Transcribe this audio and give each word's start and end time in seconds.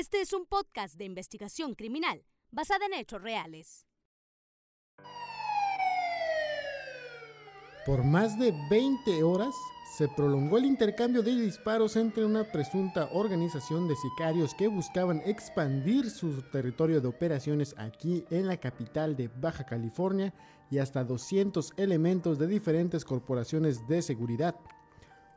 Este 0.00 0.22
es 0.22 0.32
un 0.32 0.46
podcast 0.46 0.96
de 0.96 1.04
investigación 1.04 1.74
criminal 1.74 2.24
basada 2.50 2.86
en 2.86 2.94
hechos 2.94 3.20
reales. 3.20 3.86
Por 7.84 8.02
más 8.02 8.38
de 8.38 8.54
20 8.70 9.22
horas 9.22 9.54
se 9.98 10.08
prolongó 10.08 10.56
el 10.56 10.64
intercambio 10.64 11.20
de 11.22 11.36
disparos 11.36 11.96
entre 11.96 12.24
una 12.24 12.50
presunta 12.50 13.10
organización 13.12 13.88
de 13.88 13.96
sicarios 13.96 14.54
que 14.54 14.68
buscaban 14.68 15.20
expandir 15.26 16.08
su 16.08 16.40
territorio 16.50 17.02
de 17.02 17.08
operaciones 17.08 17.74
aquí 17.76 18.24
en 18.30 18.46
la 18.46 18.56
capital 18.56 19.14
de 19.16 19.28
Baja 19.28 19.66
California 19.66 20.32
y 20.70 20.78
hasta 20.78 21.04
200 21.04 21.74
elementos 21.76 22.38
de 22.38 22.46
diferentes 22.46 23.04
corporaciones 23.04 23.86
de 23.86 24.00
seguridad. 24.00 24.56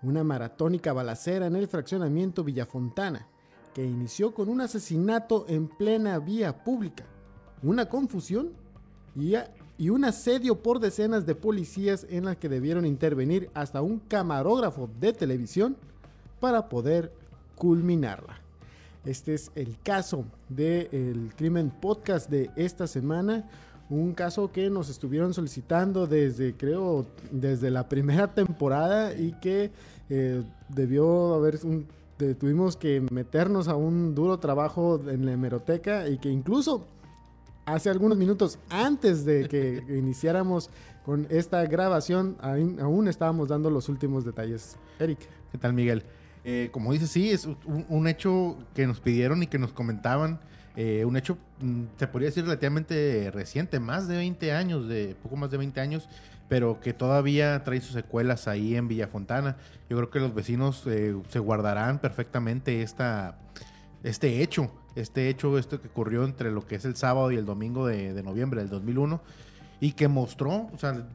Una 0.02 0.24
maratónica 0.24 0.94
balacera 0.94 1.48
en 1.48 1.58
el 1.58 1.68
fraccionamiento 1.68 2.46
Villafontana, 2.46 3.28
que 3.74 3.84
inició 3.84 4.34
con 4.34 4.50
un 4.50 4.62
asesinato 4.62 5.46
en 5.48 5.68
plena 5.68 6.20
vía 6.20 6.64
pública, 6.64 7.06
una 7.62 7.88
confusión 7.88 8.52
y, 9.16 9.90
un 9.90 10.06
asedio 10.06 10.62
por 10.62 10.80
decenas 10.80 11.26
de 11.26 11.36
policías 11.36 12.06
en 12.10 12.26
la 12.26 12.36
que 12.36 12.50
debieron 12.50 12.86
intervenir 12.86 13.50
hasta 13.54 13.82
un 13.82 14.00
camarógrafo 14.00 14.90
de 15.00 15.12
televisión 15.14 15.76
para 16.40 16.70
poder 16.70 17.12
culminarla. 17.56 18.40
Este 19.06 19.34
es 19.34 19.52
el 19.56 19.78
caso 19.84 20.26
del 20.48 21.34
crimen 21.36 21.70
podcast 21.70 22.30
de 22.30 22.50
esta 22.56 22.88
semana. 22.88 23.50
Un 23.90 24.14
caso 24.14 24.52
que 24.52 24.70
nos 24.70 24.90
estuvieron 24.90 25.34
solicitando 25.34 26.08
desde, 26.08 26.56
creo, 26.56 27.06
desde 27.30 27.70
la 27.70 27.90
primera 27.90 28.34
temporada 28.34 29.14
y 29.14 29.34
que 29.34 29.72
eh, 30.10 30.44
debió 30.70 31.34
haber 31.34 31.60
un, 31.64 31.86
tuvimos 32.36 32.78
que 32.78 33.02
meternos 33.12 33.68
a 33.68 33.76
un 33.76 34.16
duro 34.16 34.40
trabajo 34.40 35.02
en 35.08 35.26
la 35.26 35.34
hemeroteca 35.34 36.08
y 36.08 36.18
que 36.18 36.30
incluso 36.30 36.86
hace 37.66 37.90
algunos 37.90 38.18
minutos 38.18 38.60
antes 38.70 39.26
de 39.26 39.48
que 39.48 39.84
iniciáramos 39.98 40.70
con 41.06 41.28
esta 41.30 41.66
grabación, 41.66 42.38
aún, 42.42 43.08
estábamos 43.08 43.50
dando 43.50 43.70
los 43.70 43.90
últimos 43.90 44.24
detalles. 44.24 44.78
Eric. 45.00 45.20
¿Qué 45.52 45.58
tal, 45.58 45.74
Miguel? 45.74 46.04
Eh, 46.46 46.70
como 46.72 46.94
dices, 46.94 47.10
sí, 47.10 47.30
es 47.30 47.48
un, 47.66 48.08
hecho 48.08 48.58
que 48.74 48.88
nos 48.88 49.00
pidieron 49.00 49.44
y 49.44 49.48
que 49.48 49.60
nos 49.60 49.74
comentaban. 49.74 50.40
Eh, 50.76 51.06
un 51.06 51.18
hecho, 51.18 51.38
mm, 51.62 51.84
se 51.98 52.08
podría 52.08 52.30
decir, 52.30 52.44
relativamente 52.44 53.30
reciente, 53.32 53.80
más 53.80 54.08
de 54.08 54.18
20 54.18 54.52
años, 54.54 54.88
de 54.88 55.16
poco 55.22 55.36
más 55.36 55.52
de 55.52 55.58
20 55.58 55.80
años, 55.80 56.10
pero 56.50 56.80
que 56.80 56.94
todavía 56.94 57.64
trae 57.64 57.82
sus 57.82 57.94
secuelas 57.94 58.48
ahí 58.48 58.76
en 58.76 58.88
Villafontana. 58.88 59.58
Yo 59.90 59.98
creo 59.98 60.10
que 60.10 60.20
los 60.20 60.34
vecinos 60.34 60.84
eh, 60.88 61.16
se 61.30 61.40
guardarán 61.40 62.00
perfectamente 62.00 62.82
esta, 62.82 63.38
este 64.04 64.42
hecho 64.42 64.72
este 64.96 65.30
hecho, 65.30 65.58
esto 65.58 65.82
que 65.82 65.88
ocurrió 65.88 66.24
entre 66.24 66.52
lo 66.52 66.66
que 66.66 66.76
es 66.76 66.86
el 66.86 66.96
sábado 66.96 67.32
y 67.32 67.38
el 67.38 67.46
domingo 67.46 67.88
de, 67.88 68.22
noviembre 68.24 68.62
del 68.62 68.70
2001 68.70 69.22
y 69.80 69.94
que 69.94 70.08
mostró, 70.08 70.70
o 70.74 70.78
sea, 70.78 71.08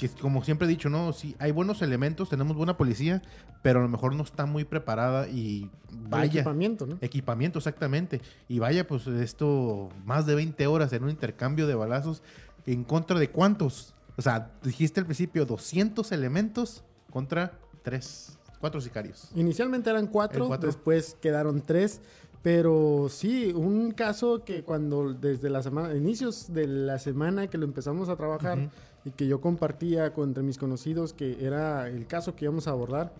que 0.00 0.08
como 0.08 0.42
siempre 0.42 0.66
he 0.66 0.70
dicho, 0.70 0.88
¿no? 0.88 1.12
Sí, 1.12 1.36
hay 1.38 1.50
buenos 1.50 1.82
elementos, 1.82 2.30
tenemos 2.30 2.56
buena 2.56 2.78
policía, 2.78 3.20
pero 3.60 3.80
a 3.80 3.82
lo 3.82 3.88
mejor 3.90 4.14
no 4.14 4.22
está 4.22 4.46
muy 4.46 4.64
preparada 4.64 5.28
y 5.28 5.70
vaya. 5.90 6.40
equipamiento, 6.40 6.86
¿no? 6.86 6.96
Equipamiento, 7.02 7.58
exactamente. 7.58 8.22
Y 8.48 8.60
vaya, 8.60 8.86
pues 8.86 9.06
esto, 9.06 9.90
más 10.06 10.24
de 10.24 10.34
20 10.34 10.66
horas 10.68 10.94
en 10.94 11.04
un 11.04 11.10
intercambio 11.10 11.66
de 11.66 11.74
balazos, 11.74 12.22
¿en 12.64 12.82
contra 12.82 13.18
de 13.18 13.28
cuántos? 13.28 13.94
O 14.16 14.22
sea, 14.22 14.50
dijiste 14.62 15.00
al 15.00 15.06
principio 15.06 15.44
200 15.44 16.12
elementos 16.12 16.82
contra 17.10 17.58
3, 17.82 18.38
4 18.58 18.80
sicarios. 18.80 19.30
Inicialmente 19.34 19.90
eran 19.90 20.06
4, 20.06 20.56
después 20.56 21.14
quedaron 21.20 21.60
3. 21.60 22.00
Pero 22.42 23.08
sí, 23.10 23.52
un 23.54 23.90
caso 23.90 24.44
que 24.44 24.62
cuando 24.62 25.12
desde 25.12 25.50
la 25.50 25.62
semana, 25.62 25.94
inicios 25.94 26.50
de 26.54 26.66
la 26.66 26.98
semana 26.98 27.48
que 27.48 27.58
lo 27.58 27.66
empezamos 27.66 28.08
a 28.08 28.16
trabajar 28.16 28.70
y 29.04 29.10
que 29.10 29.26
yo 29.26 29.40
compartía 29.40 30.12
con 30.12 30.30
entre 30.30 30.42
mis 30.42 30.58
conocidos 30.58 31.12
que 31.12 31.44
era 31.44 31.88
el 31.88 32.06
caso 32.06 32.34
que 32.34 32.44
íbamos 32.44 32.66
a 32.68 32.72
abordar, 32.72 33.12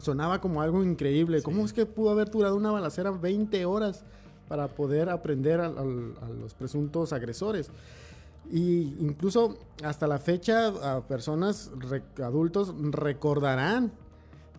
sonaba 0.00 0.40
como 0.40 0.62
algo 0.62 0.82
increíble. 0.82 1.42
¿Cómo 1.42 1.64
es 1.64 1.72
que 1.72 1.86
pudo 1.86 2.10
haber 2.10 2.30
durado 2.30 2.56
una 2.56 2.70
balacera 2.70 3.10
20 3.10 3.64
horas 3.64 4.04
para 4.48 4.68
poder 4.68 5.08
aprender 5.08 5.60
a, 5.60 5.68
los 5.68 6.54
presuntos 6.54 7.12
agresores? 7.12 7.70
Y 8.50 8.94
incluso 9.00 9.56
hasta 9.82 10.06
la 10.06 10.18
fecha, 10.18 10.68
a 10.68 11.00
personas 11.02 11.70
adultos 12.22 12.74
recordarán 12.90 13.92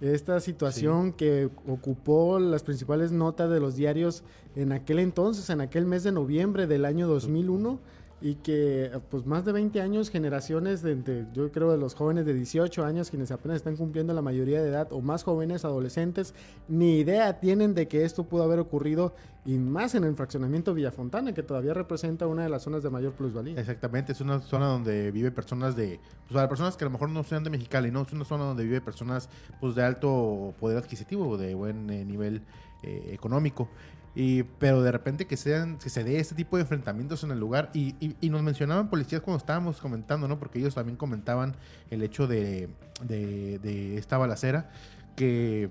esta 0.02 0.40
situación 0.40 1.14
que 1.14 1.50
ocupó 1.68 2.40
las 2.40 2.64
principales 2.64 3.12
notas 3.12 3.50
de 3.50 3.60
los 3.60 3.76
diarios 3.76 4.24
en 4.56 4.72
aquel 4.72 5.00
entonces, 5.00 5.50
en 5.50 5.62
aquel 5.62 5.86
mes 5.86 6.04
de 6.04 6.12
noviembre 6.12 6.68
del 6.68 6.86
año 6.86 7.08
2001 7.08 7.80
y 8.22 8.36
que 8.36 8.92
pues 9.10 9.26
más 9.26 9.46
de 9.46 9.52
20 9.52 9.82
años, 9.82 10.10
generaciones 10.10 10.82
de, 10.82 11.26
yo 11.34 11.52
creo 11.52 11.72
de 11.72 11.78
los 11.78 11.96
jóvenes 11.96 12.26
de 12.26 12.34
18 12.34 12.86
años 12.86 13.10
quienes 13.10 13.32
apenas 13.32 13.58
están 13.58 13.76
cumpliendo 13.76 14.14
la 14.14 14.22
mayoría 14.22 14.62
de 14.62 14.70
edad 14.70 14.88
o 14.92 15.02
más 15.02 15.24
jóvenes, 15.24 15.66
adolescentes, 15.66 16.34
ni 16.68 17.00
idea 17.00 17.40
tienen 17.40 17.74
de 17.74 17.88
que 17.88 18.06
esto 18.06 18.24
pudo 18.24 18.44
haber 18.44 18.60
ocurrido 18.60 19.14
y 19.46 19.60
más 19.60 19.94
en 19.94 20.04
el 20.06 20.16
fraccionamiento 20.16 20.74
Villafontana, 20.74 21.34
que 21.34 21.44
todavía 21.44 21.74
representa 21.76 22.26
una 22.26 22.44
de 22.44 22.50
las 22.50 22.64
zonas 22.64 22.82
de 22.82 22.90
mayor 22.90 23.14
plusvalía. 23.14 23.60
Exactamente, 23.60 24.14
es 24.14 24.22
una 24.22 24.40
zona 24.40 24.66
donde 24.66 25.12
vive 25.12 25.30
personas 25.30 25.76
de, 25.76 26.00
pues 26.28 26.48
personas 26.48 26.76
que 26.76 26.84
a 26.84 26.88
lo 26.88 26.92
mejor 26.92 27.10
no 27.10 27.24
sean 27.24 27.44
de 27.44 27.52
Mexicali, 27.52 27.92
¿no? 27.92 28.02
Es 28.02 28.12
una 28.12 28.26
zona 28.26 28.46
donde 28.46 28.64
vive 28.64 28.82
personas 28.82 29.30
pues 29.62 29.76
de 29.76 29.84
alto 29.84 30.56
poder 30.60 30.78
adquisitivo, 30.78 31.38
de 31.38 31.54
buen 31.54 31.90
eh, 31.92 32.04
nivel 32.04 32.42
eh, 32.82 33.12
económico. 33.14 33.70
Y, 34.16 34.44
pero 34.44 34.82
de 34.82 34.92
repente 34.92 35.28
que, 35.28 35.36
sean, 35.36 35.78
que 35.78 35.90
se 35.90 36.04
dé 36.06 36.20
este 36.20 36.36
tipo 36.36 36.56
de 36.56 36.62
enfrentamientos 36.62 37.24
en 37.24 37.32
el 37.32 37.40
lugar. 37.40 37.70
Y, 37.74 37.96
y, 38.00 38.30
nos 38.30 38.42
mencionaban 38.42 38.90
policías 38.90 39.22
cuando 39.22 39.40
estábamos 39.40 39.82
comentando, 39.82 40.28
¿no? 40.28 40.40
Porque 40.40 40.60
ellos 40.60 40.74
también 40.74 40.96
comentaban 40.96 41.56
el 41.90 42.02
hecho 42.02 42.26
de, 42.26 42.70
de, 43.04 43.60
de 43.60 43.98
esta 43.98 44.18
balacera. 44.18 44.72
Que 45.16 45.70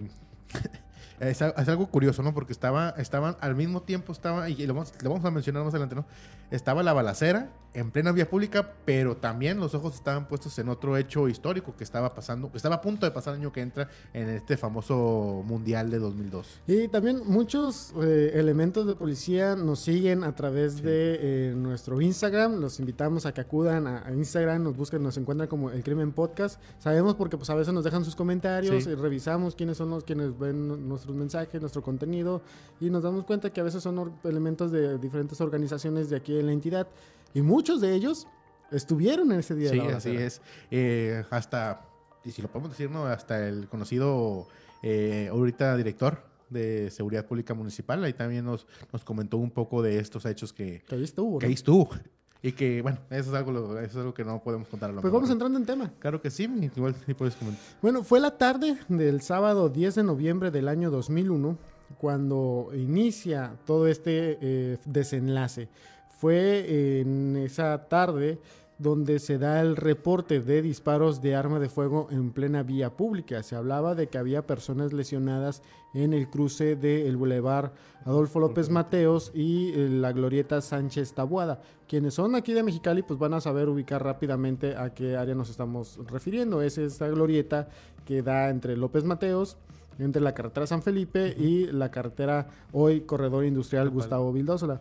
es, 1.21 1.43
algo 1.43 1.87
curioso, 1.87 2.23
¿no? 2.23 2.35
Porque 2.35 2.53
estaba, 2.53 2.91
estaban 2.99 3.37
al 3.41 3.55
mismo 3.55 3.83
tiempo, 3.83 4.13
estaba, 4.13 4.49
y 4.49 4.67
lo 4.67 4.75
vamos 4.75 5.25
a 5.25 5.31
mencionar 5.31 5.65
más 5.65 5.73
adelante, 5.73 5.95
¿no? 5.95 6.05
Estaba 6.51 6.83
la 6.83 6.93
balacera 6.93 7.51
en 7.75 7.91
plena 7.91 8.13
vía 8.13 8.31
pública, 8.31 8.75
pero 8.85 9.17
también 9.17 9.59
los 9.59 9.75
ojos 9.75 9.95
estaban 9.95 10.29
puestos 10.29 10.57
en 10.61 10.69
otro 10.69 10.97
hecho 10.97 11.29
histórico 11.29 11.75
que 11.77 11.83
estaba 11.83 12.15
pasando, 12.15 12.51
que 12.51 12.57
estaba 12.57 12.77
a 12.77 12.81
punto 12.81 13.05
de 13.05 13.11
pasar 13.11 13.35
el 13.35 13.41
año 13.41 13.53
que 13.53 13.61
entra 13.61 13.89
en 14.13 14.29
este 14.29 14.57
famoso 14.57 15.43
Mundial 15.45 15.91
de 15.91 15.99
2002. 15.99 16.61
Y 16.69 16.89
también 16.89 17.23
muchos 17.27 17.93
eh, 18.01 18.33
elementos 18.35 18.87
de 18.87 18.95
policía 18.95 19.57
nos 19.57 19.81
siguen 19.81 20.23
a 20.23 20.35
través 20.35 20.83
de 20.83 21.19
eh, 21.21 21.55
nuestro 21.57 22.01
Instagram. 22.01 22.61
Los 22.61 22.79
invitamos 22.79 23.27
a 23.27 23.35
que 23.35 23.41
acudan 23.41 23.89
a, 23.89 24.05
Instagram, 24.15 24.63
nos 24.63 24.77
busquen, 24.77 25.03
nos 25.03 25.17
encuentran 25.17 25.49
como 25.49 25.71
El 25.71 25.83
Crimen 25.83 26.13
Podcast. 26.13 26.61
Sabemos 26.79 27.17
porque 27.17 27.37
pues 27.37 27.51
a 27.51 27.57
veces 27.57 27.75
nos 27.75 27.83
dejan 27.83 28.05
sus 28.05 28.15
comentarios 28.15 28.87
y 28.87 28.95
revisamos 28.95 29.57
quiénes 29.57 29.77
son 29.77 29.91
los 29.91 30.05
quienes 30.05 30.39
ven 30.39 30.89
nuestros 30.89 31.17
mensajes, 31.17 31.61
nuestro 31.61 31.83
contenido 31.83 32.41
y 32.81 32.89
nos 32.89 33.03
damos 33.03 33.25
cuenta 33.25 33.51
que 33.51 33.61
a 33.61 33.65
veces 33.65 33.83
son 33.83 34.13
elementos 34.23 34.71
de 34.71 34.99
diferentes 34.99 35.41
organizaciones 35.41 36.09
de 36.09 36.17
aquí 36.17 36.34
en 36.41 36.47
la 36.47 36.53
entidad. 36.53 36.89
Y 37.33 37.43
muchos 37.43 37.81
de 37.81 37.95
ellos 37.95 38.27
estuvieron 38.71 39.33
en 39.33 39.41
ese 39.41 39.55
día. 39.55 39.71
Sí, 39.71 39.81
así 39.81 40.11
es. 40.11 40.41
Eh, 40.71 41.25
hasta, 41.31 41.83
y 42.25 42.31
si 42.31 42.43
lo 42.43 42.49
podemos 42.49 42.71
decir, 42.71 42.91
¿no? 42.91 43.07
Hasta 43.07 43.47
el 43.47 43.69
conocido 43.69 44.47
eh, 44.83 45.29
ahorita 45.31 45.77
director 45.77 46.23
de 46.51 46.91
Seguridad 46.91 47.27
Pública 47.27 47.55
Municipal, 47.55 48.03
ahí 48.05 48.13
también 48.13 48.45
nos, 48.45 48.67
nos 48.93 49.05
comentó 49.05 49.39
un 49.39 49.51
poco 49.51 49.83
de 49.83 49.99
estos 49.99 50.25
hechos 50.27 50.53
que, 50.53 50.83
que 50.87 50.95
ahí 50.95 51.05
estuvo. 51.05 51.39
Que 51.39 51.47
ahí 51.47 51.53
estuvo. 51.55 51.91
Y 52.45 52.53
que, 52.53 52.83
bueno, 52.83 52.99
eso 53.09 53.31
es 53.31 53.35
algo, 53.35 53.79
eso 53.79 53.91
es 53.91 53.97
algo 53.97 54.13
que 54.13 54.23
no 54.23 54.43
podemos 54.43 54.69
contar 54.69 54.91
a 54.91 54.93
lo 54.93 55.01
Pues 55.01 55.11
vamos 55.11 55.31
entrando 55.31 55.59
en 55.59 55.65
tema. 55.65 55.91
Claro 55.99 56.21
que 56.21 56.31
sí, 56.31 56.47
igual 56.77 56.95
sí 57.07 57.15
puedes 57.15 57.35
comentar. 57.37 57.65
Bueno, 57.81 58.05
fue 58.05 58.21
la 58.21 58.37
tarde 58.37 58.77
del 58.89 59.23
sábado 59.23 59.71
10 59.71 59.95
de 59.95 60.03
noviembre 60.03 60.51
del 60.51 60.69
año 60.69 60.91
2001 60.91 61.57
cuando 61.97 62.71
inicia 62.75 63.57
todo 63.65 63.87
este 63.87 64.37
eh, 64.43 64.79
desenlace. 64.85 65.71
Fue 66.25 67.01
en 67.01 67.37
esa 67.37 67.87
tarde 67.87 68.39
donde 68.79 69.19
se 69.19 69.37
da 69.37 69.61
el 69.61 69.77
reporte 69.77 70.41
de 70.41 70.63
disparos 70.63 71.21
de 71.21 71.37
arma 71.37 71.59
de 71.59 71.69
fuego 71.69 72.09
en 72.11 72.31
plena 72.31 72.63
vía 72.63 72.97
pública. 72.97 73.43
Se 73.43 73.57
hablaba 73.57 73.95
de 73.95 74.07
que 74.07 74.17
había 74.17 74.47
personas 74.47 74.95
lesionadas 74.95 75.61
en 75.93 76.15
el 76.15 76.31
cruce 76.31 76.77
del 76.77 77.19
Boulevard 77.19 77.73
Adolfo 78.07 78.41
López 78.41 78.71
Mateos 78.71 79.33
y 79.35 79.73
eh, 79.75 79.91
la 79.91 80.13
glorieta 80.13 80.63
Sánchez 80.63 81.13
Tabuada. 81.13 81.61
Quienes 81.87 82.15
son 82.15 82.35
aquí 82.37 82.55
de 82.55 82.63
Mexicali 82.63 83.03
pues 83.03 83.19
van 83.19 83.35
a 83.35 83.43
saber 83.43 83.69
ubicar 83.69 84.03
rápidamente 84.03 84.77
a 84.77 84.95
qué 84.95 85.19
área 85.19 85.35
nos 85.35 85.51
estamos 85.51 86.01
refiriendo. 86.07 86.63
Es 86.63 86.79
esta 86.79 87.07
glorieta 87.09 87.69
que 88.07 88.23
da 88.23 88.49
entre 88.49 88.79
López 88.79 89.05
Mateos, 89.05 89.59
entre 89.99 90.23
la 90.23 90.33
carretera 90.33 90.67
San 90.67 90.81
Felipe 90.81 91.37
y 91.39 91.67
la 91.67 91.91
carretera 91.91 92.49
hoy 92.73 93.03
Corredor 93.03 93.45
Industrial 93.45 93.91
Gustavo 93.91 94.33
Vildósola. 94.33 94.81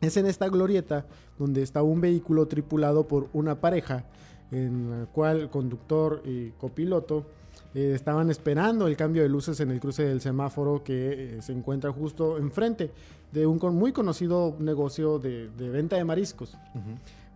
Es 0.00 0.16
en 0.16 0.26
esta 0.26 0.48
glorieta 0.48 1.06
donde 1.38 1.62
está 1.62 1.82
un 1.82 2.00
vehículo 2.00 2.46
tripulado 2.46 3.06
por 3.08 3.28
una 3.32 3.60
pareja, 3.60 4.04
en 4.50 4.90
la 5.00 5.06
cual 5.06 5.50
conductor 5.50 6.22
y 6.24 6.50
copiloto 6.50 7.26
eh, 7.74 7.92
estaban 7.94 8.30
esperando 8.30 8.86
el 8.86 8.96
cambio 8.96 9.22
de 9.22 9.28
luces 9.28 9.60
en 9.60 9.70
el 9.70 9.80
cruce 9.80 10.04
del 10.04 10.20
semáforo 10.20 10.82
que 10.84 11.36
eh, 11.38 11.42
se 11.42 11.52
encuentra 11.52 11.92
justo 11.92 12.38
enfrente 12.38 12.90
de 13.32 13.46
un 13.46 13.58
con- 13.58 13.74
muy 13.76 13.92
conocido 13.92 14.56
negocio 14.58 15.18
de, 15.18 15.48
de 15.50 15.68
venta 15.68 15.96
de 15.96 16.04
mariscos. 16.04 16.56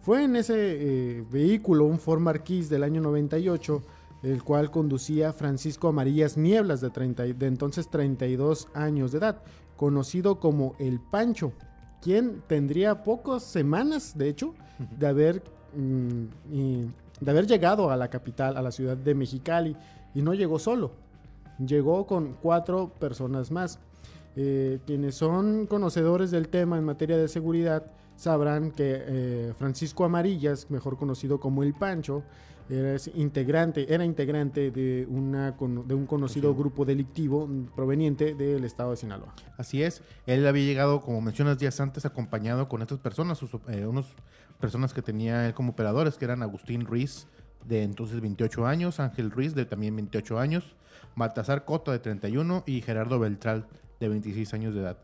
Fue 0.00 0.24
en 0.24 0.36
ese 0.36 0.54
eh, 0.56 1.24
vehículo, 1.30 1.84
un 1.84 1.98
Ford 1.98 2.20
Marquis 2.20 2.68
del 2.70 2.82
año 2.82 3.00
98, 3.02 3.82
el 4.22 4.42
cual 4.42 4.70
conducía 4.70 5.32
Francisco 5.32 5.88
Amarillas 5.88 6.36
Nieblas, 6.36 6.80
de, 6.80 6.90
30 6.90 7.26
y- 7.26 7.32
de 7.34 7.46
entonces 7.46 7.88
32 7.90 8.68
años 8.72 9.12
de 9.12 9.18
edad, 9.18 9.42
conocido 9.76 10.40
como 10.40 10.74
El 10.78 10.98
Pancho, 10.98 11.52
quien 12.02 12.42
tendría 12.46 13.02
pocas 13.04 13.42
semanas, 13.42 14.16
de 14.18 14.28
hecho, 14.28 14.54
de 14.98 15.06
haber, 15.06 15.42
mm, 15.76 16.24
y- 16.52 16.86
de 17.20 17.30
haber 17.30 17.46
llegado 17.46 17.90
a 17.90 17.96
la 17.96 18.08
capital, 18.08 18.56
a 18.56 18.62
la 18.62 18.72
ciudad 18.72 18.96
de 18.96 19.14
Mexicali, 19.14 19.76
y 20.14 20.20
no 20.22 20.34
llegó 20.34 20.58
solo, 20.58 20.90
llegó 21.64 22.06
con 22.06 22.34
cuatro 22.42 22.88
personas 22.98 23.50
más. 23.50 23.78
Eh, 24.34 24.80
quienes 24.86 25.14
son 25.14 25.66
conocedores 25.66 26.30
del 26.30 26.48
tema 26.48 26.78
en 26.78 26.84
materia 26.84 27.16
de 27.16 27.28
seguridad 27.28 27.84
sabrán 28.16 28.70
que 28.72 29.02
eh, 29.06 29.52
Francisco 29.58 30.04
Amarillas, 30.04 30.70
mejor 30.70 30.96
conocido 30.96 31.38
como 31.38 31.62
El 31.62 31.74
Pancho, 31.74 32.22
era 32.68 32.96
integrante, 33.14 33.92
era 33.92 34.04
integrante 34.04 34.70
de, 34.70 35.06
una, 35.08 35.52
de 35.52 35.94
un 35.94 36.06
conocido 36.06 36.54
grupo 36.54 36.84
delictivo 36.84 37.48
proveniente 37.74 38.34
del 38.34 38.64
estado 38.64 38.90
de 38.92 38.96
Sinaloa. 38.96 39.34
Así 39.56 39.82
es, 39.82 40.02
él 40.26 40.46
había 40.46 40.64
llegado, 40.64 41.00
como 41.00 41.20
mencionas 41.20 41.58
días 41.58 41.80
antes, 41.80 42.04
acompañado 42.04 42.68
con 42.68 42.82
estas 42.82 42.98
personas, 42.98 43.38
sus, 43.38 43.50
eh, 43.68 43.86
unos 43.86 44.14
personas 44.60 44.94
que 44.94 45.02
tenía 45.02 45.46
él 45.46 45.54
como 45.54 45.72
operadores, 45.72 46.16
que 46.16 46.24
eran 46.24 46.42
Agustín 46.42 46.86
Ruiz, 46.86 47.26
de 47.66 47.82
entonces 47.82 48.20
28 48.20 48.66
años, 48.66 49.00
Ángel 49.00 49.30
Ruiz, 49.30 49.54
de 49.54 49.64
también 49.64 49.94
28 49.96 50.38
años, 50.38 50.74
Baltasar 51.16 51.64
Cota, 51.64 51.92
de 51.92 51.98
31, 51.98 52.64
y 52.66 52.80
Gerardo 52.80 53.18
Beltral, 53.18 53.66
de 54.00 54.08
26 54.08 54.54
años 54.54 54.74
de 54.74 54.80
edad. 54.80 54.98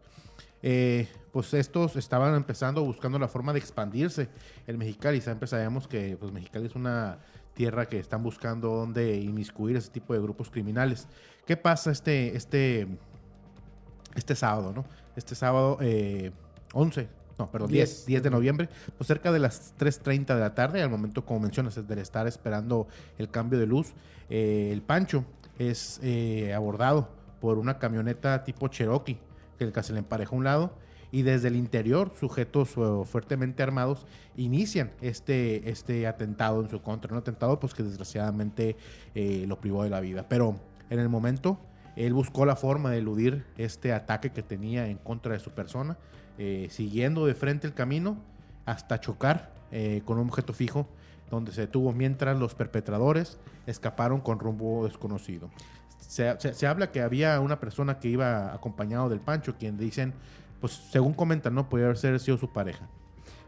Eh, 0.62 1.06
pues 1.32 1.54
estos 1.54 1.94
estaban 1.96 2.34
empezando, 2.34 2.82
buscando 2.84 3.18
la 3.18 3.28
forma 3.28 3.52
de 3.52 3.60
expandirse 3.60 4.28
en 4.66 4.78
Mexicali. 4.78 5.20
Siempre 5.20 5.46
sabemos 5.46 5.86
que 5.86 6.16
pues, 6.16 6.32
Mexicali 6.32 6.66
es 6.66 6.74
una 6.74 7.18
tierra 7.58 7.86
que 7.86 7.98
están 7.98 8.22
buscando 8.22 8.68
dónde 8.68 9.16
inmiscuir 9.16 9.74
ese 9.74 9.90
tipo 9.90 10.14
de 10.14 10.20
grupos 10.20 10.48
criminales. 10.48 11.08
¿Qué 11.44 11.56
pasa 11.56 11.90
este, 11.90 12.36
este, 12.36 12.86
este 14.14 14.36
sábado, 14.36 14.72
¿no? 14.72 14.84
Este 15.16 15.34
sábado 15.34 15.76
eh, 15.80 16.30
11, 16.72 17.08
no, 17.36 17.50
perdón, 17.50 17.72
10, 17.72 17.88
10. 17.88 18.06
10 18.06 18.22
de 18.22 18.30
noviembre, 18.30 18.68
pues 18.96 19.08
cerca 19.08 19.32
de 19.32 19.40
las 19.40 19.76
3.30 19.76 20.34
de 20.36 20.40
la 20.40 20.54
tarde, 20.54 20.80
al 20.80 20.88
momento, 20.88 21.24
como 21.24 21.40
mencionas, 21.40 21.74
de 21.84 22.00
estar 22.00 22.28
esperando 22.28 22.86
el 23.18 23.28
cambio 23.28 23.58
de 23.58 23.66
luz, 23.66 23.92
eh, 24.30 24.70
el 24.72 24.80
Pancho 24.80 25.24
es 25.58 25.98
eh, 26.04 26.54
abordado 26.54 27.08
por 27.40 27.58
una 27.58 27.80
camioneta 27.80 28.44
tipo 28.44 28.68
Cherokee, 28.68 29.18
que 29.58 29.64
el 29.64 29.72
que 29.72 29.82
se 29.82 29.92
le 29.92 29.98
empareja 29.98 30.30
a 30.30 30.38
un 30.38 30.44
lado, 30.44 30.70
y 31.10 31.22
desde 31.22 31.48
el 31.48 31.56
interior, 31.56 32.12
sujetos 32.18 32.70
eh, 32.76 33.04
fuertemente 33.04 33.62
armados, 33.62 34.06
inician 34.36 34.90
este, 35.00 35.70
este 35.70 36.06
atentado 36.06 36.60
en 36.62 36.68
su 36.68 36.82
contra. 36.82 37.12
Un 37.12 37.18
atentado 37.18 37.58
pues 37.58 37.74
que 37.74 37.82
desgraciadamente 37.82 38.76
eh, 39.14 39.44
lo 39.48 39.58
privó 39.60 39.84
de 39.84 39.90
la 39.90 40.00
vida. 40.00 40.26
Pero 40.28 40.56
en 40.90 40.98
el 40.98 41.08
momento, 41.08 41.58
él 41.96 42.12
buscó 42.12 42.44
la 42.46 42.56
forma 42.56 42.90
de 42.90 42.98
eludir 42.98 43.44
este 43.56 43.92
ataque 43.92 44.30
que 44.30 44.42
tenía 44.42 44.86
en 44.88 44.98
contra 44.98 45.32
de 45.32 45.40
su 45.40 45.50
persona, 45.50 45.96
eh, 46.38 46.68
siguiendo 46.70 47.26
de 47.26 47.34
frente 47.34 47.66
el 47.66 47.74
camino 47.74 48.18
hasta 48.66 49.00
chocar 49.00 49.52
eh, 49.72 50.02
con 50.04 50.18
un 50.18 50.28
objeto 50.28 50.52
fijo 50.52 50.86
donde 51.30 51.52
se 51.52 51.62
detuvo 51.62 51.92
mientras 51.92 52.38
los 52.38 52.54
perpetradores 52.54 53.38
escaparon 53.66 54.20
con 54.20 54.38
rumbo 54.38 54.84
desconocido. 54.86 55.50
Se, 55.98 56.38
se- 56.40 56.54
se 56.54 56.66
habla 56.66 56.90
que 56.92 57.02
había 57.02 57.38
una 57.40 57.60
persona 57.60 57.98
que 57.98 58.08
iba 58.08 58.54
acompañado 58.54 59.08
del 59.10 59.20
Pancho, 59.20 59.56
quien 59.58 59.76
dicen, 59.76 60.14
pues 60.60 60.72
según 60.90 61.14
comentan, 61.14 61.54
no 61.54 61.68
podía 61.68 61.86
haber 61.86 62.20
sido 62.20 62.38
su 62.38 62.48
pareja. 62.52 62.88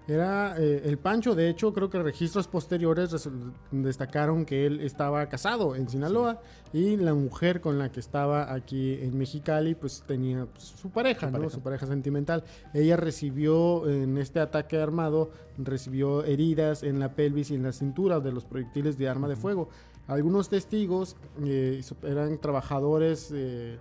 Era 0.08 0.56
eh, 0.58 0.82
el 0.86 0.98
Pancho, 0.98 1.36
de 1.36 1.48
hecho, 1.48 1.72
creo 1.72 1.88
que 1.88 2.02
registros 2.02 2.48
posteriores 2.48 3.28
destacaron 3.70 4.44
que 4.44 4.66
él 4.66 4.80
estaba 4.80 5.28
casado 5.28 5.76
en 5.76 5.88
Sinaloa 5.88 6.40
y 6.72 6.96
la 6.96 7.14
mujer 7.14 7.60
con 7.60 7.78
la 7.78 7.92
que 7.92 8.00
estaba 8.00 8.52
aquí 8.52 8.94
en 8.94 9.16
Mexicali, 9.16 9.76
pues 9.76 10.02
tenía 10.04 10.46
pues, 10.46 10.64
su 10.64 10.90
pareja, 10.90 11.26
Su 11.26 11.26
¿no? 11.26 11.32
pareja. 11.32 11.54
Su 11.54 11.60
pareja 11.60 11.86
sentimental. 11.86 12.42
Ella 12.74 12.96
recibió 12.96 13.88
en 13.88 14.18
este 14.18 14.40
ataque 14.40 14.78
armado, 14.78 15.30
recibió 15.58 16.24
heridas 16.24 16.82
en 16.82 16.98
la 16.98 17.14
pelvis 17.14 17.52
y 17.52 17.54
en 17.54 17.62
la 17.62 17.72
cintura 17.72 18.18
de 18.18 18.32
los 18.32 18.44
proyectiles 18.44 18.98
de 18.98 19.08
arma 19.08 19.28
de 19.28 19.36
fuego. 19.36 19.68
Algunos 20.08 20.48
testigos 20.48 21.16
eh, 21.44 21.80
eran 22.02 22.36
trabajadores 22.40 23.30
eh, 23.32 23.78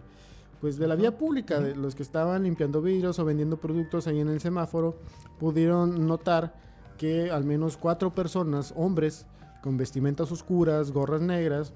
pues 0.61 0.77
de 0.77 0.87
la 0.87 0.95
vía 0.95 1.17
pública, 1.17 1.59
de 1.59 1.75
los 1.75 1.95
que 1.95 2.03
estaban 2.03 2.43
limpiando 2.43 2.81
vidrios 2.81 3.19
o 3.19 3.25
vendiendo 3.25 3.57
productos 3.57 4.07
ahí 4.07 4.19
en 4.19 4.29
el 4.29 4.41
semáforo, 4.41 4.97
pudieron 5.39 6.07
notar 6.07 6.53
que 6.97 7.31
al 7.31 7.45
menos 7.45 7.77
cuatro 7.77 8.13
personas, 8.13 8.73
hombres, 8.75 9.25
con 9.61 9.77
vestimentas 9.77 10.31
oscuras, 10.31 10.91
gorras 10.91 11.21
negras, 11.21 11.73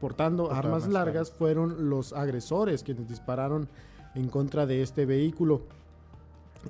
portando 0.00 0.52
armas 0.52 0.88
largas. 0.88 1.30
fueron 1.30 1.90
los 1.90 2.12
agresores 2.12 2.82
quienes 2.82 3.08
dispararon 3.08 3.68
en 4.14 4.28
contra 4.28 4.66
de 4.66 4.82
este 4.82 5.06
vehículo. 5.06 5.62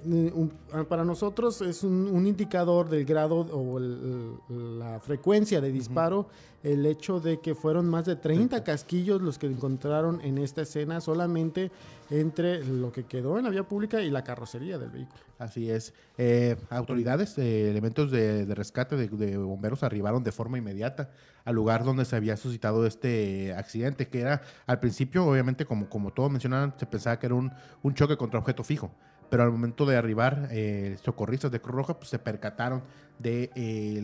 Eh, 0.08 0.32
ah, 0.72 0.84
para 0.88 1.04
nosotros 1.04 1.60
es 1.62 1.82
un, 1.82 2.06
un 2.06 2.26
indicador 2.26 2.88
del 2.88 3.04
grado 3.04 3.40
o 3.40 3.78
el- 3.78 4.78
la 4.78 5.00
frecuencia 5.00 5.60
de 5.60 5.72
disparo 5.72 6.28
el 6.62 6.84
hecho 6.87 7.20
de 7.20 7.40
que 7.40 7.54
fueron 7.54 7.88
más 7.88 8.04
de 8.04 8.16
30 8.16 8.62
casquillos 8.62 9.20
los 9.22 9.38
que 9.38 9.46
encontraron 9.46 10.20
en 10.20 10.37
esta 10.38 10.62
escena 10.62 11.00
solamente 11.00 11.70
entre 12.10 12.64
lo 12.64 12.92
que 12.92 13.04
quedó 13.04 13.38
en 13.38 13.44
la 13.44 13.50
vía 13.50 13.66
pública 13.66 14.02
y 14.02 14.10
la 14.10 14.22
carrocería 14.25 14.78
del 14.78 14.90
vehículo. 14.90 15.19
Así 15.38 15.70
es. 15.70 15.94
Eh, 16.19 16.56
autoridades, 16.69 17.36
eh, 17.38 17.70
elementos 17.70 18.10
de, 18.10 18.44
de 18.44 18.54
rescate 18.54 18.94
de, 18.96 19.08
de 19.08 19.38
bomberos 19.38 19.82
arribaron 19.82 20.22
de 20.22 20.32
forma 20.32 20.58
inmediata 20.58 21.10
al 21.46 21.54
lugar 21.54 21.82
donde 21.84 22.04
se 22.04 22.14
había 22.14 22.36
suscitado 22.36 22.86
este 22.86 23.54
accidente, 23.54 24.08
que 24.08 24.20
era 24.20 24.43
al 24.66 24.78
principio, 24.81 25.25
obviamente, 25.26 25.64
como, 25.64 25.88
como 25.88 26.12
todos 26.12 26.31
mencionaban, 26.31 26.75
se 26.78 26.84
pensaba 26.84 27.19
que 27.19 27.26
era 27.26 27.34
un, 27.34 27.50
un 27.82 27.94
choque 27.94 28.16
contra 28.19 28.38
objeto 28.38 28.62
fijo. 28.62 28.90
Pero 29.31 29.44
al 29.44 29.50
momento 29.53 29.87
de 29.87 29.97
arribar, 29.97 30.49
eh, 30.50 30.99
socorristas 31.03 31.50
de 31.50 31.61
Cruz 31.61 31.77
Roja 31.77 31.94
pues, 31.94 32.11
se 32.11 32.19
percataron 32.19 32.82
de 33.21 33.50
eh, 33.55 34.00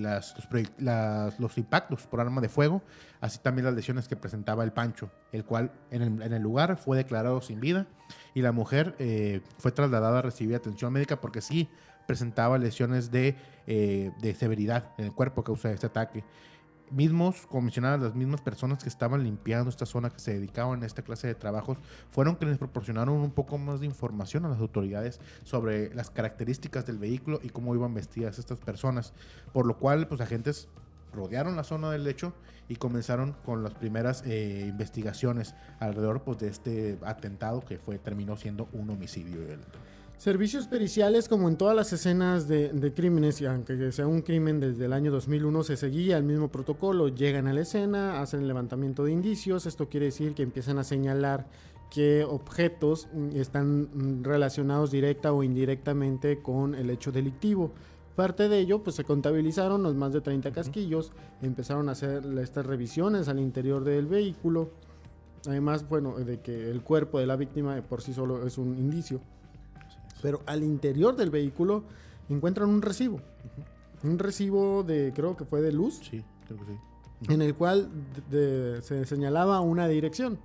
los, 1.39 1.59
impactos 1.59 2.07
por 2.07 2.21
arma 2.21 2.41
de 2.41 2.49
fuego, 2.49 2.83
así 3.21 3.39
también 3.39 3.65
las 3.65 3.75
lesiones 3.75 4.09
que 4.09 4.17
presentaba 4.17 4.63
el 4.63 4.73
Pancho, 4.73 5.11
el 5.33 5.45
cual 5.45 5.73
en 5.91 6.23
el, 6.23 6.43
lugar 6.43 6.77
fue 6.77 6.99
declarado 6.99 7.41
sin 7.41 7.59
vida 7.61 7.87
y 8.35 8.43
la 8.43 8.53
mujer 8.53 8.95
eh, 8.99 9.41
fue 9.59 9.73
trasladada 9.73 10.19
a 10.19 10.23
recibir 10.23 10.55
atención 10.55 10.93
médica 10.93 11.19
porque 11.21 11.41
sí 11.41 11.69
presentaba 12.07 12.59
lesiones 12.59 13.11
de, 13.11 13.37
eh, 13.67 14.13
de 14.21 14.35
severidad 14.35 14.93
en 14.99 15.07
el 15.07 15.13
cuerpo 15.13 15.41
a 15.41 15.45
causa 15.45 15.73
este 15.73 15.87
ataque. 15.87 16.23
Mismos, 16.91 17.49
mencionaban, 17.53 18.03
las 18.03 18.15
mismas 18.15 18.41
personas 18.41 18.83
que 18.83 18.89
estaban 18.89 19.25
limpiando 19.25 19.71
esta 19.71 19.87
zona, 19.87 20.11
que 20.11 20.21
se 20.21 20.35
dedicaban 20.35 20.83
a 20.83 20.87
esta 20.87 21.03
clase 21.03 21.27
de 21.27 21.35
trabajos, 21.35 21.79
fueron 22.11 22.37
quienes 22.37 22.59
proporcionaron 22.59 23.17
un 23.17 23.33
poco 23.33 23.59
más 23.59 23.81
de 23.81 23.87
información 23.87 24.45
a 24.45 24.49
las 24.49 24.61
autoridades 24.61 25.21
sobre 25.43 25.93
las 25.95 26.11
características 26.11 26.87
del 26.87 26.99
vehículo 26.99 27.41
y 27.43 27.49
cómo 27.49 27.75
iban 27.75 27.93
vestidas 27.93 28.39
estas 28.39 28.59
personas. 28.59 29.15
Por 29.53 29.67
lo 29.67 29.79
cual, 29.79 30.07
pues 30.07 30.21
agentes 30.21 30.69
rodearon 31.13 31.57
la 31.57 31.65
zona 31.65 31.91
del 31.91 32.07
hecho 32.07 32.33
y 32.69 32.77
comenzaron 32.77 33.35
con 33.45 33.65
las 33.65 33.75
primeras 33.75 34.23
eh, 34.27 34.67
investigaciones 34.69 35.55
alrededor 35.81 36.23
pues, 36.23 36.39
de 36.39 36.49
este 36.49 36.99
atentado 37.05 37.65
que 37.65 37.79
fue 37.79 37.99
terminó 37.99 38.37
siendo 38.37 38.69
un 38.73 38.91
homicidio. 38.91 39.41
Servicios 40.19 40.67
periciales, 40.67 41.29
como 41.29 41.47
en 41.49 41.57
todas 41.57 41.77
las 41.77 41.93
escenas 41.93 42.49
de, 42.49 42.71
de 42.71 42.95
crímenes, 42.95 43.41
y 43.43 43.47
aunque 43.47 43.93
sea 43.93 44.07
un 44.07 44.23
crimen 44.23 44.61
desde 44.61 44.87
el 44.87 44.95
año 44.95 45.13
2001, 45.13 45.63
se 45.63 45.77
seguía 45.77 46.17
el 46.17 46.25
mismo 46.25 46.49
protocolo. 46.49 47.09
Llegan 47.09 47.47
a 47.47 47.53
la 47.53 47.61
escena, 47.61 48.23
hacen 48.23 48.41
el 48.41 48.49
levantamiento 48.49 49.05
de 49.05 49.13
indicios. 49.13 49.67
Esto 49.67 49.91
quiere 49.91 50.07
decir 50.07 50.35
que 50.35 50.43
empiezan 50.43 50.79
a 50.79 50.85
señalar 50.85 51.47
qué 51.91 52.25
objetos 52.25 53.09
mm, 53.13 53.37
están 53.37 53.91
mm, 53.93 54.25
relacionados 54.25 54.91
directa 54.91 55.33
o 55.33 55.43
indirectamente 55.43 56.41
con 56.41 56.75
el 56.75 56.89
hecho 56.89 57.13
delictivo. 57.13 57.73
Parte 58.15 58.49
de 58.49 58.59
ello, 58.59 58.83
pues 58.83 58.97
se 58.97 59.05
contabilizaron 59.05 59.83
los 59.83 59.95
más 59.95 60.15
de 60.15 60.23
30 60.23 60.51
casquillos, 60.51 61.13
empezaron 61.43 61.91
a 61.91 61.93
hacer 61.93 62.25
estas 62.41 62.65
revisiones 62.65 63.29
al 63.29 63.39
interior 63.39 63.85
del 63.85 64.07
vehículo. 64.07 64.71
Además, 65.47 65.87
bueno, 65.87 66.17
de 66.17 66.41
que 66.41 66.71
el 66.71 66.83
cuerpo 66.83 67.21
de 67.21 67.27
la 67.27 67.37
víctima 67.37 67.81
por 67.83 68.01
sí 68.01 68.15
solo 68.15 68.47
es 68.47 68.57
un 68.57 68.79
indicio. 68.79 69.21
Pero 70.23 70.43
al 70.47 70.63
interior 70.63 71.17
del 71.17 71.31
vehículo 71.31 71.85
encuentran 72.29 72.69
un 72.69 72.83
recibo. 72.83 73.21
Un 74.03 74.19
recibo 74.19 74.83
de, 74.83 75.13
creo 75.15 75.37
que 75.37 75.45
fue 75.45 75.61
de 75.63 75.73
luz, 75.73 76.01
Sí, 76.11 76.23
creo 76.47 76.59
que 76.59 76.65
sí. 76.73 77.33
en 77.33 77.43
el 77.43 77.55
cual 77.55 77.89
de- 78.31 78.73
de- 78.75 78.83
se 78.83 79.05
señalaba 79.07 79.61
una 79.61 79.89
dirección. 79.89 80.39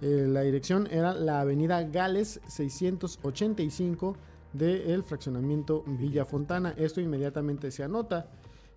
Eh, 0.00 0.26
la 0.28 0.40
dirección 0.42 0.88
era 0.90 1.14
la 1.14 1.40
avenida 1.40 1.82
Gales 1.84 2.40
685 2.48 4.16
del 4.52 5.02
fraccionamiento 5.04 5.84
Villa 5.86 6.24
Fontana. 6.24 6.74
Esto 6.76 7.00
inmediatamente 7.00 7.70
se 7.70 7.82
anota. 7.84 8.28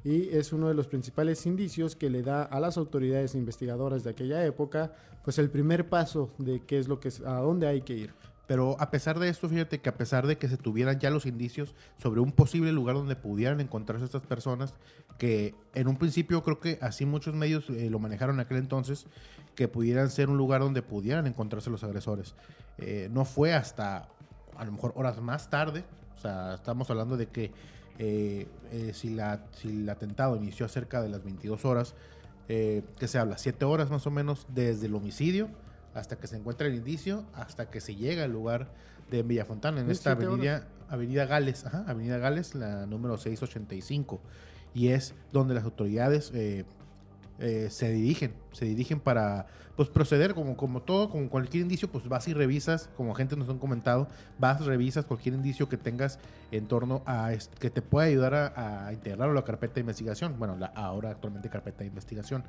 y 0.08 0.30
es 0.38 0.54
uno 0.54 0.68
de 0.68 0.76
los 0.76 0.86
principales 0.86 1.48
indicios 1.48 1.96
que 1.96 2.12
le 2.12 2.22
da 2.22 2.44
a 2.44 2.60
las 2.60 2.78
autoridades 2.78 3.34
investigadoras 3.34 4.04
de 4.04 4.12
aquella 4.12 4.46
época 4.46 4.94
pues 5.24 5.40
el 5.40 5.50
primer 5.50 5.90
paso 5.90 6.30
de 6.38 6.60
qué 6.60 6.78
es 6.78 6.88
lo 6.88 7.00
que 7.00 7.08
es, 7.08 7.22
a 7.22 7.40
dónde 7.40 7.66
hay 7.66 7.82
que 7.82 7.94
ir. 7.98 8.14
Pero 8.48 8.76
a 8.80 8.92
pesar 8.92 9.20
de 9.20 9.30
esto, 9.30 9.50
fíjate 9.50 9.80
que 9.80 9.90
a 9.90 9.96
pesar 9.98 10.28
de 10.28 10.38
que 10.38 10.48
se 10.48 10.58
tuvieran 10.58 11.00
ya 11.00 11.10
los 11.10 11.26
indicios 11.26 11.74
sobre 11.98 12.20
un 12.20 12.32
posible 12.32 12.72
lugar 12.72 12.96
donde 12.96 13.16
pudieran 13.16 13.60
encontrarse 13.60 14.06
estas 14.06 14.22
personas, 14.22 14.74
que 15.18 15.56
en 15.74 15.88
un 15.88 15.98
principio 15.98 16.44
creo 16.44 16.60
que 16.60 16.78
así 16.82 17.06
muchos 17.06 17.34
medios 17.34 17.70
eh, 17.70 17.90
lo 17.90 18.00
manejaron 18.00 18.40
aquel 18.40 18.58
entonces, 18.58 19.08
que 19.56 19.68
pudieran 19.68 20.10
ser 20.10 20.30
un 20.30 20.38
lugar 20.38 20.62
donde 20.62 20.82
pudieran 20.82 21.26
encontrarse 21.26 21.70
los 21.70 21.84
agresores. 21.84 22.36
Eh, 22.78 23.10
no 23.12 23.26
fue 23.26 23.54
hasta 23.54 24.10
a 24.58 24.66
lo 24.66 24.72
mejor 24.72 24.94
horas 24.96 25.20
más 25.22 25.50
tarde, 25.50 25.84
o 26.16 26.20
sea, 26.20 26.56
estamos 26.56 26.90
hablando 26.90 27.18
de 27.18 27.28
que 27.28 27.52
eh, 27.98 28.48
si, 28.94 29.10
la, 29.10 29.46
si 29.54 29.70
el 29.70 29.90
atentado 29.90 30.36
inició 30.36 30.68
cerca 30.68 31.02
de 31.02 31.10
las 31.10 31.24
22 31.24 31.66
horas, 31.66 31.96
que 32.48 33.08
se 33.08 33.18
habla, 33.18 33.40
7 33.40 33.66
horas 33.66 33.90
más 33.90 34.06
o 34.06 34.12
menos 34.12 34.46
desde 34.54 34.86
el 34.86 34.94
homicidio 34.94 35.50
hasta 35.96 36.18
que 36.18 36.28
se 36.28 36.36
encuentra 36.36 36.68
el 36.68 36.76
indicio, 36.76 37.26
hasta 37.34 37.70
que 37.70 37.82
se 37.82 37.96
llega 37.96 38.26
al 38.26 38.32
lugar 38.32 38.70
de 39.10 39.24
Villafontana, 39.24 39.82
en 39.82 39.90
esta 39.90 40.12
avenida, 40.12 40.68
avenida 40.90 41.26
Gales, 41.26 41.66
Avenida 41.88 42.18
Gales, 42.18 42.54
la 42.54 42.86
número 42.86 43.18
685. 43.18 44.22
Y 44.74 44.90
es 44.90 45.16
donde 45.32 45.54
las 45.54 45.64
autoridades 45.64 46.32
eh, 46.34 46.66
eh, 47.40 47.68
se 47.70 47.92
dirigen, 47.92 48.34
se 48.52 48.66
dirigen 48.66 49.00
para 49.00 49.48
pues 49.78 49.90
proceder 49.90 50.34
como, 50.34 50.56
como 50.56 50.82
todo, 50.82 51.10
como 51.10 51.30
cualquier 51.30 51.64
indicio, 51.64 51.90
pues 51.90 52.08
vas 52.08 52.28
y 52.28 52.34
revisas, 52.34 52.90
como 52.96 53.14
gente 53.14 53.36
nos 53.36 53.50
han 53.50 53.60
comentado, 53.60 54.08
vas, 54.40 54.66
revisas 54.66 55.06
cualquier 55.06 55.36
indicio 55.36 55.68
que 55.68 55.78
tengas 55.78 56.20
en 56.52 56.68
torno 56.68 57.04
a 57.06 57.32
que 57.60 57.70
te 57.70 57.82
pueda 57.82 58.08
ayudar 58.08 58.34
a, 58.34 58.88
a 58.88 58.94
integrarlo 58.94 59.32
a 59.32 59.36
la 59.36 59.44
carpeta 59.44 59.76
de 59.76 59.82
investigación, 59.82 60.36
bueno, 60.40 60.56
la 60.56 60.68
ahora 60.68 61.10
actualmente 61.10 61.50
carpeta 61.50 61.80
de 61.80 61.88
investigación. 61.88 62.44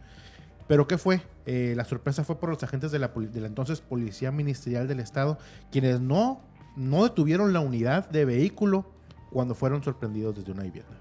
Pero 0.69 0.87
¿qué 0.87 0.99
fue? 0.99 1.23
Eh, 1.47 1.75
la 1.77 1.85
sorpresa 1.85 2.25
fue 2.25 2.39
por 2.39 2.51
los 2.51 2.63
agentes 2.63 2.91
de 2.91 2.99
la, 2.99 3.09
de 3.09 3.41
la, 3.41 3.47
entonces 3.47 3.81
Policía 3.81 4.33
Ministerial 4.33 4.89
del 4.89 5.01
Estado, 5.01 5.39
quienes 5.71 6.01
no, 6.01 6.41
no 6.77 7.05
detuvieron 7.05 7.53
la 7.53 7.61
unidad 7.61 8.09
de 8.11 8.25
vehículo 8.25 8.87
cuando 9.31 9.55
fueron 9.55 9.83
sorprendidos 9.83 10.37
desde 10.37 10.53
una 10.53 10.65
vivienda. 10.65 10.97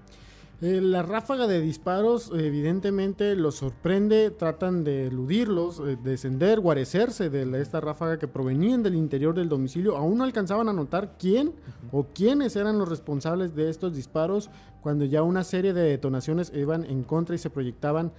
Eh, 0.62 0.80
la 0.80 1.02
ráfaga 1.02 1.46
de 1.46 1.60
disparos 1.60 2.32
evidentemente 2.34 3.36
los 3.36 3.56
sorprende, 3.56 4.30
tratan 4.30 4.84
de 4.84 5.08
eludirlos, 5.08 5.80
eh, 5.80 5.98
descender, 6.02 6.60
guarecerse 6.60 7.28
de 7.28 7.60
esta 7.60 7.78
ráfaga 7.78 8.18
que 8.18 8.26
provenían 8.26 8.82
del 8.82 8.94
interior 8.94 9.34
del 9.34 9.50
domicilio. 9.50 9.98
Aún 9.98 10.16
no 10.16 10.24
alcanzaban 10.24 10.70
a 10.70 10.72
notar 10.72 11.16
quién 11.18 11.52
o 11.92 12.06
quiénes 12.14 12.56
eran 12.56 12.78
los 12.78 12.88
responsables 12.88 13.54
de 13.54 13.68
estos 13.68 13.94
disparos 13.94 14.48
cuando 14.80 15.04
ya 15.04 15.22
una 15.22 15.44
serie 15.44 15.74
de 15.74 15.82
detonaciones 15.82 16.50
iban 16.54 16.84
en 16.84 17.02
contra 17.02 17.34
y 17.34 17.38
se 17.38 17.50
proyectaban 17.50 18.12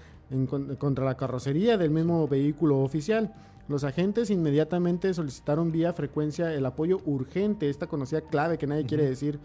contra 0.80 1.06
la 1.06 1.16
carrocería 1.16 1.78
del 1.78 1.92
mismo 1.92 2.28
vehículo 2.28 2.80
oficial. 2.80 3.34
Los 3.68 3.84
agentes 3.84 4.30
inmediatamente 4.30 5.14
solicitaron 5.14 5.72
vía 5.72 5.94
frecuencia 5.94 6.54
el 6.54 6.66
apoyo 6.66 7.00
urgente, 7.06 7.70
esta 7.70 7.88
conocida 7.88 8.22
clave 8.22 8.58
que 8.58 8.68
nadie 8.68 8.86
quiere 8.86 9.08
decir, 9.08 9.40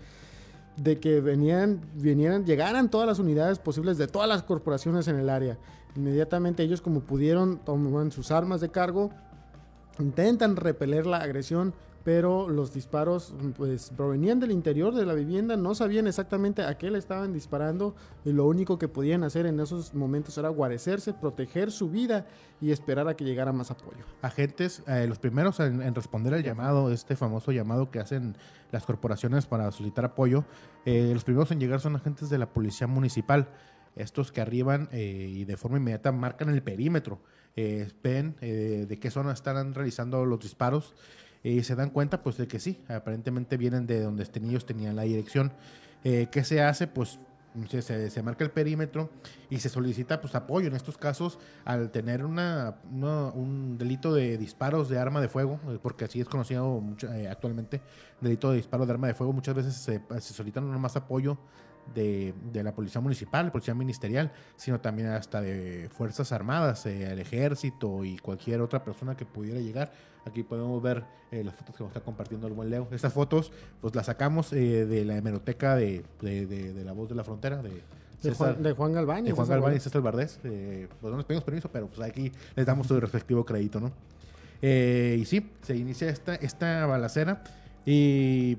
de 0.77 1.01
que 1.01 1.21
venían, 1.21 1.81
vinieran, 1.95 2.45
llegaran 2.47 2.91
todas 2.91 3.07
las 3.07 3.19
unidades 3.19 3.59
posibles 3.59 3.99
de 3.99 4.07
todas 4.07 4.29
las 4.29 4.43
corporaciones 4.43 5.09
en 5.09 5.17
el 5.17 5.29
área. 5.29 5.59
Inmediatamente 5.97 6.63
ellos 6.63 6.81
como 6.81 7.01
pudieron 7.01 7.59
toman 7.59 8.13
sus 8.13 8.31
armas 8.31 8.61
de 8.61 8.71
cargo, 8.71 9.11
intentan 9.99 10.57
repeler 10.57 11.07
la 11.07 11.19
agresión, 11.19 11.75
pero 12.05 12.49
los 12.49 12.73
disparos 12.73 13.35
pues 13.57 13.91
provenían 13.97 14.41
del 14.41 14.51
interior 14.51 14.95
de 14.95 15.07
la 15.07 15.15
vivienda, 15.15 15.57
no 15.57 15.75
sabían 15.75 16.07
exactamente 16.07 16.63
a 16.63 16.77
qué 16.77 16.91
le 16.91 16.99
estaban 16.99 17.33
disparando 17.33 17.95
y 18.25 18.33
lo 18.33 18.47
único 18.47 18.79
que 18.79 18.89
podían 18.89 19.23
hacer 19.23 19.47
en 19.47 19.61
esos 19.61 19.95
momentos 19.95 20.37
era 20.37 20.49
guarecerse, 20.49 21.15
proteger 21.15 21.71
su 21.71 21.91
vida 21.91 22.27
y 22.61 22.73
esperar 22.73 23.07
a 23.09 23.15
que 23.15 23.25
llegara 23.25 23.53
más 23.53 23.71
apoyo. 23.71 24.05
Agentes, 24.21 24.83
eh, 24.87 25.07
los 25.09 25.19
primeros 25.19 25.61
en, 25.61 25.95
responder 25.95 26.35
al 26.35 26.43
llamado, 26.43 26.91
este 26.91 27.15
famoso 27.15 27.53
llamado 27.53 27.91
que 27.91 28.01
hacen 28.01 28.37
las 28.73 28.85
corporaciones 28.85 29.47
para 29.47 29.71
solicitar 29.71 30.05
apoyo, 30.05 30.45
eh, 30.85 31.11
los 31.13 31.25
primeros 31.25 31.51
en 31.53 31.61
llegar 31.61 31.81
son 31.81 31.95
agentes 31.95 32.31
de 32.31 32.39
la 32.39 32.47
policía 32.47 32.87
municipal, 32.87 33.49
estos 33.95 34.33
que 34.33 34.41
arriban 34.41 34.89
eh, 34.91 35.31
y 35.31 35.45
de 35.45 35.57
forma 35.57 35.77
inmediata 35.77 36.11
marcan 36.13 36.49
el 36.49 36.63
perímetro, 36.63 37.21
ven 37.55 38.35
de 38.41 38.99
qué 38.99 39.11
zona 39.11 39.33
están 39.33 39.75
realizando 39.75 40.25
los 40.25 40.41
disparos 40.41 40.95
y 41.43 41.63
se 41.63 41.75
dan 41.75 41.91
cuenta 41.91 42.23
pues 42.23 42.37
de 42.37 42.47
que 42.47 42.61
sí, 42.61 42.81
aparentemente 42.89 43.57
vienen 43.57 43.87
de 43.87 44.01
donde 44.01 44.23
este, 44.23 44.41
ellos 44.41 44.67
tenían 44.67 44.97
la 44.97 45.03
dirección. 45.03 45.53
Eh, 46.05 46.29
¿Qué 46.31 46.45
se 46.45 46.63
hace? 46.63 46.87
Pues 46.87 47.19
se, 47.69 48.23
marca 48.23 48.45
el 48.45 48.51
perímetro 48.51 49.11
y 49.51 49.59
se 49.59 49.69
solicita 49.69 50.21
pues 50.21 50.35
apoyo 50.35 50.69
en 50.69 50.75
estos 50.75 50.97
casos 50.97 51.39
al 51.65 51.91
tener 51.91 52.25
una, 52.25 52.77
un 52.91 53.77
delito 53.77 54.15
de 54.15 54.39
disparos 54.39 54.89
de 54.89 54.99
arma 54.99 55.21
de 55.21 55.29
fuego, 55.29 55.61
eh, 55.69 55.79
porque 55.83 56.07
así 56.07 56.21
es 56.21 56.29
conocido 56.29 56.81
mucho, 56.81 57.13
eh, 57.13 57.29
actualmente, 57.29 57.83
delito 58.21 58.51
de 58.51 58.57
disparo 58.57 58.87
de 58.87 58.93
arma 58.93 59.09
de 59.09 59.15
fuego, 59.15 59.33
muchas 59.33 59.55
veces 59.55 59.75
se, 59.75 60.01
se 60.21 60.35
solicitan 60.35 60.65
más 60.81 60.97
apoyo 60.97 61.39
de, 61.95 62.35
la 62.63 62.75
policía 62.75 63.01
municipal, 63.01 63.51
policía 63.51 63.75
ministerial, 63.75 64.33
sino 64.57 64.81
también 64.81 65.09
hasta 65.09 65.41
de 65.41 65.89
fuerzas 65.93 66.33
armadas, 66.33 66.87
el 66.87 67.19
ejército 67.19 68.05
y 68.05 68.17
cualquier 68.19 68.61
otra 68.61 68.85
persona 68.85 69.17
que 69.17 69.27
pudiera 69.27 69.61
llegar 69.61 69.93
Aquí 70.25 70.43
podemos 70.43 70.81
ver 70.83 71.05
eh, 71.31 71.43
las 71.43 71.55
fotos 71.55 71.77
que 71.77 71.83
nos 71.83 71.91
está 71.91 72.01
compartiendo 72.01 72.47
el 72.47 72.53
buen 72.53 72.71
Leo. 72.71 72.87
Estas 72.93 73.13
fotos, 73.13 73.53
pues 73.81 73.95
las 73.95 74.07
sacamos 74.07 74.53
eh, 74.53 74.87
de 74.87 75.05
la 75.05 75.17
hemeroteca 75.17 75.75
de, 75.77 76.05
La 76.85 76.93
Voz 76.93 77.09
de 77.09 77.15
la 77.15 77.25
Frontera, 77.25 77.63
de, 77.63 77.83
de, 78.23 78.73
Juan, 78.73 78.93
Galván. 78.93 79.25
De 79.25 79.33
Juan 79.33 79.49
Galván 79.49 79.77
y 79.77 79.81
César 79.81 80.01
Bardés. 80.01 80.39
Eh, 80.45 80.89
pues 81.01 81.11
no 81.11 81.17
les 81.17 81.27
pedimos 81.27 81.45
permiso, 81.45 81.69
pero 81.73 81.89
pues 81.89 82.09
aquí 82.09 82.31
les 82.55 82.67
damos 82.67 82.87
su 82.87 82.99
respectivo 83.01 83.45
crédito, 83.45 83.81
¿no? 83.81 83.93
y 84.65 85.25
sí, 85.25 85.51
se 85.63 85.75
inicia 85.75 86.09
esta, 86.09 86.37
esta 86.37 86.87
balacera 86.87 87.43
y 87.85 88.59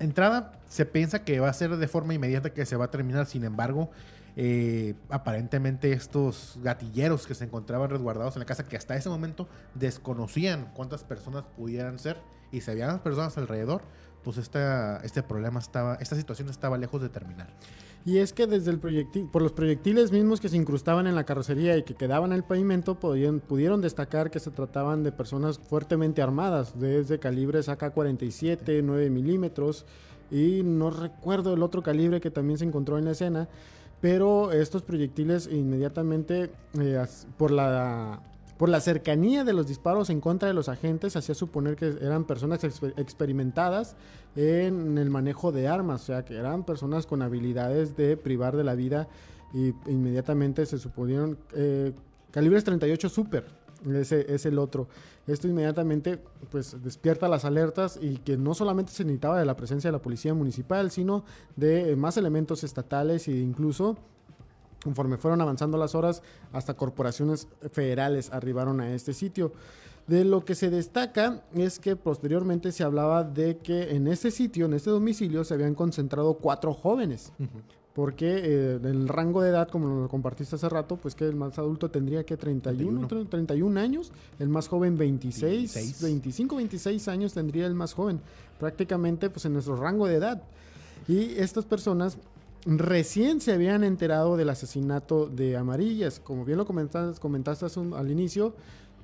entrada 0.00 0.58
se 0.68 0.84
piensa 0.86 1.24
que 1.24 1.38
va 1.38 1.48
a 1.48 1.52
ser 1.52 1.76
de 1.76 1.86
forma 1.86 2.14
inmediata 2.14 2.50
que 2.50 2.66
se 2.66 2.74
va 2.74 2.86
a 2.86 2.90
terminar, 2.90 3.26
sin 3.26 3.44
embargo, 3.44 3.90
eh, 4.36 4.94
aparentemente 5.10 5.92
estos 5.92 6.58
gatilleros 6.62 7.26
que 7.26 7.34
se 7.34 7.44
encontraban 7.44 7.90
resguardados 7.90 8.36
en 8.36 8.40
la 8.40 8.46
casa, 8.46 8.64
que 8.64 8.76
hasta 8.76 8.96
ese 8.96 9.08
momento 9.08 9.48
desconocían 9.74 10.70
cuántas 10.74 11.04
personas 11.04 11.44
pudieran 11.56 11.98
ser 11.98 12.18
y 12.50 12.60
si 12.60 12.70
había 12.70 13.02
personas 13.02 13.36
alrededor, 13.38 13.82
pues 14.22 14.36
esta, 14.36 14.98
este 14.98 15.22
problema 15.22 15.58
estaba, 15.58 15.96
esta 15.96 16.16
situación 16.16 16.48
estaba 16.48 16.78
lejos 16.78 17.02
de 17.02 17.08
terminar. 17.08 17.48
Y 18.04 18.18
es 18.18 18.32
que 18.32 18.46
desde 18.46 18.70
el 18.70 18.78
proyectil, 18.78 19.28
por 19.30 19.42
los 19.42 19.52
proyectiles 19.52 20.10
mismos 20.10 20.40
que 20.40 20.48
se 20.48 20.56
incrustaban 20.56 21.06
en 21.06 21.14
la 21.14 21.24
carrocería 21.24 21.76
y 21.76 21.84
que 21.84 21.94
quedaban 21.94 22.32
en 22.32 22.36
el 22.36 22.44
pavimento, 22.44 22.98
podían, 22.98 23.40
pudieron 23.40 23.80
destacar 23.80 24.30
que 24.30 24.40
se 24.40 24.50
trataban 24.50 25.04
de 25.04 25.12
personas 25.12 25.58
fuertemente 25.58 26.20
armadas, 26.20 26.78
desde 26.78 27.20
calibres 27.20 27.68
AK-47, 27.68 28.82
9 28.82 29.10
milímetros, 29.10 29.86
y 30.32 30.62
no 30.64 30.90
recuerdo 30.90 31.54
el 31.54 31.62
otro 31.62 31.82
calibre 31.82 32.20
que 32.20 32.30
también 32.30 32.58
se 32.58 32.64
encontró 32.64 32.98
en 32.98 33.04
la 33.04 33.12
escena, 33.12 33.48
pero 34.02 34.50
estos 34.50 34.82
proyectiles 34.82 35.48
inmediatamente, 35.50 36.50
eh, 36.78 37.06
por, 37.38 37.52
la, 37.52 38.20
por 38.58 38.68
la 38.68 38.80
cercanía 38.80 39.44
de 39.44 39.52
los 39.52 39.68
disparos 39.68 40.10
en 40.10 40.20
contra 40.20 40.48
de 40.48 40.54
los 40.54 40.68
agentes, 40.68 41.14
hacía 41.14 41.36
suponer 41.36 41.76
que 41.76 41.94
eran 42.00 42.24
personas 42.24 42.64
experimentadas 42.64 43.94
en 44.34 44.98
el 44.98 45.08
manejo 45.08 45.52
de 45.52 45.68
armas, 45.68 46.02
o 46.02 46.06
sea, 46.06 46.24
que 46.24 46.34
eran 46.34 46.64
personas 46.64 47.06
con 47.06 47.22
habilidades 47.22 47.96
de 47.96 48.16
privar 48.16 48.56
de 48.56 48.64
la 48.64 48.74
vida 48.74 49.06
y 49.54 49.72
inmediatamente 49.86 50.66
se 50.66 50.78
suponieron 50.78 51.38
eh, 51.54 51.92
calibres 52.32 52.64
38 52.64 53.08
super, 53.08 53.44
ese 53.94 54.32
es 54.32 54.46
el 54.46 54.58
otro. 54.58 54.88
Esto 55.26 55.48
inmediatamente 55.48 56.18
pues 56.50 56.82
despierta 56.82 57.28
las 57.28 57.44
alertas 57.44 57.98
y 58.00 58.16
que 58.18 58.36
no 58.36 58.54
solamente 58.54 58.92
se 58.92 59.04
necesitaba 59.04 59.38
de 59.38 59.44
la 59.44 59.56
presencia 59.56 59.88
de 59.88 59.92
la 59.92 60.02
policía 60.02 60.34
municipal, 60.34 60.90
sino 60.90 61.24
de 61.56 61.94
más 61.96 62.16
elementos 62.16 62.64
estatales 62.64 63.28
e 63.28 63.32
incluso 63.32 63.96
conforme 64.82 65.16
fueron 65.16 65.40
avanzando 65.40 65.78
las 65.78 65.94
horas, 65.94 66.22
hasta 66.52 66.74
corporaciones 66.74 67.48
federales 67.70 68.32
arribaron 68.32 68.80
a 68.80 68.92
este 68.92 69.12
sitio. 69.12 69.52
De 70.06 70.24
lo 70.24 70.44
que 70.44 70.56
se 70.56 70.68
destaca 70.68 71.44
es 71.54 71.78
que 71.78 71.94
posteriormente 71.94 72.72
se 72.72 72.82
hablaba 72.82 73.22
de 73.22 73.58
que 73.58 73.94
en 73.94 74.08
este 74.08 74.32
sitio, 74.32 74.66
en 74.66 74.74
este 74.74 74.90
domicilio, 74.90 75.44
se 75.44 75.54
habían 75.54 75.76
concentrado 75.76 76.34
cuatro 76.34 76.74
jóvenes 76.74 77.32
porque 77.94 78.40
eh, 78.42 78.80
el 78.82 79.06
rango 79.08 79.42
de 79.42 79.50
edad, 79.50 79.68
como 79.68 80.02
lo 80.02 80.08
compartiste 80.08 80.56
hace 80.56 80.68
rato, 80.68 80.96
pues 80.96 81.14
que 81.14 81.26
el 81.26 81.36
más 81.36 81.58
adulto 81.58 81.90
tendría 81.90 82.24
que 82.24 82.36
31, 82.36 83.06
31, 83.28 83.80
años, 83.80 84.12
el 84.38 84.48
más 84.48 84.68
joven 84.68 84.96
26, 84.96 86.02
25, 86.02 86.56
26 86.56 87.08
años 87.08 87.34
tendría 87.34 87.66
el 87.66 87.74
más 87.74 87.92
joven, 87.92 88.20
prácticamente 88.58 89.28
pues 89.28 89.44
en 89.44 89.52
nuestro 89.52 89.76
rango 89.76 90.06
de 90.06 90.16
edad. 90.16 90.42
Y 91.06 91.34
estas 91.38 91.66
personas 91.66 92.16
recién 92.64 93.40
se 93.40 93.52
habían 93.52 93.84
enterado 93.84 94.36
del 94.36 94.48
asesinato 94.48 95.26
de 95.26 95.56
Amarillas, 95.58 96.18
como 96.18 96.46
bien 96.46 96.58
lo 96.58 96.64
comentaste, 96.64 97.20
comentaste 97.20 97.66
al 97.94 98.10
inicio, 98.10 98.54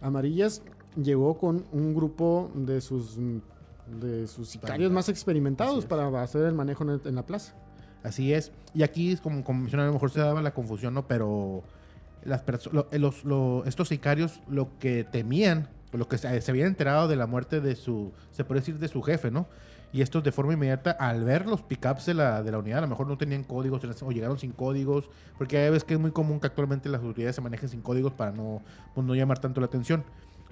Amarillas 0.00 0.62
llegó 0.96 1.36
con 1.36 1.64
un 1.72 1.94
grupo 1.94 2.50
de 2.54 2.80
sus 2.80 3.18
de 4.00 4.26
sus 4.26 4.50
sicarios 4.50 4.92
más 4.92 5.08
experimentados 5.08 5.86
para 5.86 6.22
hacer 6.22 6.44
el 6.44 6.54
manejo 6.54 6.84
en 6.84 7.14
la 7.14 7.24
plaza. 7.24 7.54
Así 8.02 8.32
es. 8.32 8.52
Y 8.74 8.82
aquí, 8.82 9.16
como, 9.16 9.42
como 9.44 9.60
mencioné, 9.60 9.84
a 9.84 9.86
lo 9.86 9.92
mejor 9.92 10.10
se 10.10 10.20
daba 10.20 10.42
la 10.42 10.52
confusión, 10.52 10.94
¿no? 10.94 11.06
Pero 11.06 11.62
las 12.24 12.42
los, 13.24 13.66
estos 13.66 13.88
sicarios 13.88 14.40
lo 14.48 14.78
que 14.78 15.04
temían, 15.04 15.68
lo 15.92 16.08
que 16.08 16.18
se, 16.18 16.40
se, 16.40 16.50
habían 16.50 16.68
enterado 16.68 17.08
de 17.08 17.16
la 17.16 17.26
muerte 17.26 17.60
de 17.60 17.74
su, 17.76 18.12
se 18.32 18.44
puede 18.44 18.60
decir, 18.60 18.78
de 18.78 18.88
su 18.88 19.02
jefe, 19.02 19.30
¿no? 19.30 19.46
Y 19.90 20.02
estos 20.02 20.22
de 20.22 20.32
forma 20.32 20.52
inmediata, 20.52 20.90
al 20.90 21.24
ver 21.24 21.46
los 21.46 21.62
pickups 21.62 22.06
de 22.06 22.14
la, 22.14 22.42
de 22.42 22.52
la 22.52 22.58
unidad, 22.58 22.78
a 22.78 22.82
lo 22.82 22.88
mejor 22.88 23.06
no 23.06 23.16
tenían 23.16 23.42
códigos 23.42 23.82
o 24.02 24.10
llegaron 24.10 24.38
sin 24.38 24.52
códigos, 24.52 25.08
porque 25.38 25.56
hay 25.56 25.70
veces 25.70 25.84
que 25.84 25.94
es 25.94 26.00
muy 26.00 26.10
común 26.10 26.40
que 26.40 26.46
actualmente 26.46 26.90
las 26.90 27.00
autoridades 27.00 27.36
se 27.36 27.40
manejen 27.40 27.70
sin 27.70 27.80
códigos 27.80 28.12
para 28.12 28.30
no, 28.32 28.60
pues, 28.94 29.06
no 29.06 29.14
llamar 29.14 29.38
tanto 29.38 29.60
la 29.60 29.66
atención. 29.66 30.04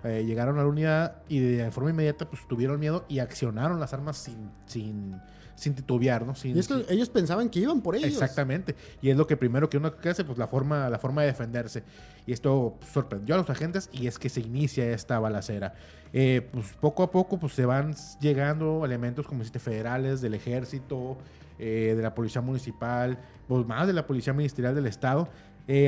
Eh, 0.05 0.25
llegaron 0.25 0.59
a 0.59 0.63
la 0.63 0.69
unidad 0.69 1.17
y 1.29 1.41
de 1.41 1.71
forma 1.71 1.91
inmediata 1.91 2.29
pues 2.29 2.47
tuvieron 2.47 2.79
miedo 2.79 3.05
y 3.09 3.19
accionaron 3.19 3.81
las 3.81 3.93
armas 3.93 4.17
sin, 4.17 4.51
sin, 4.67 5.21
sin 5.57 5.75
titubear, 5.75 6.25
¿no? 6.25 6.35
Sin, 6.35 6.57
y 6.57 6.61
es 6.61 6.69
que 6.69 6.87
ellos 6.89 7.09
pensaban 7.09 7.49
que 7.49 7.59
iban 7.59 7.81
por 7.81 7.97
ellos. 7.97 8.09
Exactamente. 8.09 8.77
Y 9.03 9.11
es 9.11 9.17
lo 9.17 9.27
que 9.27 9.37
primero 9.37 9.69
que 9.69 9.79
uno 9.79 9.93
hace, 10.09 10.25
pues 10.25 10.39
la 10.39 10.47
forma, 10.47 10.89
la 10.89 10.99
forma 10.99 11.23
de 11.23 11.29
defenderse. 11.29 11.83
Y 12.27 12.33
esto 12.33 12.79
sorprendió 12.93 13.35
a 13.35 13.39
los 13.39 13.51
agentes 13.51 13.89
y 13.93 14.07
es 14.07 14.19
que 14.19 14.29
se 14.29 14.41
inicia 14.41 14.89
esta 14.93 15.19
balacera. 15.19 15.75
Eh, 16.13 16.49
pues 16.53 16.67
poco 16.81 17.03
a 17.03 17.11
poco 17.11 17.39
pues 17.39 17.55
se 17.55 17.67
van 17.67 17.95
llegando 18.21 18.85
elementos 18.85 19.27
como 19.27 19.41
dijiste 19.41 19.59
federales, 19.59 20.21
del 20.21 20.35
ejército, 20.35 21.19
eh, 21.59 21.95
de 21.97 22.03
la 22.03 22.15
policía 22.15 22.41
municipal, 22.41 23.19
pues 23.49 23.67
más 23.67 23.87
de 23.87 23.93
la 23.93 24.07
policía 24.07 24.33
ministerial 24.33 24.75
del 24.75 24.87
estado. 24.87 25.29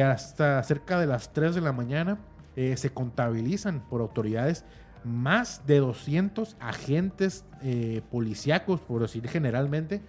hasta 0.05 0.61
cerca 0.65 0.99
de 0.99 1.07
las 1.07 1.33
3 1.33 1.55
de 1.55 1.61
la 1.61 1.73
mañana 1.73 2.19
eh, 2.61 2.77
se 2.77 2.91
contabilizan 2.91 3.81
por 3.89 4.01
autoridades 4.01 4.65
más 5.05 5.67
de 5.67 5.79
200 5.79 6.57
agentes 6.61 7.45
eh, 7.63 8.03
policíacos, 8.11 8.81
por 8.81 9.03
decir 9.03 9.29
generalmente, 9.29 10.03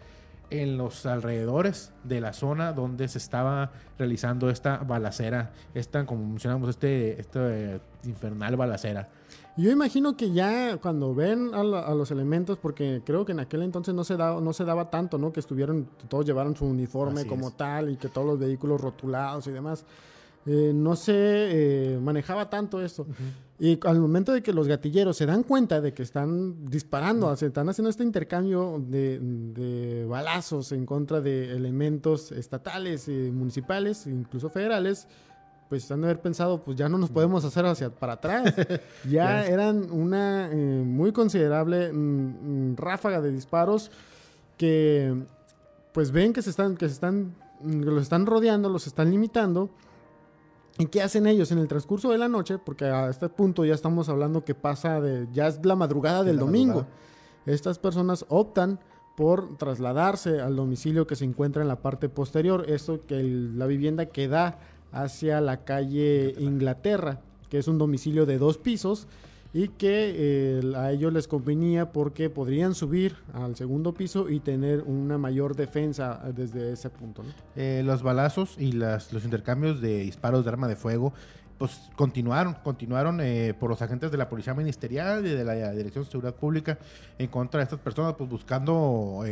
en 0.49 0.77
los 0.77 1.05
alrededores 1.05 1.91
de 2.03 2.21
la 2.21 2.33
zona 2.33 2.73
donde 2.73 3.07
se 3.07 3.17
estaba 3.17 3.71
realizando 3.97 4.49
esta 4.49 4.77
balacera, 4.77 5.51
esta, 5.73 6.05
como 6.05 6.25
mencionamos, 6.25 6.69
este, 6.69 7.19
este 7.19 7.81
infernal 8.03 8.55
balacera. 8.55 9.09
Yo 9.57 9.71
imagino 9.71 10.15
que 10.15 10.31
ya 10.31 10.77
cuando 10.77 11.13
ven 11.13 11.51
a, 11.53 11.63
los 11.63 12.11
elementos, 12.11 12.57
porque 12.57 13.01
creo 13.05 13.25
que 13.25 13.33
en 13.33 13.41
aquel 13.41 13.61
entonces 13.61 13.93
no 13.93 14.05
se 14.05 14.15
daba, 14.15 14.39
no 14.39 14.53
se 14.53 14.63
daba 14.63 14.89
tanto, 14.89 15.17
¿no? 15.17 15.33
Que 15.33 15.41
estuvieron, 15.41 15.89
todos 16.07 16.25
llevaron 16.25 16.55
su 16.55 16.65
uniforme 16.65 17.27
como 17.27 17.51
tal 17.51 17.89
y 17.89 17.97
que 17.97 18.07
todos 18.07 18.25
los 18.25 18.39
vehículos 18.39 18.79
rotulados 18.79 19.47
y 19.47 19.51
demás. 19.51 19.83
Eh, 20.51 20.71
no 20.73 20.95
se 20.95 21.13
eh, 21.13 21.99
manejaba 21.99 22.49
tanto 22.49 22.81
esto. 22.81 23.05
Y 23.59 23.77
al 23.85 23.99
momento 23.99 24.31
de 24.31 24.41
que 24.41 24.51
los 24.51 24.67
gatilleros 24.67 25.15
se 25.15 25.27
dan 25.27 25.43
cuenta 25.43 25.79
de 25.79 25.93
que 25.93 26.01
están 26.01 26.65
disparando, 26.65 27.31
están 27.31 27.69
haciendo 27.69 27.91
este 27.91 28.03
intercambio 28.03 28.83
de, 28.83 30.07
balazos 30.09 30.71
en 30.71 30.87
contra 30.87 31.21
de 31.21 31.55
elementos 31.55 32.31
estatales, 32.31 33.07
y 33.09 33.29
municipales, 33.31 34.07
incluso 34.07 34.49
federales, 34.49 35.07
pues 35.69 35.91
han 35.91 36.01
de 36.01 36.07
haber 36.07 36.19
pensado, 36.19 36.63
pues 36.63 36.75
ya 36.75 36.89
no 36.89 36.97
nos 36.97 37.11
podemos 37.11 37.45
hacer 37.45 37.67
hacia 37.67 37.91
para 37.91 38.13
atrás. 38.13 38.51
ya 39.07 39.45
eran 39.45 39.91
una 39.91 40.49
eh, 40.51 40.55
muy 40.55 41.11
considerable 41.11 41.93
mm, 41.93 42.71
mm, 42.71 42.75
ráfaga 42.75 43.21
de 43.21 43.31
disparos 43.31 43.91
que 44.57 45.13
pues 45.91 46.11
ven 46.11 46.33
que 46.33 46.41
se 46.41 46.49
están, 46.49 46.75
que 46.75 46.87
se 46.87 46.93
están, 46.93 47.35
mm, 47.61 47.81
los 47.81 48.01
están 48.01 48.25
rodeando, 48.25 48.67
los 48.67 48.87
están 48.87 49.11
limitando 49.11 49.69
¿Y 50.79 50.85
qué 50.85 51.01
hacen 51.01 51.27
ellos 51.27 51.51
en 51.51 51.57
el 51.57 51.67
transcurso 51.67 52.09
de 52.09 52.17
la 52.17 52.29
noche? 52.29 52.57
Porque 52.57 52.85
a 52.85 53.09
este 53.09 53.27
punto 53.27 53.65
ya 53.65 53.73
estamos 53.73 54.07
hablando 54.07 54.45
que 54.45 54.55
pasa 54.55 55.01
de, 55.01 55.27
ya 55.33 55.47
es 55.47 55.59
la 55.65 55.75
madrugada 55.75 56.23
del 56.23 56.39
domingo. 56.39 56.87
Estas 57.45 57.77
personas 57.77 58.25
optan 58.29 58.79
por 59.17 59.57
trasladarse 59.57 60.39
al 60.39 60.55
domicilio 60.55 61.05
que 61.05 61.17
se 61.17 61.25
encuentra 61.25 61.61
en 61.61 61.67
la 61.67 61.81
parte 61.81 62.07
posterior. 62.07 62.63
Esto 62.69 63.05
que 63.05 63.21
la 63.21 63.65
vivienda 63.65 64.05
que 64.05 64.29
da 64.29 64.57
hacia 64.93 65.41
la 65.41 65.65
calle 65.65 66.33
Inglaterra, 66.39 67.19
que 67.49 67.57
es 67.57 67.67
un 67.67 67.77
domicilio 67.77 68.25
de 68.25 68.37
dos 68.37 68.57
pisos 68.57 69.09
y 69.51 69.69
que 69.69 70.13
eh, 70.15 70.73
a 70.75 70.91
ellos 70.91 71.11
les 71.11 71.27
convenía 71.27 71.91
porque 71.91 72.29
podrían 72.29 72.75
subir 72.75 73.15
al 73.33 73.55
segundo 73.55 73.93
piso 73.93 74.29
y 74.29 74.39
tener 74.39 74.83
una 74.83 75.17
mayor 75.17 75.55
defensa 75.55 76.21
desde 76.35 76.73
ese 76.73 76.89
punto. 76.89 77.23
Eh, 77.55 77.81
los 77.83 78.03
balazos 78.03 78.55
y 78.59 78.73
las, 78.73 79.11
los 79.11 79.23
intercambios 79.23 79.81
de 79.81 79.99
disparos 79.99 80.45
de 80.45 80.51
arma 80.51 80.67
de 80.67 80.75
fuego 80.75 81.13
pues 81.57 81.89
continuaron, 81.95 82.53
continuaron 82.63 83.19
eh, 83.21 83.53
por 83.59 83.69
los 83.69 83.81
agentes 83.81 84.11
de 84.11 84.17
la 84.17 84.29
Policía 84.29 84.53
Ministerial 84.53 85.25
y 85.25 85.29
de 85.29 85.43
la 85.43 85.71
Dirección 85.71 86.05
de 86.05 86.11
Seguridad 86.11 86.35
Pública 86.35 86.77
en 87.17 87.27
contra 87.27 87.57
de 87.57 87.65
estas 87.65 87.79
personas, 87.79 88.13
pues 88.17 88.29
buscando 88.29 89.23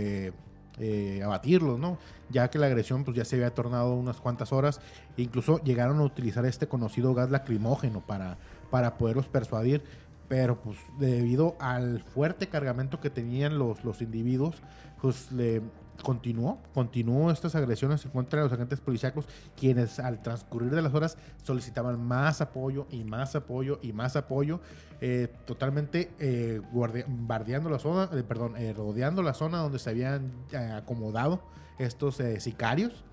abatirlos, 1.23 1.79
¿no? 1.79 1.97
Ya 2.29 2.49
que 2.49 2.59
la 2.59 2.65
agresión 2.65 3.05
pues 3.05 3.15
ya 3.15 3.23
se 3.23 3.37
había 3.37 3.53
tornado 3.53 3.93
unas 3.95 4.17
cuantas 4.17 4.51
horas, 4.51 4.81
incluso 5.15 5.63
llegaron 5.63 5.99
a 5.99 6.03
utilizar 6.03 6.45
este 6.45 6.67
conocido 6.67 7.13
gas 7.13 7.31
lacrimógeno 7.31 8.01
para, 8.05 8.37
para 8.69 8.97
poderlos 8.97 9.27
persuadir 9.27 9.81
pero 10.27 10.61
pues 10.61 10.77
debido 10.99 11.55
al 11.59 12.01
fuerte 12.01 12.47
cargamento 12.47 12.99
que 12.99 13.09
tenían 13.09 13.57
los, 13.57 13.83
los 13.83 14.01
individuos, 14.01 14.61
pues 15.01 15.31
le 15.31 15.61
continuó, 16.03 16.59
continuó 16.73 17.31
estas 17.31 17.55
agresiones 17.55 18.05
en 18.05 18.11
contra 18.11 18.39
de 18.39 18.45
los 18.45 18.53
agentes 18.53 18.79
policíacos, 18.79 19.25
quienes 19.55 19.99
al 19.99 20.21
transcurrir 20.21 20.71
de 20.71 20.81
las 20.81 20.93
horas 20.93 21.17
solicitaban 21.43 22.03
más 22.03 22.41
apoyo 22.41 22.87
y 22.91 23.03
más 23.03 23.35
apoyo 23.35 23.79
y 23.81 23.93
más 23.93 24.15
apoyo, 24.15 24.59
eh, 25.01 25.27
totalmente 25.45 26.11
eh, 26.19 26.61
la 26.73 27.79
zona, 27.79 28.09
eh, 28.17 28.23
perdón, 28.23 28.55
rodeando 28.75 29.21
la 29.23 29.33
zona 29.33 29.59
donde 29.59 29.79
se 29.79 29.89
habían 29.89 30.31
acomodado 30.75 31.41
estos 31.77 32.21
sicarios. 32.39 33.03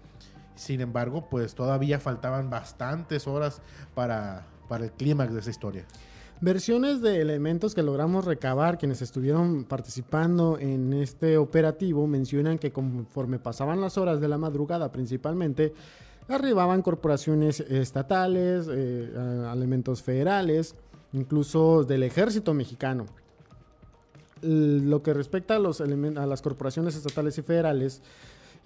Sin 0.55 0.81
embargo, 0.81 1.29
pues 1.29 1.55
todavía 1.55 1.98
faltaban 1.98 2.48
bastantes 2.48 3.27
horas 3.27 3.61
para, 3.94 4.46
para 4.68 4.85
el 4.85 4.92
clímax 4.92 5.33
de 5.35 5.40
esa 5.40 5.50
historia. 5.50 5.85
Versiones 6.40 7.01
de 7.01 7.20
elementos 7.20 7.75
que 7.75 7.83
logramos 7.83 8.25
recabar, 8.25 8.77
quienes 8.77 9.01
estuvieron 9.03 9.64
participando 9.64 10.59
en 10.59 10.92
este 10.92 11.38
operativo, 11.38 12.07
mencionan 12.07 12.59
que 12.59 12.73
conforme 12.73 13.38
pasaban 13.38 13.81
las 13.81 13.97
horas 13.97 14.20
de 14.20 14.29
la 14.29 14.37
madrugada 14.37 14.92
principalmente, 14.92 15.73
arribaban 16.29 16.83
corporaciones 16.83 17.61
estatales, 17.61 18.66
eh, 18.70 19.12
elementos 19.53 20.03
federales, 20.03 20.75
incluso 21.12 21.85
del 21.85 22.03
ejército 22.03 22.53
mexicano. 22.53 23.07
Lo 24.42 25.03
que 25.03 25.14
respecta 25.14 25.57
a, 25.57 25.59
los 25.59 25.81
a 25.81 25.87
las 25.87 26.42
corporaciones 26.42 26.97
estatales 26.97 27.38
y 27.38 27.42
federales, 27.42 28.03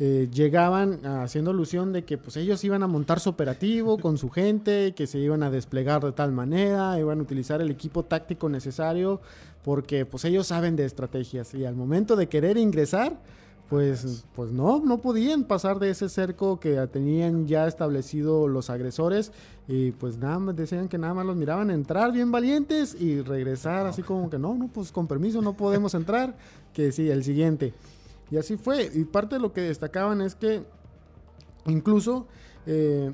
eh, 0.00 0.28
llegaban 0.32 1.04
haciendo 1.04 1.50
alusión 1.50 1.92
de 1.92 2.04
que 2.04 2.18
pues 2.18 2.36
ellos 2.36 2.62
iban 2.62 2.84
a 2.84 2.86
montar 2.86 3.18
su 3.18 3.30
operativo 3.30 3.98
con 3.98 4.16
su 4.16 4.30
gente, 4.30 4.94
que 4.94 5.08
se 5.08 5.18
iban 5.18 5.42
a 5.42 5.50
desplegar 5.50 6.04
de 6.04 6.12
tal 6.12 6.30
manera, 6.30 6.98
iban 7.00 7.18
a 7.18 7.22
utilizar 7.22 7.60
el 7.60 7.70
equipo 7.70 8.04
táctico 8.04 8.48
necesario, 8.48 9.20
porque 9.64 10.06
pues 10.06 10.24
ellos 10.24 10.46
saben 10.46 10.76
de 10.76 10.84
estrategias. 10.84 11.52
Y 11.54 11.64
al 11.64 11.74
momento 11.74 12.14
de 12.14 12.28
querer 12.28 12.58
ingresar, 12.58 13.18
pues, 13.68 14.24
pues 14.36 14.52
no, 14.52 14.80
no 14.80 14.98
podían 14.98 15.42
pasar 15.44 15.80
de 15.80 15.90
ese 15.90 16.08
cerco 16.08 16.60
que 16.60 16.74
tenían 16.86 17.48
ya 17.48 17.66
establecido 17.66 18.46
los 18.46 18.70
agresores. 18.70 19.32
Y 19.66 19.90
pues 19.90 20.16
nada 20.16 20.38
más 20.38 20.56
decían 20.56 20.88
que 20.88 20.96
nada 20.96 21.12
más 21.12 21.26
los 21.26 21.36
miraban 21.36 21.70
entrar 21.70 22.12
bien 22.12 22.30
valientes 22.30 22.96
y 22.98 23.20
regresar 23.20 23.86
así 23.86 24.02
como 24.02 24.30
que 24.30 24.38
no, 24.38 24.54
no, 24.54 24.68
pues 24.68 24.92
con 24.92 25.08
permiso 25.08 25.42
no 25.42 25.54
podemos 25.54 25.92
entrar, 25.94 26.36
que 26.72 26.92
sí, 26.92 27.10
el 27.10 27.24
siguiente. 27.24 27.74
Y 28.30 28.36
así 28.36 28.56
fue. 28.56 28.90
Y 28.92 29.04
parte 29.04 29.36
de 29.36 29.40
lo 29.40 29.52
que 29.52 29.62
destacaban 29.62 30.20
es 30.20 30.34
que 30.34 30.64
incluso 31.66 32.26
eh, 32.66 33.12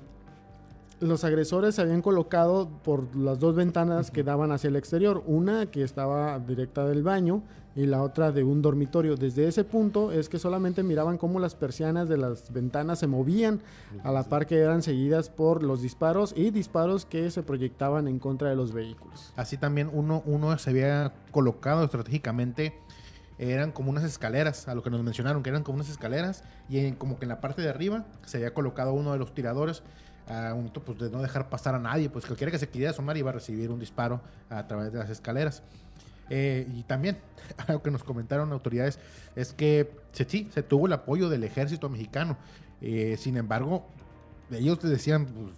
los 1.01 1.25
agresores 1.25 1.75
se 1.75 1.83
habían 1.83 2.03
colocado 2.03 2.69
por 2.83 3.15
las 3.17 3.39
dos 3.39 3.55
ventanas 3.55 4.11
que 4.11 4.23
daban 4.23 4.53
hacia 4.53 4.69
el 4.69 4.77
exterior. 4.77 5.23
Una 5.27 5.67
que 5.67 5.83
estaba 5.83 6.39
directa 6.39 6.87
del 6.87 7.03
baño 7.03 7.43
y 7.77 7.87
la 7.87 8.03
otra 8.03 8.33
de 8.33 8.45
un 8.45 8.63
dormitorio. 8.63 9.17
Desde 9.17 9.49
ese 9.49 9.65
punto 9.65 10.13
es 10.13 10.29
que 10.29 10.39
solamente 10.39 10.83
miraban 10.83 11.19
cómo 11.19 11.41
las 11.41 11.55
persianas 11.55 12.09
de 12.09 12.17
las 12.17 12.53
ventanas 12.53 13.01
se 13.01 13.07
movían 13.07 13.61
a 14.03 14.13
la 14.13 14.25
par 14.25 14.47
que 14.47 14.59
eran 14.59 14.83
seguidas 14.83 15.29
por 15.29 15.63
los 15.63 15.83
disparos 15.83 16.33
y 16.37 16.51
disparos 16.51 17.05
que 17.05 17.31
se 17.31 17.43
proyectaban 17.43 18.07
en 18.09 18.19
contra 18.19 18.49
de 18.49 18.57
los 18.57 18.73
vehículos. 18.73 19.33
Así 19.37 19.57
también 19.57 19.91
uno, 19.93 20.23
uno 20.27 20.57
se 20.59 20.71
había 20.71 21.13
colocado 21.33 21.85
estratégicamente 21.85 22.75
eran 23.39 23.73
como 23.73 23.91
unas 23.91 24.05
escaleras, 24.05 24.69
a 24.69 24.75
lo 24.75 24.83
que 24.83 24.91
nos 24.91 25.03
mencionaron, 25.03 25.43
que 25.43 25.51
eran 25.51 25.63
como 25.63 25.77
unas 25.77 25.89
escaleras, 25.89 26.45
y 26.69 26.93
como 26.93 27.19
que 27.19 27.25
en 27.25 27.31
la 27.31 27.41
parte 27.41 27.63
de 27.63 27.69
arriba 27.69 28.05
se 28.25 28.39
había 28.39 28.55
colocado 28.55 28.93
uno 28.93 29.13
de 29.13 29.19
los 29.19 29.35
tiradores 29.35 29.83
a 30.29 30.55
un 30.55 30.71
pues, 30.71 30.99
de 30.99 31.11
no 31.11 31.21
dejar 31.21 31.49
pasar 31.49 31.75
a 31.75 31.79
nadie, 31.79 32.09
pues 32.09 32.25
cualquiera 32.25 32.51
que 32.51 32.59
se 32.59 32.69
quisiera 32.69 32.91
asomar 32.91 33.17
iba 33.17 33.31
a 33.31 33.35
recibir 33.35 33.71
un 33.71 33.79
disparo 33.79 34.21
a 34.49 34.67
través 34.67 34.93
de 34.93 34.99
las 34.99 35.11
escaleras. 35.11 35.63
Eh, 36.31 36.67
y 36.75 36.83
también, 36.85 37.19
algo 37.67 37.83
que 37.83 37.91
nos 37.91 38.05
comentaron 38.05 38.53
autoridades, 38.53 38.99
es 39.37 39.53
que 39.53 39.91
sí, 40.13 40.49
se 40.53 40.63
tuvo 40.63 40.87
el 40.87 40.93
apoyo 40.93 41.29
del 41.29 41.45
ejército 41.45 41.89
mexicano. 41.89 42.37
Eh, 42.81 43.17
sin 43.19 43.37
embargo, 43.37 43.87
ellos 44.51 44.81
decían, 44.81 45.27
pues, 45.27 45.55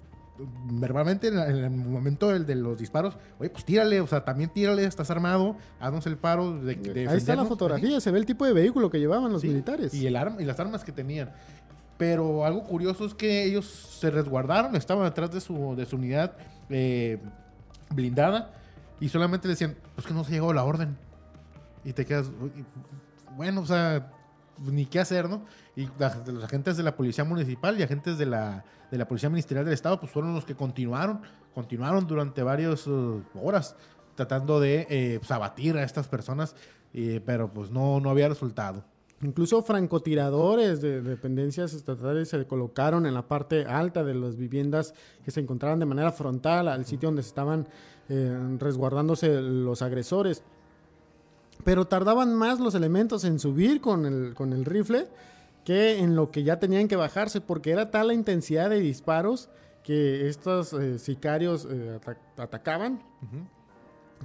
verbalmente 0.70 1.28
en, 1.28 1.38
el 1.38 1.70
momento 1.70 2.28
del, 2.28 2.46
de 2.46 2.54
los 2.54 2.78
disparos, 2.78 3.16
oye, 3.38 3.50
pues 3.50 3.64
tírale, 3.64 4.00
o 4.00 4.06
sea, 4.06 4.24
también 4.24 4.50
tírale, 4.50 4.84
estás 4.84 5.10
armado, 5.10 5.56
haznos 5.80 6.06
el 6.06 6.16
paro 6.16 6.58
de, 6.60 6.74
de 6.74 7.08
Ahí 7.08 7.16
está 7.16 7.36
la 7.36 7.44
fotografía, 7.44 8.00
se 8.00 8.10
ve 8.10 8.18
el 8.18 8.26
tipo 8.26 8.44
de 8.44 8.52
vehículo 8.52 8.90
que 8.90 8.98
llevaban 8.98 9.32
los 9.32 9.44
militares. 9.44 9.94
Y, 9.94 10.06
el 10.06 10.16
arma, 10.16 10.40
y 10.40 10.44
las 10.44 10.58
armas 10.60 10.84
que 10.84 10.92
tenían. 10.92 11.30
Pero 11.98 12.44
algo 12.44 12.64
curioso 12.64 13.06
es 13.06 13.14
que 13.14 13.44
ellos 13.44 13.66
se 13.66 14.10
resguardaron, 14.10 14.76
estaban 14.76 15.04
detrás 15.04 15.30
de 15.30 15.40
su, 15.40 15.74
de 15.76 15.86
su 15.86 15.96
unidad 15.96 16.32
eh, 16.68 17.18
blindada 17.94 18.52
y 19.00 19.08
solamente 19.08 19.48
decían, 19.48 19.76
pues 19.94 20.06
que 20.06 20.12
no 20.12 20.24
se 20.24 20.32
llegó 20.32 20.52
la 20.52 20.64
orden. 20.64 20.96
Y 21.84 21.92
te 21.92 22.04
quedas, 22.04 22.30
bueno, 23.36 23.60
o 23.60 23.66
sea, 23.66 24.10
ni 24.64 24.86
qué 24.86 25.00
hacer, 25.00 25.28
¿no? 25.28 25.42
Y 25.74 25.88
los 26.26 26.44
agentes 26.44 26.76
de 26.76 26.82
la 26.82 26.96
policía 26.96 27.24
municipal 27.24 27.78
y 27.78 27.82
agentes 27.82 28.18
de 28.18 28.26
la, 28.26 28.64
de 28.90 28.98
la 28.98 29.06
policía 29.06 29.28
ministerial 29.28 29.64
del 29.64 29.74
estado, 29.74 30.00
pues 30.00 30.12
fueron 30.12 30.34
los 30.34 30.44
que 30.44 30.54
continuaron, 30.54 31.20
continuaron 31.54 32.06
durante 32.06 32.42
varias 32.42 32.86
uh, 32.86 33.22
horas 33.42 33.76
tratando 34.14 34.60
de 34.60 34.86
eh, 34.88 35.18
pues, 35.18 35.30
abatir 35.30 35.76
a 35.76 35.82
estas 35.82 36.08
personas, 36.08 36.54
pero 37.26 37.52
pues 37.52 37.70
no, 37.70 38.00
no 38.00 38.08
había 38.08 38.26
resultado. 38.26 38.82
Incluso 39.22 39.62
francotiradores 39.62 40.82
de 40.82 41.00
dependencias 41.00 41.72
estatales 41.72 42.28
se 42.28 42.46
colocaron 42.46 43.06
en 43.06 43.14
la 43.14 43.26
parte 43.26 43.64
alta 43.64 44.04
de 44.04 44.14
las 44.14 44.36
viviendas 44.36 44.92
que 45.24 45.30
se 45.30 45.40
encontraban 45.40 45.78
de 45.78 45.86
manera 45.86 46.12
frontal 46.12 46.68
al 46.68 46.84
sitio 46.84 47.08
donde 47.08 47.22
estaban 47.22 47.66
eh, 48.10 48.56
resguardándose 48.58 49.40
los 49.40 49.80
agresores. 49.80 50.42
Pero 51.66 51.88
tardaban 51.88 52.32
más 52.32 52.60
los 52.60 52.76
elementos 52.76 53.24
en 53.24 53.40
subir 53.40 53.80
con 53.80 54.06
el, 54.06 54.34
con 54.34 54.52
el 54.52 54.64
rifle 54.64 55.08
que 55.64 55.98
en 55.98 56.14
lo 56.14 56.30
que 56.30 56.44
ya 56.44 56.60
tenían 56.60 56.86
que 56.86 56.94
bajarse, 56.94 57.40
porque 57.40 57.72
era 57.72 57.90
tal 57.90 58.06
la 58.06 58.14
intensidad 58.14 58.70
de 58.70 58.78
disparos 58.78 59.48
que 59.82 60.28
estos 60.28 60.72
eh, 60.72 61.00
sicarios 61.00 61.66
eh, 61.68 61.98
atacaban, 62.36 63.02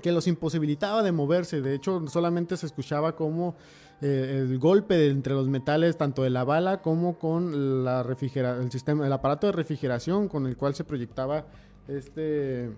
que 0.04 0.12
los 0.12 0.27
imposibilitaba 0.27 1.01
de 1.01 1.12
moverse. 1.12 1.62
De 1.62 1.73
hecho, 1.73 2.08
solamente 2.08 2.58
se 2.58 2.67
escuchaba 2.67 3.15
como 3.15 3.56
eh, 4.01 4.38
el 4.38 4.60
golpe 4.60 5.10
entre 5.10 5.34
los 5.34 5.47
metales, 5.47 5.97
tanto 5.97 6.21
de 6.21 6.30
la 6.30 6.43
bala 6.43 6.84
como 6.84 7.17
con 7.17 7.84
la 7.84 8.04
refrigera 8.04 8.58
el 8.58 8.71
sistema, 8.71 9.08
el 9.08 9.13
aparato 9.13 9.47
de 9.47 9.54
refrigeración 9.54 10.27
con 10.27 10.45
el 10.45 10.56
cual 10.56 10.75
se 10.75 10.84
proyectaba 10.84 11.45
este 11.88 12.69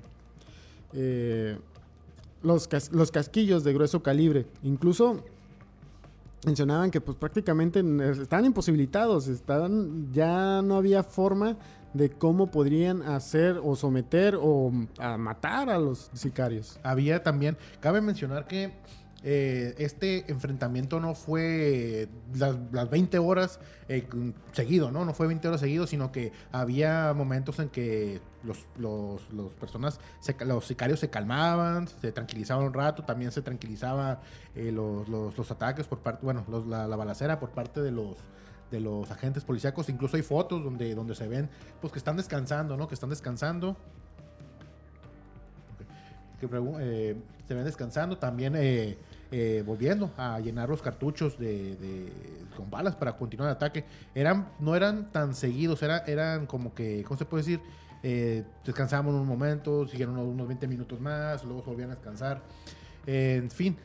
los, 2.43 2.69
los 2.91 3.11
casquillos 3.11 3.63
de 3.63 3.73
grueso 3.73 4.03
calibre. 4.03 4.45
Incluso 4.61 5.23
mencionaban 6.45 6.91
que 6.91 7.01
pues 7.01 7.17
prácticamente 7.17 7.83
estaban 8.21 8.45
imposibilitados, 8.45 9.27
estaban, 9.27 10.11
ya 10.11 10.61
no 10.61 10.75
había 10.75 11.03
forma 11.03 11.57
de 11.93 12.09
cómo 12.09 12.47
podrían 12.47 13.03
hacer 13.03 13.59
o 13.63 13.75
someter 13.75 14.37
o 14.39 14.71
a 14.97 15.17
matar 15.17 15.69
a 15.69 15.77
los 15.77 16.09
sicarios. 16.13 16.79
Había 16.83 17.23
también, 17.23 17.57
cabe 17.79 18.01
mencionar 18.01 18.47
que 18.47 18.71
eh, 19.23 19.75
este 19.77 20.29
enfrentamiento 20.29 20.99
no 20.99 21.15
fue 21.15 22.09
las, 22.35 22.57
las 22.71 22.89
20 22.89 23.19
horas 23.19 23.59
eh, 23.87 24.05
seguido, 24.51 24.91
¿no? 24.91 25.05
No 25.05 25.13
fue 25.13 25.27
20 25.27 25.47
horas 25.47 25.61
seguido, 25.61 25.87
sino 25.87 26.11
que 26.11 26.31
había 26.51 27.13
momentos 27.13 27.59
en 27.59 27.69
que 27.69 28.19
los, 28.43 28.67
los, 28.77 29.53
personas, 29.53 29.99
los 30.45 30.65
sicarios 30.65 30.99
se 30.99 31.09
calmaban, 31.09 31.87
se 31.87 32.11
tranquilizaban 32.11 32.65
un 32.65 32.73
rato, 32.73 33.03
también 33.03 33.31
se 33.31 33.41
tranquilizaba 33.41 34.19
eh, 34.55 34.71
los, 34.71 35.07
los, 35.07 35.51
ataques 35.51 35.87
por 35.87 35.99
parte, 35.99 36.23
bueno, 36.23 36.45
la, 36.67 36.87
la 36.87 36.95
balacera 36.95 37.39
por 37.39 37.51
parte 37.51 37.81
de 37.81 37.91
los 37.91 38.17
de 38.73 38.79
los 38.79 39.11
agentes 39.11 39.43
policíacos, 39.43 39.87
incluso 39.89 40.17
hay 40.17 40.23
fotos 40.23 40.63
donde, 40.63 40.95
donde 40.95 41.13
se 41.13 41.27
ven 41.27 41.47
pues 41.79 41.93
que 41.93 41.99
están 41.99 42.17
descansando, 42.17 42.75
¿no? 42.75 42.87
Que 42.87 42.95
están 42.95 43.11
descansando. 43.11 43.77
Que, 46.39 46.47
se 47.47 47.53
ven 47.53 47.65
descansando, 47.65 48.17
también 48.17 48.55
eh, 48.55 48.97
eh, 49.31 49.63
volviendo 49.65 50.11
a 50.17 50.39
llenar 50.39 50.69
los 50.69 50.81
cartuchos 50.81 51.37
de, 51.37 52.11
con 52.57 52.71
balas 52.71 52.95
para 52.95 53.15
continuar 53.15 53.51
el 53.51 53.55
ataque. 53.55 53.85
Eran, 54.15 54.49
no 54.59 54.75
eran 54.75 55.11
tan 55.11 55.35
seguidos, 55.35 55.83
era, 55.83 55.99
eran 55.99 56.47
como 56.47 56.73
que, 56.73 57.03
¿cómo 57.07 57.17
se 57.17 57.25
puede 57.25 57.43
decir? 57.43 57.61
Eh, 58.03 58.43
descansábamos 58.65 59.15
un 59.15 59.27
momento, 59.27 59.87
siguieron 59.87 60.17
unos, 60.17 60.47
20 60.47 60.67
minutos 60.67 60.99
más, 60.99 61.43
luego 61.43 61.63
volvían 61.63 61.91
a 61.91 61.95
descansar. 61.95 62.41
en 63.07 63.49
fin, 63.49 63.77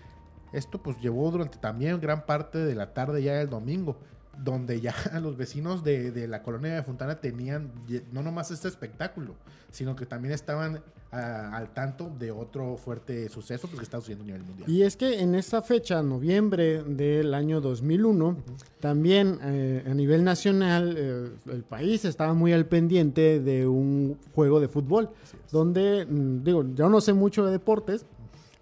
esto 0.53 0.83
pues 0.83 0.99
llevó 1.01 1.31
durante 1.31 1.59
también 1.59 2.01
gran 2.01 2.27
parte 2.27 2.59
de 2.59 2.75
la 2.75 2.93
tarde 2.95 3.23
ya 3.23 3.35
del 3.35 3.49
domingo 3.49 3.97
donde 4.43 4.81
ya 4.81 4.95
los 5.23 5.37
vecinos 5.37 5.85
de, 5.85 6.27
la 6.29 6.43
colonia 6.43 6.75
de 6.75 6.83
Fontana 6.83 7.21
tenían 7.21 7.71
no 8.13 8.23
nomás 8.23 8.51
este 8.51 8.69
espectáculo, 8.69 9.35
sino 9.71 9.97
que 9.97 10.07
también 10.07 10.35
estaban 10.35 10.83
al 11.11 11.73
tanto 11.73 12.13
de 12.19 12.31
otro 12.31 12.77
fuerte 12.77 13.31
suceso 13.31 13.67
pues, 13.67 13.79
que 13.79 13.85
está 13.85 13.99
sucediendo 13.99 14.25
a 14.25 14.27
nivel 14.27 14.43
mundial. 14.43 14.71
Y 14.71 14.83
es 14.83 14.95
que 14.97 15.21
en 15.21 15.35
esa 15.35 15.63
fecha, 15.63 16.03
noviembre 16.03 16.83
del 16.83 17.33
año 17.33 17.63
2001, 17.63 18.37
también 18.81 19.39
eh, 19.43 19.85
a 19.91 19.95
nivel 19.95 20.23
nacional 20.23 20.95
eh, 20.99 21.31
el 21.51 21.63
país 21.63 22.05
estaba 22.05 22.35
muy 22.35 22.53
al 22.53 22.67
pendiente 22.67 23.41
de 23.41 23.67
un 23.67 24.19
juego 24.35 24.61
de 24.61 24.69
fútbol, 24.69 25.09
donde, 25.51 26.05
mm, 26.05 26.45
digo, 26.45 26.65
yo 26.75 26.91
no 26.91 27.01
sé 27.01 27.15
mucho 27.15 27.47
de 27.47 27.53
deportes, 27.53 28.05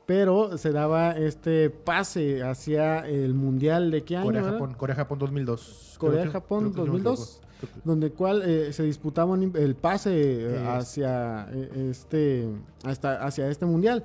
pero 0.06 0.56
se 0.56 0.70
daba 0.70 1.12
este 1.12 1.68
pase 1.68 2.42
hacia 2.42 3.06
el 3.06 3.34
Mundial 3.34 3.90
de 3.90 4.04
qué 4.04 4.16
año? 4.16 4.26
Corea-Japón, 4.26 4.74
Corea-Japón 4.74 5.18
2002. 5.18 5.96
Corea-Japón 5.98 6.72
2002, 6.72 7.40
donde 7.84 8.12
cual 8.12 8.42
eh, 8.46 8.72
se 8.72 8.84
disputaba 8.84 9.36
el 9.36 9.74
pase 9.74 10.58
hacia 10.68 11.48
eh, 11.52 11.88
este 11.90 12.48
hasta 12.84 13.24
hacia 13.24 13.50
este 13.50 13.66
Mundial. 13.66 14.04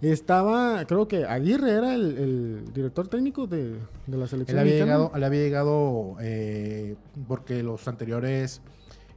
Estaba, 0.00 0.84
creo 0.86 1.08
que 1.08 1.24
Aguirre 1.24 1.70
era 1.70 1.94
el, 1.94 2.64
director 2.74 3.08
técnico 3.08 3.46
de, 3.46 3.78
la 4.06 4.26
selección. 4.26 4.58
Él 4.58 4.66
había 4.66 4.74
llegado, 4.74 5.12
él 5.14 5.24
había 5.24 5.40
llegado 5.40 6.16
eh, 6.20 6.96
porque 7.26 7.62
los 7.62 7.86
anteriores 7.88 8.60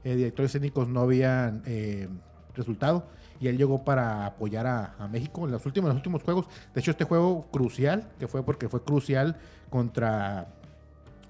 directores 0.04 0.54
técnicos 0.54 0.88
no 0.88 1.02
habían 1.02 1.64
resultado 2.56 3.04
y 3.40 3.48
él 3.48 3.58
llegó 3.58 3.84
para 3.84 4.26
apoyar 4.26 4.68
a, 4.68 5.08
México 5.12 5.46
en 5.46 5.52
los 5.52 5.66
últimos, 5.66 5.90
los 5.90 5.98
últimos 5.98 6.24
juegos. 6.24 6.48
De 6.74 6.82
hecho, 6.82 6.92
este 6.92 7.06
juego 7.06 7.48
crucial, 7.52 8.10
que 8.20 8.28
fue 8.28 8.44
porque 8.44 8.68
fue 8.70 8.84
crucial 8.84 9.38
contra, 9.70 10.48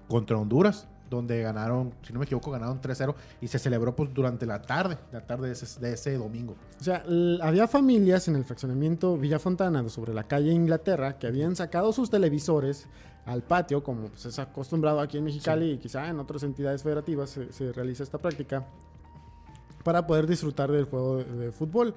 contra 0.07 0.37
Honduras, 0.37 0.87
donde 1.09 1.41
ganaron, 1.41 1.93
si 2.01 2.11
no 2.13 2.19
me 2.19 2.25
equivoco, 2.25 2.51
ganaron 2.51 2.81
3-0 2.81 3.15
y 3.41 3.47
se 3.47 3.59
celebró 3.59 3.95
pues 3.95 4.13
durante 4.13 4.45
la 4.45 4.61
tarde, 4.61 4.97
la 5.11 5.21
tarde 5.21 5.47
de 5.47 5.53
ese, 5.53 5.79
de 5.79 5.93
ese 5.93 6.17
domingo. 6.17 6.55
O 6.79 6.83
sea, 6.83 7.03
había 7.41 7.67
familias 7.67 8.27
en 8.27 8.35
el 8.35 8.43
fraccionamiento 8.43 9.17
Villa 9.17 9.39
Fontana 9.39 9.87
sobre 9.89 10.13
la 10.13 10.23
calle 10.23 10.51
Inglaterra 10.51 11.17
que 11.17 11.27
habían 11.27 11.55
sacado 11.55 11.93
sus 11.93 12.09
televisores 12.09 12.87
al 13.25 13.43
patio, 13.43 13.83
como 13.83 14.07
pues, 14.07 14.25
es 14.25 14.39
acostumbrado 14.39 15.01
aquí 15.01 15.17
en 15.17 15.25
Mexicali 15.25 15.71
y 15.71 15.77
quizá 15.77 16.07
en 16.07 16.19
otras 16.19 16.43
entidades 16.43 16.83
federativas 16.83 17.29
se, 17.29 17.51
se 17.51 17.73
realiza 17.73 18.03
esta 18.03 18.17
práctica 18.17 18.65
para 19.87 20.05
poder 20.05 20.27
disfrutar 20.27 20.69
del 20.69 20.83
juego 20.83 21.23
de, 21.23 21.49
fútbol. 21.53 21.93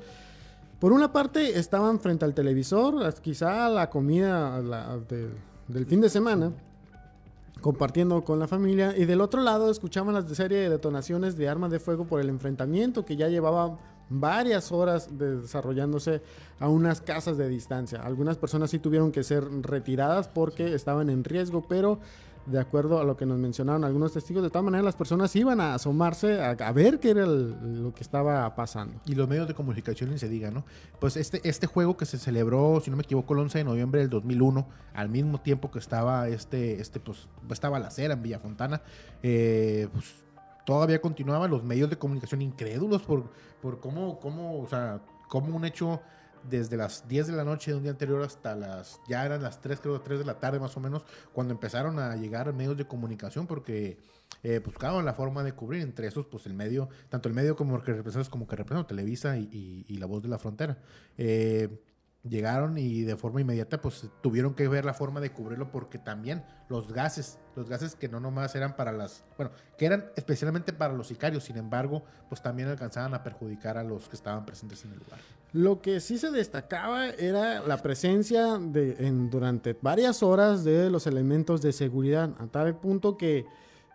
Por 0.79 0.92
una 0.92 1.12
parte 1.12 1.59
estaban 1.59 1.98
frente 1.98 2.24
al 2.24 2.35
televisor, 2.35 3.12
quizá 3.14 3.68
la 3.68 3.90
comida 3.90 4.62
del 5.66 5.87
fin 5.87 6.00
de 6.00 6.09
semana, 6.09 6.53
compartiendo 7.61 8.22
con 8.22 8.38
la 8.38 8.46
familia, 8.46 8.96
y 8.96 9.07
del 9.07 9.20
otro 9.20 9.42
lado 9.42 9.72
escuchaban 9.72 10.14
las 10.14 10.24
serie 10.37 10.59
de 10.59 10.70
detonaciones 10.70 11.37
de 11.37 11.48
armas 11.48 11.72
de 11.72 11.81
fuego 11.81 12.05
por 12.05 12.20
el 12.20 12.29
enfrentamiento 12.29 13.05
que 13.05 13.16
ya 13.16 13.26
llevaba 13.26 13.76
varias 14.09 14.70
horas 14.70 15.18
desarrollándose 15.18 16.22
a 16.61 16.68
unas 16.68 17.00
casas 17.00 17.37
de 17.38 17.48
distancia. 17.48 18.03
Algunas 18.03 18.37
personas 18.37 18.70
sí 18.70 18.79
tuvieron 18.79 19.11
que 19.11 19.24
ser 19.24 19.42
retiradas 19.62 20.29
porque 20.29 20.76
estaban 20.76 21.11
en 21.11 21.24
riesgo, 21.24 21.66
pero 21.68 21.98
de 22.50 22.58
acuerdo 22.58 23.00
a 23.00 23.04
lo 23.04 23.16
que 23.16 23.26
nos 23.26 23.38
mencionaron 23.38 23.84
algunos 23.84 24.12
testigos, 24.12 24.42
de 24.42 24.50
todas 24.50 24.64
maneras 24.64 24.84
las 24.84 24.96
personas 24.96 25.34
iban 25.36 25.60
a 25.60 25.74
asomarse 25.74 26.42
a, 26.42 26.72
ver 26.72 26.98
qué 26.98 27.10
era 27.10 27.24
lo 27.26 27.94
que 27.94 28.02
estaba 28.02 28.54
pasando. 28.54 29.00
Y 29.06 29.14
los 29.14 29.28
medios 29.28 29.46
de 29.46 29.54
comunicación 29.54 30.10
ni 30.10 30.18
se 30.18 30.28
diga, 30.28 30.50
¿no? 30.50 30.64
Pues 30.98 31.16
este, 31.16 31.40
este 31.48 31.66
juego 31.66 31.96
que 31.96 32.06
se 32.06 32.18
celebró, 32.18 32.80
si 32.82 32.90
no 32.90 32.96
me 32.96 33.02
equivoco, 33.04 33.34
el 33.34 33.40
11 33.40 33.58
de 33.58 33.64
noviembre 33.64 34.00
del 34.00 34.10
2001, 34.10 34.66
al 34.94 35.08
mismo 35.08 35.40
tiempo 35.40 35.70
que 35.70 35.78
estaba 35.78 36.28
este, 36.28 36.80
este 36.80 36.98
pues, 37.00 37.28
estaba 37.50 37.78
la 37.78 37.90
cera 37.90 38.14
en 38.14 38.22
Villafontana, 38.22 38.82
eh, 39.22 39.88
pues 39.92 40.24
todavía 40.66 41.00
continuaban 41.00 41.50
los 41.50 41.62
medios 41.62 41.88
de 41.88 41.96
comunicación 41.96 42.42
incrédulos 42.42 43.02
por, 43.02 43.30
por 43.62 43.80
cómo, 43.80 44.18
cómo, 44.18 44.60
o 44.60 44.66
sea, 44.66 45.00
cómo 45.28 45.56
un 45.56 45.64
hecho 45.64 46.00
desde 46.48 46.76
las 46.76 47.07
10 47.09 47.29
de 47.29 47.33
la 47.35 47.44
noche 47.44 47.70
de 47.70 47.76
un 47.76 47.83
día 47.83 47.92
anterior 47.92 48.22
hasta 48.22 48.55
las, 48.55 49.00
ya 49.09 49.24
eran 49.24 49.42
las 49.42 49.61
3, 49.61 49.81
creo, 49.81 50.00
3 50.00 50.18
de 50.18 50.24
la 50.24 50.40
tarde 50.40 50.61
más 50.61 50.76
o 50.76 50.81
menos, 50.81 51.05
cuando 51.33 51.53
empezaron 51.53 51.98
a 51.98 52.16
llegar 52.16 52.53
medios 52.53 52.76
de 52.76 52.87
comunicación 52.87 53.46
porque 53.46 53.98
eh, 54.42 54.61
buscaban 54.64 55.05
la 55.05 55.14
forma 55.14 55.42
de 55.42 55.53
cubrir, 55.53 55.83
entre 55.83 56.07
esos, 56.07 56.26
pues 56.26 56.46
el 56.46 56.55
medio, 56.55 56.88
tanto 57.09 57.29
el 57.29 57.35
medio 57.35 57.57
como 57.57 57.83
que 57.83 57.92
representas 57.92 58.29
como 58.29 58.46
que 58.46 58.57
representa 58.57 58.88
Televisa 58.88 59.37
y, 59.37 59.96
La 59.98 60.07
Voz 60.07 60.22
de 60.22 60.29
la 60.29 60.38
Frontera. 60.38 60.79
Eh, 61.18 61.68
llegaron 62.28 62.76
y 62.76 63.02
de 63.02 63.16
forma 63.16 63.40
inmediata 63.40 63.80
pues 63.80 64.06
tuvieron 64.20 64.54
que 64.54 64.68
ver 64.68 64.85
la 64.85 64.92
forma 64.92 65.20
de 65.20 65.33
cubrirlo 65.33 65.70
porque 65.70 65.98
también 65.98 66.44
los 66.68 66.92
gases, 66.92 67.38
los 67.56 67.68
gases 67.68 67.94
que 67.94 68.09
no 68.09 68.20
nomás 68.20 68.54
eran 68.54 68.76
para 68.76 68.92
las, 68.92 69.24
bueno, 69.37 69.52
que 69.78 69.87
eran 69.87 70.04
especialmente 70.16 70.72
para 70.72 70.92
los 70.92 71.06
sicarios, 71.06 71.44
sin 71.44 71.56
embargo, 71.56 72.04
pues 72.28 72.42
también 72.42 72.68
alcanzaban 72.68 73.14
a 73.14 73.22
perjudicar 73.22 73.78
a 73.78 73.85
los 73.85 74.09
que 74.09 74.16
estaban 74.16 74.44
presentes 74.44 74.85
en 74.85 74.92
el 74.92 74.98
lugar. 74.98 75.18
Lo 75.52 75.80
que 75.80 76.00
sí 76.00 76.18
se 76.18 76.30
destacaba 76.30 77.09
era 77.09 77.61
la 77.66 77.78
presencia 77.78 78.59
de, 78.59 78.96
en, 79.00 79.30
durante 79.30 79.76
varias 79.80 80.22
horas 80.22 80.62
de 80.62 80.90
los 80.90 81.06
elementos 81.06 81.62
de 81.62 81.72
seguridad, 81.72 82.30
a 82.38 82.46
tal 82.46 82.76
punto 82.76 83.16
que 83.16 83.46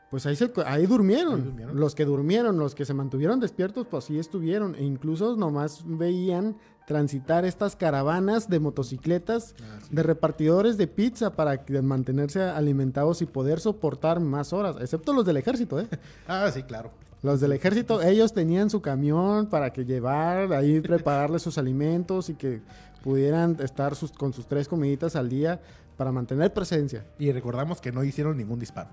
pues 0.10 0.26
ahí, 0.26 0.36
se, 0.36 0.52
ahí, 0.66 0.86
durmieron. 0.86 1.36
ahí 1.36 1.42
durmieron. 1.42 1.80
Los 1.80 1.96
que 1.96 2.06
durmieron, 2.06 2.58
los 2.58 2.76
que 2.76 2.86
se 2.86 2.94
mantuvieron 2.94 3.40
despiertos, 3.40 3.88
pues 3.88 4.06
sí 4.06 4.20
estuvieron. 4.20 4.76
E 4.76 4.84
incluso 4.84 5.36
nomás 5.36 5.84
veían 5.86 6.56
transitar 6.86 7.45
estas 7.45 7.76
caravanas 7.76 8.50
de 8.50 8.60
motocicletas, 8.60 9.56
ah, 9.60 9.80
sí. 9.82 9.95
de 9.95 10.04
repartidores 10.04 10.78
de 10.78 10.88
pizza 10.88 11.32
para 11.32 11.63
mantenerse 11.82 12.43
alimentados 12.43 13.21
y 13.21 13.26
poder 13.26 13.60
soportar 13.60 14.19
más 14.19 14.54
horas, 14.54 14.78
excepto 14.80 15.13
los 15.13 15.26
del 15.26 15.38
ejército, 15.38 15.80
¿eh? 15.80 15.88
Ah, 16.28 16.50
sí, 16.54 16.63
claro. 16.63 16.91
Los 17.24 17.41
del 17.41 17.54
ejército, 17.54 18.02
ellos 18.02 18.34
tenían 18.34 18.69
su 18.69 18.82
camión 18.82 19.48
para 19.48 19.74
que 19.74 19.84
llevar, 19.84 20.54
ahí 20.54 20.80
prepararles 20.82 21.41
sus 21.41 21.58
alimentos 21.58 22.30
y 22.30 22.36
que 22.36 22.62
pudieran 23.04 23.58
estar 23.60 23.95
sus, 23.95 24.12
con 24.12 24.34
sus 24.34 24.48
tres 24.48 24.67
comiditas 24.67 25.15
al 25.15 25.30
día 25.30 25.60
para 25.98 26.12
mantener 26.12 26.54
presencia. 26.54 27.06
Y 27.17 27.32
recordamos 27.32 27.82
que 27.82 27.91
no 27.91 28.04
hicieron 28.04 28.38
ningún 28.38 28.60
disparo. 28.60 28.89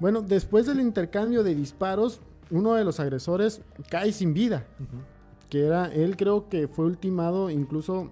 Bueno, 0.00 0.20
después 0.20 0.66
del 0.66 0.80
intercambio 0.80 1.42
de 1.42 1.54
disparos, 1.54 2.20
uno 2.50 2.74
de 2.74 2.84
los 2.84 3.00
agresores 3.00 3.62
cae 3.88 4.12
sin 4.12 4.34
vida. 4.34 4.66
Uh 4.78 4.82
-huh 4.82 5.15
que 5.48 5.64
era, 5.64 5.92
él 5.92 6.16
creo 6.16 6.48
que 6.48 6.68
fue 6.68 6.86
ultimado 6.86 7.50
incluso 7.50 8.10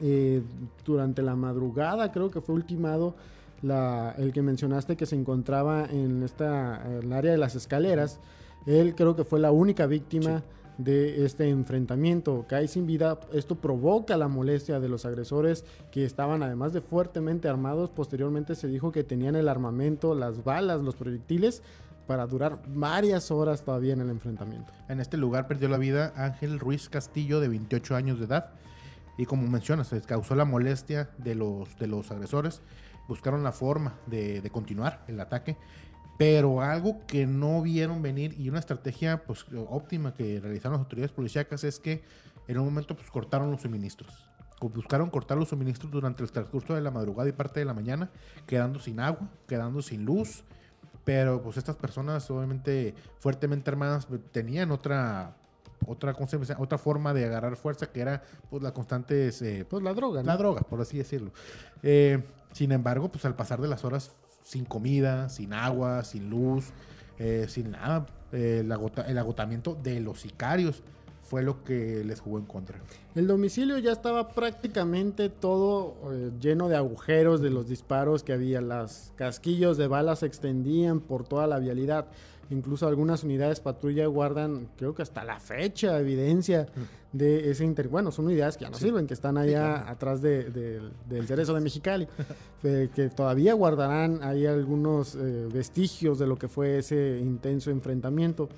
eh, 0.00 0.42
durante 0.84 1.22
la 1.22 1.36
madrugada, 1.36 2.12
creo 2.12 2.30
que 2.30 2.40
fue 2.40 2.54
ultimado 2.54 3.14
la, 3.62 4.14
el 4.18 4.32
que 4.32 4.42
mencionaste 4.42 4.96
que 4.96 5.06
se 5.06 5.16
encontraba 5.16 5.86
en 5.86 6.22
esta, 6.22 6.82
en 6.86 7.04
el 7.04 7.12
área 7.12 7.32
de 7.32 7.38
las 7.38 7.54
escaleras. 7.54 8.20
Él 8.66 8.94
creo 8.94 9.16
que 9.16 9.24
fue 9.24 9.40
la 9.40 9.52
única 9.52 9.86
víctima 9.86 10.38
sí. 10.38 10.44
de 10.82 11.24
este 11.24 11.48
enfrentamiento. 11.48 12.44
Cae 12.48 12.68
sin 12.68 12.86
vida. 12.86 13.18
Esto 13.32 13.54
provoca 13.56 14.16
la 14.16 14.28
molestia 14.28 14.80
de 14.80 14.88
los 14.88 15.04
agresores 15.04 15.64
que 15.90 16.04
estaban 16.04 16.42
además 16.42 16.72
de 16.72 16.80
fuertemente 16.80 17.48
armados. 17.48 17.90
Posteriormente 17.90 18.54
se 18.54 18.68
dijo 18.68 18.92
que 18.92 19.04
tenían 19.04 19.36
el 19.36 19.48
armamento, 19.48 20.14
las 20.14 20.44
balas, 20.44 20.80
los 20.80 20.96
proyectiles 20.96 21.62
para 22.06 22.26
durar 22.26 22.60
varias 22.66 23.30
horas 23.30 23.62
todavía 23.62 23.92
en 23.92 24.00
el 24.00 24.10
enfrentamiento. 24.10 24.72
En 24.88 25.00
este 25.00 25.16
lugar 25.16 25.46
perdió 25.46 25.68
la 25.68 25.78
vida 25.78 26.12
Ángel 26.16 26.58
Ruiz 26.58 26.88
Castillo, 26.88 27.40
de 27.40 27.48
28 27.48 27.96
años 27.96 28.18
de 28.18 28.26
edad. 28.26 28.50
Y 29.16 29.26
como 29.26 29.46
mencionas, 29.46 29.88
se 29.88 30.00
causó 30.02 30.34
la 30.34 30.44
molestia 30.44 31.10
de 31.18 31.34
los, 31.34 31.78
de 31.78 31.86
los 31.86 32.10
agresores. 32.10 32.62
Buscaron 33.08 33.42
la 33.42 33.52
forma 33.52 33.94
de, 34.06 34.40
de 34.40 34.50
continuar 34.50 35.04
el 35.08 35.20
ataque. 35.20 35.56
Pero 36.16 36.60
algo 36.60 37.04
que 37.06 37.26
no 37.26 37.60
vieron 37.62 38.02
venir 38.02 38.38
y 38.38 38.48
una 38.48 38.60
estrategia 38.60 39.24
pues, 39.24 39.46
óptima 39.68 40.14
que 40.14 40.40
realizaron 40.40 40.74
las 40.74 40.84
autoridades 40.84 41.12
policíacas 41.12 41.64
es 41.64 41.80
que 41.80 42.04
en 42.46 42.58
un 42.58 42.64
momento 42.64 42.94
pues, 42.94 43.10
cortaron 43.10 43.50
los 43.50 43.62
suministros. 43.62 44.28
Buscaron 44.60 45.10
cortar 45.10 45.36
los 45.36 45.48
suministros 45.48 45.90
durante 45.90 46.22
el 46.22 46.30
transcurso 46.30 46.74
de 46.74 46.80
la 46.80 46.90
madrugada 46.90 47.28
y 47.28 47.32
parte 47.32 47.60
de 47.60 47.66
la 47.66 47.74
mañana, 47.74 48.10
quedando 48.46 48.78
sin 48.78 49.00
agua, 49.00 49.28
quedando 49.46 49.82
sin 49.82 50.04
luz, 50.04 50.44
pero 51.04 51.42
pues 51.42 51.56
estas 51.56 51.76
personas 51.76 52.28
obviamente 52.30 52.94
fuertemente 53.18 53.70
armadas 53.70 54.08
tenían 54.32 54.70
otra 54.70 55.36
otra 55.86 56.16
otra 56.58 56.78
forma 56.78 57.12
de 57.12 57.26
agarrar 57.26 57.56
fuerza 57.56 57.86
que 57.86 58.00
era 58.00 58.22
pues 58.50 58.62
la 58.62 58.72
constante 58.72 59.30
eh, 59.42 59.64
pues 59.68 59.82
la 59.82 59.92
droga 59.92 60.22
¿no? 60.22 60.26
la 60.26 60.36
droga 60.36 60.62
por 60.62 60.80
así 60.80 60.98
decirlo. 60.98 61.30
Eh, 61.82 62.22
sin 62.52 62.72
embargo 62.72 63.10
pues 63.10 63.24
al 63.24 63.36
pasar 63.36 63.60
de 63.60 63.68
las 63.68 63.84
horas 63.84 64.12
sin 64.42 64.64
comida 64.64 65.28
sin 65.28 65.52
agua 65.52 66.04
sin 66.04 66.30
luz 66.30 66.70
eh, 67.18 67.46
sin 67.48 67.72
nada 67.72 68.06
el, 68.32 68.70
agota 68.72 69.02
el 69.02 69.18
agotamiento 69.18 69.74
de 69.74 70.00
los 70.00 70.20
sicarios 70.20 70.82
fue 71.24 71.42
lo 71.42 71.64
que 71.64 72.04
les 72.04 72.20
jugó 72.20 72.38
en 72.38 72.44
contra. 72.44 72.78
El 73.14 73.26
domicilio 73.26 73.78
ya 73.78 73.92
estaba 73.92 74.28
prácticamente 74.28 75.28
todo 75.30 75.96
eh, 76.12 76.30
lleno 76.40 76.68
de 76.68 76.76
agujeros 76.76 77.40
de 77.40 77.50
los 77.50 77.68
disparos 77.68 78.22
que 78.22 78.32
había. 78.32 78.60
Las 78.60 79.12
casquillos 79.16 79.76
de 79.76 79.88
balas 79.88 80.20
se 80.20 80.26
extendían 80.26 81.00
por 81.00 81.26
toda 81.26 81.46
la 81.46 81.58
vialidad. 81.58 82.06
Incluso 82.50 82.86
algunas 82.86 83.24
unidades 83.24 83.60
patrulla 83.60 84.06
guardan, 84.06 84.68
creo 84.76 84.94
que 84.94 85.00
hasta 85.00 85.24
la 85.24 85.40
fecha, 85.40 85.98
evidencia 85.98 86.66
mm. 86.74 87.16
de 87.16 87.50
ese 87.50 87.64
inter... 87.64 87.88
Bueno, 87.88 88.12
son 88.12 88.26
unidades 88.26 88.58
que 88.58 88.64
ya 88.64 88.70
no 88.70 88.76
sí. 88.76 88.84
sirven, 88.84 89.06
que 89.06 89.14
están 89.14 89.38
allá 89.38 89.76
sí, 89.76 89.80
claro. 89.80 89.90
atrás 89.90 90.20
de, 90.20 90.50
de, 90.50 90.82
del 91.08 91.26
cerezo 91.26 91.54
de 91.54 91.62
Mexicali, 91.62 92.06
que, 92.62 92.90
que 92.94 93.08
todavía 93.08 93.54
guardarán 93.54 94.22
ahí 94.22 94.44
algunos 94.44 95.14
eh, 95.14 95.48
vestigios 95.50 96.18
de 96.18 96.26
lo 96.26 96.36
que 96.36 96.48
fue 96.48 96.78
ese 96.78 97.18
intenso 97.18 97.70
enfrentamiento 97.70 98.50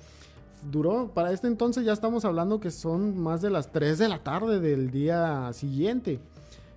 duró, 0.63 1.11
para 1.13 1.31
este 1.31 1.47
entonces 1.47 1.85
ya 1.85 1.93
estamos 1.93 2.25
hablando 2.25 2.59
que 2.59 2.71
son 2.71 3.17
más 3.17 3.41
de 3.41 3.49
las 3.49 3.71
3 3.71 3.97
de 3.97 4.09
la 4.09 4.23
tarde 4.23 4.59
del 4.59 4.91
día 4.91 5.51
siguiente. 5.53 6.19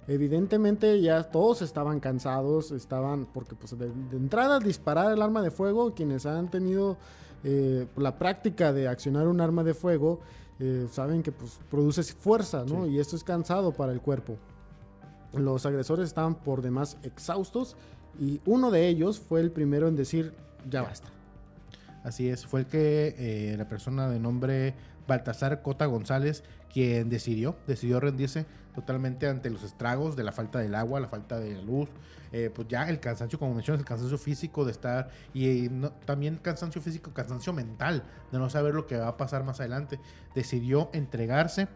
Evidentemente 0.09 1.01
ya 1.01 1.23
todos 1.25 1.63
estaban 1.63 2.01
cansados, 2.01 2.73
estaban, 2.73 3.27
porque 3.33 3.55
pues 3.55 3.79
de, 3.79 3.89
de 3.89 4.17
entrada 4.17 4.59
disparar 4.59 5.13
el 5.13 5.23
arma 5.23 5.43
de 5.43 5.51
fuego, 5.51 5.95
quienes 5.95 6.27
han 6.27 6.51
tenido 6.51 6.97
eh, 7.43 7.87
la 7.97 8.19
práctica 8.19 8.73
de 8.73 8.89
accionar 8.89 9.27
un 9.27 9.41
arma 9.41 9.65
de 9.65 9.73
fuego, 9.73 10.21
eh, 10.59 10.87
saben 10.93 11.23
que 11.23 11.33
pues 11.33 11.59
produce 11.71 12.03
fuerza, 12.03 12.65
¿no? 12.67 12.85
Sí. 12.85 12.93
Y 12.93 12.99
esto 12.99 13.17
es 13.17 13.25
cansado 13.25 13.73
para 13.73 13.93
el 13.93 14.01
cuerpo. 14.01 14.37
Los 15.33 15.65
agresores 15.65 16.07
estaban 16.07 16.35
por 16.35 16.61
demás 16.61 16.99
exhaustos 17.03 17.77
y 18.19 18.41
uno 18.45 18.71
de 18.71 18.89
ellos 18.89 19.19
fue 19.21 19.41
el 19.41 19.51
primero 19.51 19.89
en 19.89 19.97
decir, 19.97 20.35
ya 20.69 20.83
basta. 20.83 21.09
Así 22.05 22.29
es, 22.29 22.47
fue 22.47 22.61
el 22.61 22.67
que 22.67 23.15
eh, 23.19 23.57
la 23.59 23.69
persona 23.69 24.09
de 24.09 24.19
nombre 24.19 24.75
Baltasar 25.07 25.61
Cota 25.63 25.87
González 25.87 26.43
quien 26.73 27.11
decidió, 27.11 27.57
decidió 27.67 28.01
rendirse 28.01 28.47
totalmente 28.75 29.27
ante 29.27 29.51
los 29.51 29.65
estragos 29.65 30.17
de 30.17 30.23
la 30.23 30.33
falta 30.33 30.61
del 30.61 30.75
agua, 30.75 31.01
la 31.01 31.09
falta 31.09 31.39
de 31.39 31.55
la 31.55 31.63
luz, 31.63 31.89
eh, 32.33 32.51
pues 32.55 32.69
ya 32.69 32.89
el 32.89 33.01
cansancio, 33.01 33.39
como 33.39 33.55
mencionas, 33.55 33.81
el 33.81 33.87
cansancio 33.87 34.17
físico 34.17 34.65
de 34.65 34.71
estar 34.71 35.11
y 35.35 35.69
no, 35.69 35.91
también 35.91 36.37
cansancio 36.37 36.81
físico, 36.81 37.13
cansancio 37.13 37.53
mental 37.53 38.05
de 38.31 38.39
no 38.39 38.49
saber 38.49 38.75
lo 38.75 38.87
que 38.87 38.97
va 38.97 39.09
a 39.09 39.17
pasar 39.17 39.43
más 39.43 39.59
adelante. 39.61 39.99
Decidió 40.35 40.91
entregarse 40.93 41.67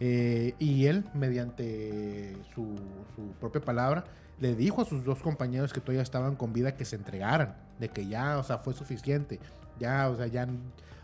eh, 0.00 0.54
y 0.58 0.86
él, 0.86 1.06
mediante 1.14 2.36
su, 2.54 2.76
su 3.16 3.32
propia 3.40 3.62
palabra, 3.62 4.04
le 4.40 4.54
dijo 4.54 4.82
a 4.82 4.84
sus 4.84 5.04
dos 5.04 5.20
compañeros 5.20 5.72
que 5.72 5.80
todavía 5.80 6.02
estaban 6.02 6.36
con 6.36 6.52
vida 6.52 6.76
que 6.76 6.84
se 6.84 6.96
entregaran, 6.96 7.56
de 7.78 7.88
que 7.88 8.06
ya, 8.06 8.38
o 8.38 8.42
sea, 8.42 8.58
fue 8.58 8.74
suficiente. 8.74 9.40
Ya, 9.78 10.08
o 10.08 10.16
sea, 10.16 10.26
ya 10.26 10.46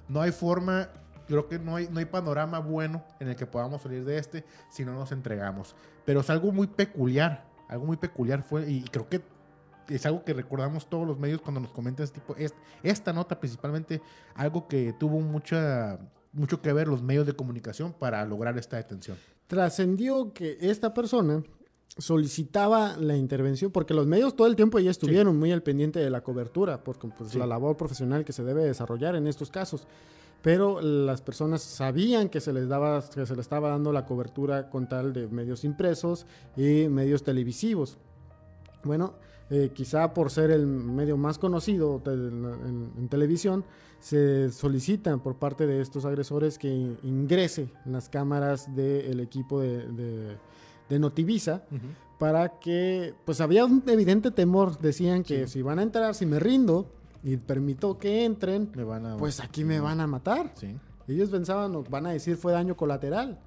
no 0.09 0.21
hay 0.21 0.33
forma, 0.33 0.89
creo 1.27 1.49
que 1.49 1.59
no 1.59 1.77
hay, 1.77 1.89
no 1.89 1.99
hay 1.99 2.05
panorama 2.05 2.59
bueno 2.59 3.05
en 3.19 3.29
el 3.29 3.37
que 3.37 3.47
podamos 3.47 3.83
salir 3.83 4.05
de 4.05 4.19
este 4.19 4.45
si 4.71 4.85
no 4.85 4.93
nos 4.93 5.13
entregamos. 5.13 5.75
Pero 6.05 6.21
es 6.21 6.31
algo 6.31 6.53
muy 6.53 6.67
peculiar, 6.67 7.45
algo 7.69 7.87
muy 7.87 7.97
peculiar 7.97 8.43
fue, 8.43 8.69
y 8.71 8.83
creo 8.83 9.09
que 9.09 9.23
es 9.89 10.07
algo 10.07 10.25
que 10.25 10.33
recordamos 10.33 10.89
todos 10.89 11.07
los 11.07 11.19
medios 11.19 11.41
cuando 11.41 11.61
nos 11.61 11.73
comentan 11.73 12.05
este 12.05 12.21
tipo, 12.21 12.37
es, 12.37 12.55
esta 12.83 13.13
nota 13.13 13.39
principalmente, 13.39 14.01
algo 14.35 14.69
que 14.69 14.93
tuvo 14.93 15.21
mucha, 15.21 15.99
mucho 16.33 16.63
que 16.63 16.73
ver 16.73 16.89
los 16.89 17.03
medios 17.03 17.27
de 17.27 17.35
comunicación 17.35 17.93
para 17.93 18.25
lograr 18.25 18.57
esta 18.59 18.77
detención. 18.77 19.17
Trascendió 19.49 20.33
que 20.33 20.59
esta 20.61 20.95
persona 20.95 21.43
solicitaba 21.99 22.97
la 22.97 23.17
intervención, 23.17 23.71
porque 23.71 23.95
los 23.95 24.07
medios 24.07 24.35
todo 24.37 24.47
el 24.47 24.57
tiempo 24.57 24.79
ya 24.79 24.91
estuvieron 24.91 25.35
sí. 25.35 25.39
muy 25.39 25.53
al 25.53 25.63
pendiente 25.63 25.99
de 25.99 26.11
la 26.11 26.23
cobertura, 26.23 26.83
porque 26.83 27.09
pues, 27.09 27.31
sí. 27.31 27.39
la 27.39 27.47
labor 27.47 27.77
profesional 27.77 28.25
que 28.25 28.33
se 28.33 28.45
debe 28.45 28.65
desarrollar 28.65 29.17
en 29.17 29.27
estos 29.27 29.51
casos. 29.51 29.87
Pero 30.43 30.81
las 30.81 31.21
personas 31.21 31.61
sabían 31.61 32.31
que 32.31 32.41
se 32.41 32.53
les 32.53 32.67
daba, 32.67 33.03
que 33.03 33.27
se 33.27 33.37
les 33.37 33.41
estaba 33.41 33.69
dando 33.69 33.93
la 33.93 34.07
cobertura 34.07 34.71
con 34.71 34.89
tal 34.89 35.13
de 35.13 35.29
medios 35.29 35.65
impresos 35.65 36.27
y 36.57 36.89
medios 36.89 37.23
televisivos. 37.23 37.99
Bueno, 38.83 39.15
eh, 39.51 39.71
quizá 39.75 40.15
por 40.15 40.31
ser 40.31 40.51
el 40.51 40.65
medio 40.67 41.19
más 41.19 41.39
conocido 41.39 42.01
en, 42.07 42.93
en, 42.97 43.09
televisión, 43.09 43.65
se 43.99 44.51
solicita 44.51 45.15
por 45.19 45.37
parte 45.37 45.67
de 45.67 45.83
estos 45.83 46.07
agresores 46.07 46.57
que 46.57 46.69
ingrese 47.03 47.69
en 47.85 47.93
las 47.93 48.09
cámaras 48.09 48.75
del 48.75 49.19
de 49.19 49.23
equipo 49.23 49.61
de, 49.61 49.87
de 49.89 50.37
de 50.91 50.99
Notivisa 50.99 51.63
uh 51.71 51.75
-huh. 51.75 52.19
para 52.19 52.61
que, 52.61 53.15
pues 53.25 53.41
había 53.41 53.65
un 53.65 53.83
evidente 53.87 54.31
temor, 54.31 54.79
decían 54.79 55.23
que 55.23 55.47
sí. 55.47 55.55
si 55.55 55.63
van 55.63 55.79
a 55.79 55.83
entrar, 55.83 56.15
si 56.15 56.27
me 56.27 56.39
rindo 56.39 56.87
y 57.25 57.39
permito 57.39 57.97
que 57.97 58.27
entren, 58.27 58.71
a... 58.77 59.17
pues 59.17 59.41
aquí 59.41 59.65
me 59.65 59.81
van 59.81 60.01
a 60.01 60.07
matar. 60.07 60.53
Sí. 60.57 60.77
Ellos 61.09 61.31
pensaban, 61.31 61.83
van 61.89 62.07
a 62.07 62.11
decir 62.11 62.37
fue 62.37 62.53
daño 62.53 62.77
colateral. 62.77 63.39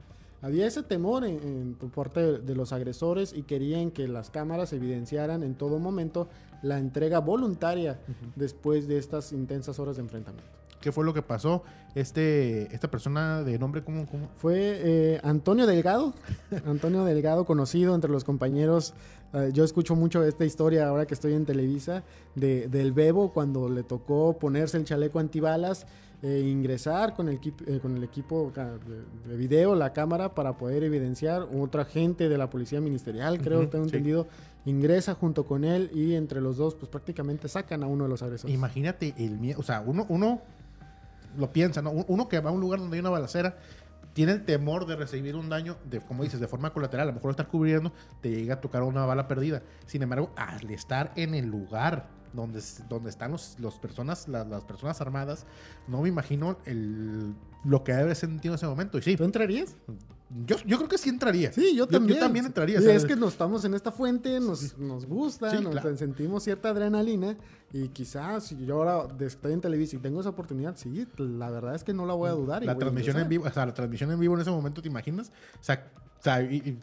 Había 0.42 0.68
ese 0.68 0.84
temor 0.84 1.24
en, 1.24 1.38
en, 1.44 1.76
por 1.76 1.90
parte 1.92 2.20
de, 2.20 2.40
de 2.40 2.56
los 2.56 2.74
agresores 2.74 3.32
y 3.34 3.44
querían 3.44 3.92
que 3.92 4.08
las 4.10 4.30
cámaras 4.30 4.74
evidenciaran 4.74 5.44
en 5.44 5.56
todo 5.56 5.80
momento 5.80 6.28
la 6.62 6.80
entrega 6.80 7.20
voluntaria 7.20 8.00
uh 8.08 8.12
-huh. 8.12 8.32
después 8.36 8.88
de 8.88 8.98
estas 8.98 9.32
intensas 9.32 9.80
horas 9.80 9.96
de 9.96 10.02
enfrentamiento. 10.02 10.50
Qué 10.84 10.92
fue 10.92 11.06
lo 11.06 11.14
que 11.14 11.22
pasó. 11.22 11.64
Este, 11.96 12.64
esta 12.76 12.92
persona 12.92 13.42
de 13.42 13.58
nombre, 13.58 13.84
¿cómo? 13.84 14.06
cómo? 14.06 14.28
Fue 14.36 14.56
eh, 14.58 15.20
Antonio 15.24 15.66
Delgado, 15.66 16.14
Antonio 16.66 17.06
Delgado, 17.06 17.46
conocido 17.46 17.96
entre 17.96 18.12
los 18.12 18.24
compañeros. 18.26 18.94
eh, 19.34 19.52
yo 19.54 19.64
escucho 19.64 19.96
mucho 19.96 20.24
esta 20.26 20.44
historia 20.44 20.88
ahora 20.90 21.06
que 21.06 21.14
estoy 21.14 21.34
en 21.36 21.46
Televisa, 21.46 22.04
de, 22.36 22.68
del 22.68 22.92
Bebo 22.92 23.32
cuando 23.32 23.70
le 23.70 23.84
tocó 23.84 24.38
ponerse 24.38 24.76
el 24.78 24.84
chaleco 24.84 25.20
antibalas, 25.20 25.86
eh, 26.22 26.42
ingresar 26.46 27.14
con 27.14 27.30
el, 27.30 27.40
eh, 27.68 27.80
con 27.82 27.96
el 27.96 28.04
equipo 28.04 28.52
de, 28.56 29.30
de 29.32 29.38
video, 29.38 29.76
la 29.76 29.94
cámara, 29.94 30.34
para 30.36 30.58
poder 30.58 30.84
evidenciar. 30.84 31.48
Otra 31.58 31.86
gente 31.86 32.28
de 32.28 32.38
la 32.38 32.50
Policía 32.50 32.82
Ministerial, 32.82 33.40
creo, 33.40 33.60
Ujú, 33.62 33.68
tengo 33.70 33.86
sí. 33.86 33.90
entendido, 33.92 34.28
ingresa 34.66 35.14
junto 35.16 35.46
con 35.46 35.64
él 35.64 35.92
y 35.94 36.16
entre 36.16 36.40
los 36.42 36.58
dos, 36.58 36.76
pues 36.76 36.90
prácticamente 36.90 37.48
sacan 37.50 37.84
a 37.84 37.88
uno 37.88 38.06
de 38.06 38.10
los 38.10 38.22
agresores. 38.24 38.54
Imagínate 38.56 39.14
el 39.18 39.38
miedo, 39.38 39.60
o 39.60 39.64
sea, 39.64 39.82
uno, 39.86 40.06
uno 40.10 40.42
lo 41.38 41.52
piensa, 41.52 41.82
¿no? 41.82 41.92
Un- 41.92 42.06
Uno 42.08 42.28
que 42.30 42.40
va 42.40 42.50
a 42.50 42.54
un 42.54 42.62
lugar 42.62 42.80
donde 42.80 42.96
hay 42.98 43.02
una 43.02 43.10
balacera, 43.10 43.58
tiene 44.14 44.32
el 44.34 44.46
temor 44.46 44.86
de 44.86 44.96
recibir 44.96 45.36
un 45.36 45.50
daño, 45.50 45.76
de, 45.90 46.00
como 46.00 46.24
dices, 46.24 46.40
de 46.40 46.48
forma 46.48 46.72
colateral, 46.72 47.08
a 47.08 47.12
lo 47.12 47.16
mejor 47.16 47.32
estar 47.32 47.48
cubriendo, 47.48 47.92
te 48.22 48.30
llega 48.30 48.56
a 48.56 48.62
tocar 48.62 48.84
una 48.84 49.06
bala 49.06 49.28
perdida. 49.28 49.64
Sin 49.88 50.04
embargo, 50.04 50.32
al 50.36 50.70
estar 50.70 51.12
en 51.16 51.34
el 51.34 51.48
lugar 51.48 52.06
donde, 52.34 52.62
donde 52.90 53.10
están 53.10 53.32
los, 53.32 53.58
los 53.60 53.80
personas, 53.80 54.28
las, 54.28 54.48
las 54.48 54.64
personas 54.64 55.00
armadas, 55.02 55.46
no 55.88 56.02
me 56.02 56.10
imagino 56.10 56.58
el, 56.66 57.34
lo 57.64 57.84
que 57.84 57.94
debe 57.94 58.16
sentido 58.16 58.54
en 58.54 58.58
ese 58.58 58.68
momento. 58.68 58.98
Y 58.98 59.02
sí, 59.02 59.16
¿Tú 59.16 59.24
entrarías? 59.24 59.76
yo, 60.46 60.58
yo 60.66 60.78
creo 60.78 60.90
que 60.90 60.98
sí 60.98 61.10
entraría. 61.10 61.52
Sí, 61.52 61.76
yo 61.76 61.88
también. 61.88 62.18
Yo, 62.18 62.24
también 62.26 62.46
entraría. 62.46 62.82
¿sabes? 62.82 63.04
es 63.04 63.06
que 63.06 63.16
nos 63.16 63.34
estamos 63.34 63.64
en 63.66 63.74
esta 63.74 63.92
fuente, 63.92 64.40
nos, 64.40 64.78
nos 64.78 65.06
gusta, 65.06 65.52
Sí, 65.52 65.64
nos 65.64 65.74
claro. 65.74 65.96
sentimos 65.96 66.44
cierta 66.44 66.70
adrenalina 66.70 67.38
y 67.72 67.90
quizás 67.90 68.46
si 68.46 68.66
yo 68.66 68.78
ahora 68.82 69.08
estoy 69.20 69.54
en 69.54 69.62
Televisa 69.62 69.96
y 69.96 70.00
tengo 70.00 70.22
esa 70.22 70.30
oportunidad, 70.30 70.76
sí, 70.76 71.08
la 71.18 71.50
verdad 71.52 71.76
es 71.76 71.84
que 71.84 71.94
no 71.94 72.06
la 72.06 72.14
voy 72.14 72.30
a 72.30 72.34
dudar. 72.34 72.64
y 72.64 72.66
la 72.66 72.78
transmisión 72.78 73.18
en 73.20 73.30
vivo, 73.30 73.46
o 73.46 73.52
sea, 73.52 73.66
la 73.66 73.74
transmisión 73.74 74.12
en 74.12 74.20
vivo 74.20 74.36
en 74.36 74.42
ese 74.42 74.52
momento, 74.52 74.82
¿te 74.82 74.88
imaginas? 74.88 75.32
O 75.60 75.64
sea, 75.64 75.92
o 76.24 76.26
sea, 76.26 76.42
y- 76.42 76.56
y 76.56 76.80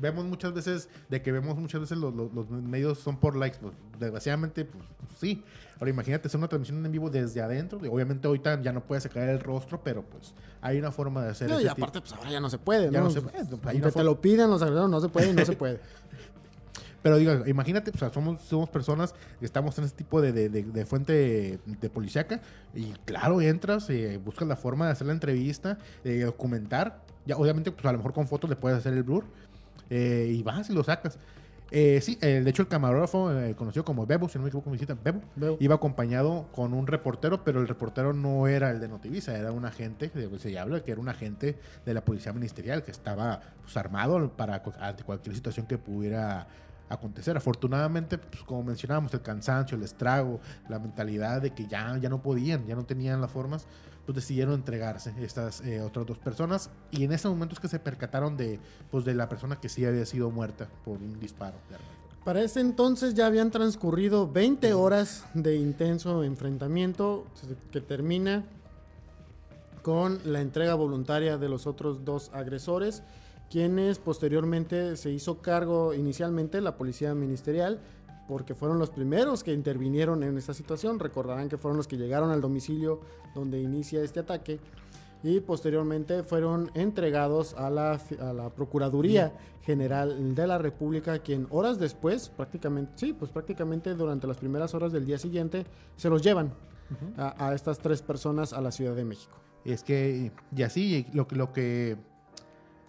vemos 0.00 0.24
muchas 0.24 0.54
veces, 0.54 0.88
de 1.10 1.20
que 1.20 1.30
vemos 1.32 1.58
muchas 1.58 1.82
veces 1.82 1.98
los, 1.98 2.14
los- 2.14 2.32
los 2.32 2.48
medios 2.48 2.98
son 2.98 3.18
por 3.18 3.36
likes, 3.36 3.58
pues 3.60 3.74
desgraciadamente, 4.00 4.64
pues 4.64 4.82
sí. 5.20 5.44
Ahora 5.78 5.90
imagínate 5.90 6.28
hacer 6.28 6.38
una 6.38 6.48
transmisión 6.48 6.84
en 6.86 6.90
vivo 6.90 7.10
desde 7.10 7.42
adentro, 7.42 7.78
y 7.84 7.88
obviamente 7.88 8.26
ahorita 8.26 8.62
ya 8.62 8.72
no 8.72 8.80
puedes 8.82 9.02
sacar 9.02 9.28
el 9.28 9.40
rostro, 9.40 9.82
pero 9.84 10.02
pues 10.02 10.32
hay 10.62 10.78
una 10.78 10.90
forma 10.92 11.22
de 11.24 11.30
hacer 11.32 11.50
No, 11.50 11.56
ese 11.58 11.66
y 11.66 11.68
tipo- 11.68 11.82
aparte, 11.82 12.00
pues 12.00 12.12
ahora 12.14 12.30
ya 12.30 12.40
no 12.40 12.48
se 12.48 12.56
puede, 12.56 12.90
Ya 12.90 13.00
¿no? 13.00 13.04
no 13.04 13.10
se 13.10 13.20
puede, 13.20 13.44
pues, 13.44 13.94
te 13.94 14.02
lo 14.04 14.20
pidan 14.22 14.48
los 14.48 14.62
agresores, 14.62 14.88
no 14.90 15.00
se 15.02 15.08
puede 15.10 15.30
y 15.30 15.32
no 15.34 15.44
se 15.44 15.52
puede. 15.56 15.80
Pero 17.02 17.18
digo, 17.18 17.46
imagínate, 17.46 17.90
o 17.94 17.98
sea, 17.98 18.10
somos, 18.14 18.40
somos 18.40 18.70
personas 18.70 19.14
que 19.38 19.44
estamos 19.44 19.76
en 19.76 19.84
ese 19.84 19.94
tipo 19.94 20.22
de, 20.22 20.32
de- 20.32 20.48
de- 20.48 20.62
de 20.62 20.86
fuente 20.86 21.58
de 21.66 21.90
policíaca 21.90 22.40
y 22.74 22.92
claro, 23.04 23.42
entras, 23.42 23.90
eh, 23.90 24.18
buscas 24.24 24.48
la 24.48 24.56
forma 24.56 24.86
de 24.86 24.92
hacer 24.92 25.06
la 25.08 25.12
entrevista, 25.12 25.76
de 26.02 26.24
documentar. 26.24 27.02
Ya, 27.26 27.36
obviamente, 27.36 27.72
pues 27.72 27.84
a 27.86 27.92
lo 27.92 27.98
mejor 27.98 28.12
con 28.12 28.26
fotos 28.28 28.50
le 28.50 28.56
puedes 28.56 28.78
hacer 28.78 28.92
el 28.94 29.02
blur 29.02 29.24
eh, 29.90 30.30
y 30.30 30.42
vas 30.42 30.68
y 30.70 30.74
lo 30.74 30.84
sacas. 30.84 31.18
Eh, 31.70 32.00
sí, 32.02 32.18
eh, 32.20 32.40
de 32.44 32.50
hecho 32.50 32.62
el 32.62 32.68
camarógrafo, 32.68 33.32
eh, 33.32 33.54
conocido 33.56 33.84
como 33.84 34.06
Bebo, 34.06 34.28
si 34.28 34.38
no 34.38 34.42
me 34.44 34.48
equivoco, 34.48 34.70
me 34.70 34.74
visita, 34.74 34.96
Bebo, 35.02 35.20
Bebo. 35.34 35.56
iba 35.58 35.74
acompañado 35.74 36.46
con 36.52 36.72
un 36.72 36.86
reportero, 36.86 37.42
pero 37.42 37.60
el 37.60 37.66
reportero 37.66 38.12
no 38.12 38.46
era 38.46 38.70
el 38.70 38.78
de 38.80 38.86
Notivisa, 38.86 39.36
era 39.36 39.50
un 39.50 39.64
agente, 39.64 40.10
de- 40.14 40.38
se 40.38 40.56
habla 40.58 40.84
que 40.84 40.92
era 40.92 41.00
un 41.00 41.08
agente 41.08 41.58
de 41.84 41.94
la 41.94 42.04
Policía 42.04 42.32
Ministerial 42.32 42.84
que 42.84 42.90
estaba 42.92 43.40
pues, 43.62 43.76
armado 43.76 44.30
para 44.36 44.62
ante 44.78 45.02
cualquier 45.02 45.34
situación 45.34 45.66
que 45.66 45.78
pudiera 45.78 46.46
acontecer. 46.90 47.36
Afortunadamente, 47.36 48.18
pues, 48.18 48.42
como 48.44 48.62
mencionábamos, 48.62 49.12
el 49.14 49.22
cansancio, 49.22 49.76
el 49.76 49.82
estrago, 49.82 50.40
la 50.68 50.78
mentalidad 50.78 51.40
de 51.42 51.50
que 51.54 51.66
ya, 51.66 51.96
ya 51.98 52.08
no 52.10 52.22
podían, 52.22 52.66
ya 52.66 52.76
no 52.76 52.84
tenían 52.84 53.20
las 53.20 53.32
formas, 53.32 53.66
pues 54.04 54.16
decidieron 54.16 54.54
entregarse 54.54 55.14
estas 55.20 55.60
eh, 55.62 55.80
otras 55.80 56.06
dos 56.06 56.18
personas 56.18 56.70
y 56.90 57.04
en 57.04 57.12
ese 57.12 57.28
momento 57.28 57.54
es 57.54 57.60
que 57.60 57.68
se 57.68 57.78
percataron 57.78 58.36
de, 58.36 58.60
pues, 58.90 59.04
de 59.04 59.14
la 59.14 59.28
persona 59.28 59.56
que 59.60 59.68
sí 59.68 59.84
había 59.84 60.04
sido 60.06 60.30
muerta 60.30 60.68
por 60.84 60.98
un 60.98 61.18
disparo. 61.18 61.56
Para 62.24 62.42
ese 62.42 62.60
entonces 62.60 63.14
ya 63.14 63.26
habían 63.26 63.50
transcurrido 63.50 64.30
20 64.30 64.72
horas 64.72 65.26
de 65.34 65.56
intenso 65.56 66.24
enfrentamiento 66.24 67.26
que 67.70 67.80
termina 67.80 68.44
con 69.82 70.18
la 70.24 70.40
entrega 70.40 70.74
voluntaria 70.74 71.36
de 71.36 71.50
los 71.50 71.66
otros 71.66 72.06
dos 72.06 72.30
agresores, 72.32 73.02
quienes 73.50 73.98
posteriormente 73.98 74.96
se 74.96 75.10
hizo 75.10 75.42
cargo 75.42 75.92
inicialmente 75.92 76.62
la 76.62 76.76
policía 76.78 77.14
ministerial, 77.14 77.80
porque 78.28 78.54
fueron 78.54 78.78
los 78.78 78.90
primeros 78.90 79.44
que 79.44 79.52
intervinieron 79.52 80.22
en 80.22 80.36
esta 80.38 80.54
situación. 80.54 80.98
Recordarán 80.98 81.48
que 81.48 81.58
fueron 81.58 81.76
los 81.76 81.86
que 81.88 81.96
llegaron 81.96 82.30
al 82.30 82.40
domicilio 82.40 83.00
donde 83.34 83.60
inicia 83.60 84.02
este 84.02 84.20
ataque 84.20 84.58
y 85.22 85.40
posteriormente 85.40 86.22
fueron 86.22 86.70
entregados 86.74 87.54
a 87.54 87.70
la, 87.70 87.98
fi- 87.98 88.16
a 88.20 88.32
la 88.32 88.50
Procuraduría 88.50 89.32
General 89.62 90.34
de 90.34 90.46
la 90.46 90.58
República, 90.58 91.18
quien 91.20 91.46
horas 91.50 91.78
después, 91.78 92.28
prácticamente, 92.28 92.92
sí, 92.96 93.14
pues 93.14 93.30
prácticamente 93.30 93.94
durante 93.94 94.26
las 94.26 94.36
primeras 94.36 94.74
horas 94.74 94.92
del 94.92 95.06
día 95.06 95.18
siguiente, 95.18 95.64
se 95.96 96.10
los 96.10 96.20
llevan 96.22 96.52
a, 97.16 97.48
a 97.48 97.54
estas 97.54 97.78
tres 97.78 98.02
personas 98.02 98.52
a 98.52 98.60
la 98.60 98.70
Ciudad 98.70 98.94
de 98.94 99.04
México. 99.04 99.32
Es 99.64 99.82
que, 99.82 100.30
y 100.54 100.62
así, 100.62 101.06
lo, 101.14 101.26
lo 101.30 101.52
que. 101.54 101.96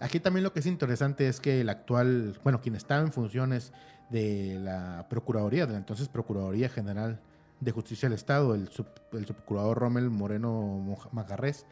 Aquí 0.00 0.20
también 0.20 0.44
lo 0.44 0.52
que 0.52 0.60
es 0.60 0.66
interesante 0.66 1.28
es 1.28 1.40
que 1.40 1.60
el 1.62 1.68
actual, 1.68 2.38
bueno, 2.44 2.60
quien 2.60 2.74
estaba 2.76 3.00
en 3.02 3.12
funciones 3.12 3.72
de 4.10 4.58
la 4.60 5.06
Procuraduría, 5.08 5.66
de 5.66 5.72
la 5.72 5.78
entonces 5.78 6.08
Procuraduría 6.08 6.68
General 6.68 7.20
de 7.60 7.72
Justicia 7.72 8.08
del 8.08 8.14
Estado, 8.16 8.54
el, 8.54 8.68
sub- 8.68 8.86
el 9.12 9.26
subprocurador 9.26 9.78
Rommel 9.78 10.10
Moreno 10.10 10.98
Magarrés, 11.12 11.64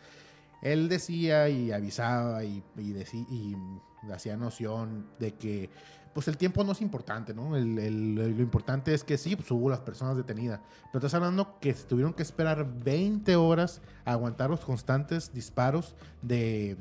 él 0.62 0.88
decía 0.88 1.48
y 1.50 1.72
avisaba 1.72 2.42
y, 2.44 2.62
y, 2.78 2.92
y 3.30 3.56
hacía 4.10 4.36
noción 4.36 5.06
de 5.18 5.32
que 5.34 5.68
pues 6.14 6.28
el 6.28 6.36
tiempo 6.36 6.62
no 6.62 6.72
es 6.72 6.80
importante, 6.80 7.34
¿no? 7.34 7.50
Lo 7.58 8.28
importante 8.28 8.94
es 8.94 9.02
que 9.02 9.18
sí, 9.18 9.34
pues 9.34 9.50
hubo 9.50 9.68
las 9.68 9.80
personas 9.80 10.16
detenidas, 10.16 10.60
pero 10.92 11.04
estás 11.04 11.12
hablando 11.14 11.58
que 11.58 11.74
tuvieron 11.74 12.14
que 12.14 12.22
esperar 12.22 12.64
20 12.84 13.34
horas 13.34 13.82
a 14.04 14.12
aguantar 14.12 14.48
los 14.48 14.60
constantes 14.64 15.32
disparos 15.34 15.96
de 16.22 16.76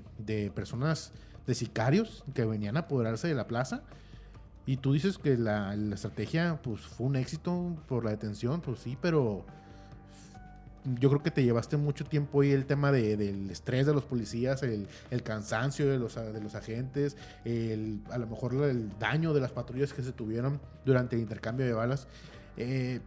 personas, 0.55 1.13
de 1.47 1.55
sicarios 1.55 2.23
que 2.33 2.45
venían 2.45 2.77
a 2.77 2.81
apoderarse 2.81 3.27
de 3.27 3.35
la 3.35 3.47
plaza. 3.47 3.81
Y 4.65 4.77
tú 4.77 4.93
dices 4.93 5.17
que 5.17 5.37
la, 5.37 5.75
la 5.75 5.95
estrategia 5.95 6.59
pues 6.63 6.81
fue 6.81 7.07
un 7.07 7.15
éxito 7.17 7.75
por 7.87 8.05
la 8.05 8.11
detención, 8.11 8.61
pues 8.61 8.79
sí, 8.79 8.97
pero 9.01 9.45
yo 10.99 11.09
creo 11.09 11.23
que 11.23 11.31
te 11.31 11.43
llevaste 11.43 11.77
mucho 11.77 12.03
tiempo 12.05 12.41
ahí 12.41 12.51
el 12.51 12.65
tema 12.65 12.91
de- 12.91 13.15
del 13.15 13.49
estrés 13.49 13.85
de 13.85 13.93
los 13.93 14.03
policías, 14.03 14.63
el, 14.63 14.87
el 15.11 15.23
cansancio 15.23 15.89
de 15.89 15.97
los, 15.97 16.15
de 16.15 16.41
los 16.41 16.55
agentes, 16.55 17.15
el, 17.45 17.99
a 18.11 18.17
lo 18.17 18.27
mejor 18.27 18.53
el 18.63 18.97
daño 18.99 19.33
de 19.33 19.39
las 19.41 19.51
patrullas 19.51 19.93
que 19.93 20.01
se 20.03 20.11
tuvieron 20.11 20.59
durante 20.85 21.15
el 21.15 21.21
intercambio 21.21 21.65
de 21.65 21.73
balas. 21.73 22.07
Eh, 22.57 22.99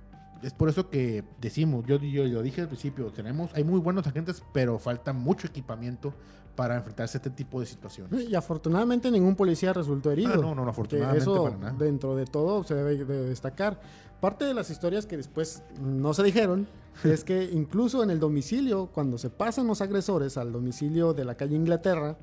es 0.43 0.53
por 0.53 0.69
eso 0.69 0.91
que 0.91 1.25
decimos, 1.41 1.85
yo, 1.87 1.99
yo 1.99 2.25
lo 2.25 2.43
dije 2.43 2.61
al 2.63 2.69
principio, 2.69 3.07
tenemos, 3.13 3.51
hay 3.55 3.65
muy 3.65 3.81
buenos 3.81 4.07
agentes, 4.07 4.43
pero 4.53 4.79
falta 4.79 5.13
mucho 5.15 5.47
equipamiento 5.47 6.15
para 6.57 6.77
enfrentarse 6.77 7.19
a 7.19 7.19
este 7.19 7.31
tipo 7.31 7.61
de 7.61 7.67
situaciones. 7.67 8.29
Y 8.29 8.35
afortunadamente 8.35 9.11
ningún 9.11 9.37
policía 9.37 9.73
resultó 9.73 10.11
herido. 10.11 10.33
Ah, 10.33 10.37
no, 10.37 10.55
no, 10.55 10.65
no, 10.65 10.71
afortunadamente 10.71 11.23
eso 11.23 11.45
para 11.45 11.57
nada. 11.57 11.77
dentro 11.79 12.17
de 12.17 12.25
todo 12.25 12.65
se 12.65 12.75
debe 12.75 13.05
de 13.05 13.29
destacar. 13.29 13.79
Parte 14.21 14.47
de 14.47 14.55
las 14.55 14.71
historias 14.71 15.05
que 15.05 15.19
después 15.19 15.63
no 15.81 16.15
se 16.15 16.23
dijeron 16.23 16.67
es 17.05 17.23
que 17.23 17.45
incluso 17.45 18.03
en 18.03 18.11
el 18.11 18.19
domicilio, 18.19 18.87
cuando 18.87 19.19
se 19.19 19.29
pasan 19.29 19.67
los 19.67 19.83
agresores 19.83 20.39
al 20.39 20.51
domicilio 20.51 21.13
de 21.13 21.25
la 21.27 21.35
calle 21.35 21.55
Inglaterra, 21.55 22.17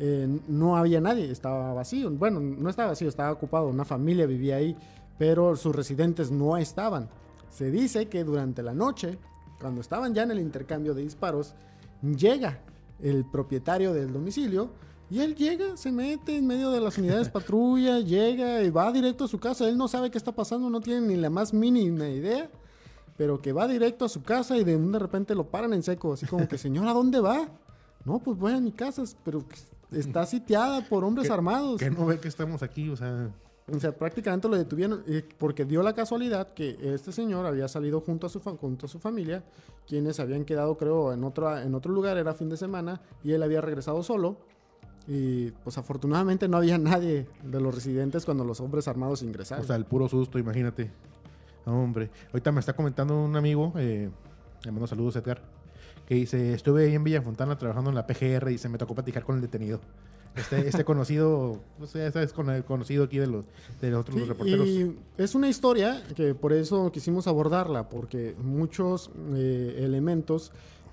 eh, 0.00 0.40
no 0.48 0.76
había 0.76 1.00
nadie, 1.00 1.30
estaba 1.30 1.72
vacío. 1.72 2.10
Bueno, 2.10 2.40
no 2.40 2.68
estaba 2.68 2.88
vacío, 2.88 3.08
estaba 3.08 3.30
ocupado, 3.30 3.68
una 3.68 3.84
familia 3.84 4.26
vivía 4.26 4.56
ahí, 4.56 4.76
pero 5.16 5.54
sus 5.54 5.74
residentes 5.74 6.32
no 6.32 6.56
estaban. 6.56 7.08
Se 7.50 7.70
dice 7.70 8.08
que 8.08 8.24
durante 8.24 8.64
la 8.64 8.74
noche, 8.74 9.16
cuando 9.60 9.80
estaban 9.80 10.12
ya 10.12 10.24
en 10.24 10.32
el 10.32 10.40
intercambio 10.40 10.92
de 10.92 11.02
disparos, 11.02 11.54
llega 12.02 12.58
el 13.04 13.24
propietario 13.24 13.92
del 13.92 14.12
domicilio 14.12 14.70
y 15.10 15.20
él 15.20 15.36
llega, 15.36 15.76
se 15.76 15.92
mete 15.92 16.36
en 16.36 16.46
medio 16.46 16.70
de 16.70 16.80
las 16.80 16.98
unidades 16.98 17.28
patrulla, 17.38 18.00
llega 18.00 18.62
y 18.62 18.70
va 18.70 18.90
directo 18.90 19.24
a 19.24 19.28
su 19.28 19.38
casa. 19.38 19.68
Él 19.68 19.76
no 19.76 19.86
sabe 19.86 20.10
qué 20.10 20.18
está 20.18 20.32
pasando, 20.32 20.68
no 20.70 20.80
tiene 20.80 21.06
ni 21.06 21.16
la 21.16 21.30
más 21.30 21.52
mínima 21.54 22.08
idea, 22.08 22.50
pero 23.16 23.40
que 23.40 23.52
va 23.52 23.68
directo 23.68 24.04
a 24.06 24.08
su 24.08 24.22
casa 24.22 24.56
y 24.56 24.64
de, 24.64 24.76
de 24.76 24.98
repente 24.98 25.34
lo 25.34 25.44
paran 25.44 25.72
en 25.74 25.82
seco, 25.82 26.14
así 26.14 26.26
como 26.26 26.48
que, 26.48 26.58
señor, 26.58 26.88
¿a 26.88 26.92
dónde 26.92 27.20
va? 27.20 27.48
No, 28.04 28.18
pues 28.18 28.36
voy 28.38 28.52
a 28.52 28.60
mi 28.60 28.72
casa, 28.72 29.04
pero 29.24 29.44
está 29.92 30.26
sitiada 30.26 30.80
por 30.88 31.04
hombres 31.04 31.28
Que- 31.28 31.32
armados. 31.34 31.78
Que 31.78 31.90
no 31.90 32.06
ve 32.06 32.18
que 32.18 32.28
estamos 32.28 32.62
aquí, 32.62 32.88
o 32.88 32.96
sea... 32.96 33.30
O 33.72 33.80
sea, 33.80 33.92
prácticamente 33.92 34.46
lo 34.46 34.56
detuvieron 34.56 35.02
eh, 35.06 35.26
porque 35.38 35.64
dio 35.64 35.82
la 35.82 35.94
casualidad 35.94 36.52
que 36.52 36.76
este 36.82 37.12
señor 37.12 37.46
había 37.46 37.66
salido 37.66 38.00
junto 38.02 38.26
a 38.26 38.30
su, 38.30 38.40
junto 38.40 38.86
a 38.86 38.88
su 38.88 38.98
familia, 38.98 39.42
quienes 39.86 40.20
habían 40.20 40.44
quedado, 40.44 40.76
creo, 40.76 41.14
en 41.14 41.24
otro, 41.24 41.56
en 41.58 41.74
otro 41.74 41.90
lugar, 41.90 42.18
era 42.18 42.34
fin 42.34 42.50
de 42.50 42.58
semana, 42.58 43.00
y 43.22 43.32
él 43.32 43.42
había 43.42 43.62
regresado 43.62 44.02
solo. 44.02 44.36
Y 45.06 45.50
pues 45.50 45.78
afortunadamente 45.78 46.46
no 46.46 46.58
había 46.58 46.76
nadie 46.78 47.26
de 47.42 47.60
los 47.60 47.74
residentes 47.74 48.26
cuando 48.26 48.44
los 48.44 48.60
hombres 48.60 48.86
armados 48.86 49.22
ingresaron. 49.22 49.64
O 49.64 49.66
sea, 49.66 49.76
el 49.76 49.86
puro 49.86 50.08
susto, 50.08 50.38
imagínate. 50.38 50.90
Hombre, 51.64 52.10
ahorita 52.28 52.52
me 52.52 52.60
está 52.60 52.74
comentando 52.74 53.18
un 53.18 53.34
amigo, 53.36 53.72
eh, 53.76 54.10
le 54.62 54.70
mando 54.70 54.86
saludos, 54.86 55.16
Edgar. 55.16 55.40
que 56.06 56.14
dice, 56.16 56.52
estuve 56.52 56.84
ahí 56.84 56.94
en 56.94 57.02
Villa 57.02 57.22
Fontana 57.22 57.56
trabajando 57.56 57.88
en 57.88 57.96
la 57.96 58.06
PGR 58.06 58.50
y 58.50 58.58
se 58.58 58.68
me 58.68 58.76
tocó 58.76 58.94
platicar 58.94 59.24
con 59.24 59.36
el 59.36 59.40
detenido. 59.40 59.80
Este, 60.36 60.66
este 60.66 60.84
conocido, 60.84 61.60
no 61.78 61.86
sé, 61.86 62.06
este 62.06 62.22
es 62.22 62.32
con- 62.32 62.62
conocido 62.62 63.04
aquí 63.04 63.18
de 63.18 63.28
los, 63.28 63.44
de 63.80 63.90
los 63.90 64.00
otros 64.00 64.16
Sí, 64.16 64.24
reporteros. 64.24 64.66
y 64.66 64.96
es 65.16 65.34
una 65.36 65.48
historia 65.48 66.02
que 66.16 66.34
por 66.34 66.52
eso 66.52 66.90
quisimos 66.90 67.26
abordarla, 67.28 67.88
porque 67.88 68.34
muchos 68.42 69.10
eh, 69.34 69.76
elementos 69.78 70.50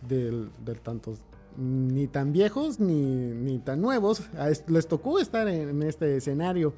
del, 0.07 0.49
del 0.63 0.79
tanto 0.79 1.15
ni 1.57 2.07
tan 2.07 2.31
viejos 2.33 2.79
ni, 2.79 3.01
ni 3.03 3.59
tan 3.59 3.81
nuevos 3.81 4.23
les 4.67 4.87
tocó 4.87 5.19
estar 5.19 5.47
en, 5.47 5.69
en 5.69 5.83
este 5.83 6.17
escenario. 6.17 6.73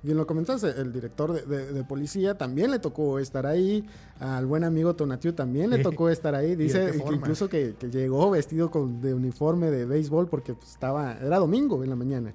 Bien 0.00 0.16
lo 0.16 0.28
comentaste, 0.28 0.68
el 0.80 0.92
director 0.92 1.32
de, 1.32 1.42
de- 1.44 1.72
de 1.72 1.82
policía 1.84 2.38
también 2.38 2.70
le 2.70 2.78
tocó 2.78 3.18
estar 3.18 3.46
ahí, 3.46 3.84
al 4.20 4.46
buen 4.46 4.62
amigo 4.62 4.94
Tonatiu 4.94 5.32
también 5.32 5.70
le 5.70 5.78
tocó 5.82 6.08
estar 6.08 6.36
ahí, 6.36 6.52
¿Y 6.52 6.54
de 6.56 6.64
dice 6.64 6.90
que 6.92 6.98
incluso 7.16 7.48
que, 7.48 7.74
que 7.76 7.90
llegó 7.90 8.30
vestido 8.30 8.70
con, 8.70 9.00
de 9.00 9.12
uniforme 9.12 9.72
de 9.72 9.86
béisbol 9.86 10.28
porque 10.28 10.54
pues, 10.54 10.70
estaba, 10.70 11.14
era 11.18 11.38
domingo 11.38 11.82
en 11.82 11.90
la 11.90 11.96
mañana. 11.96 12.32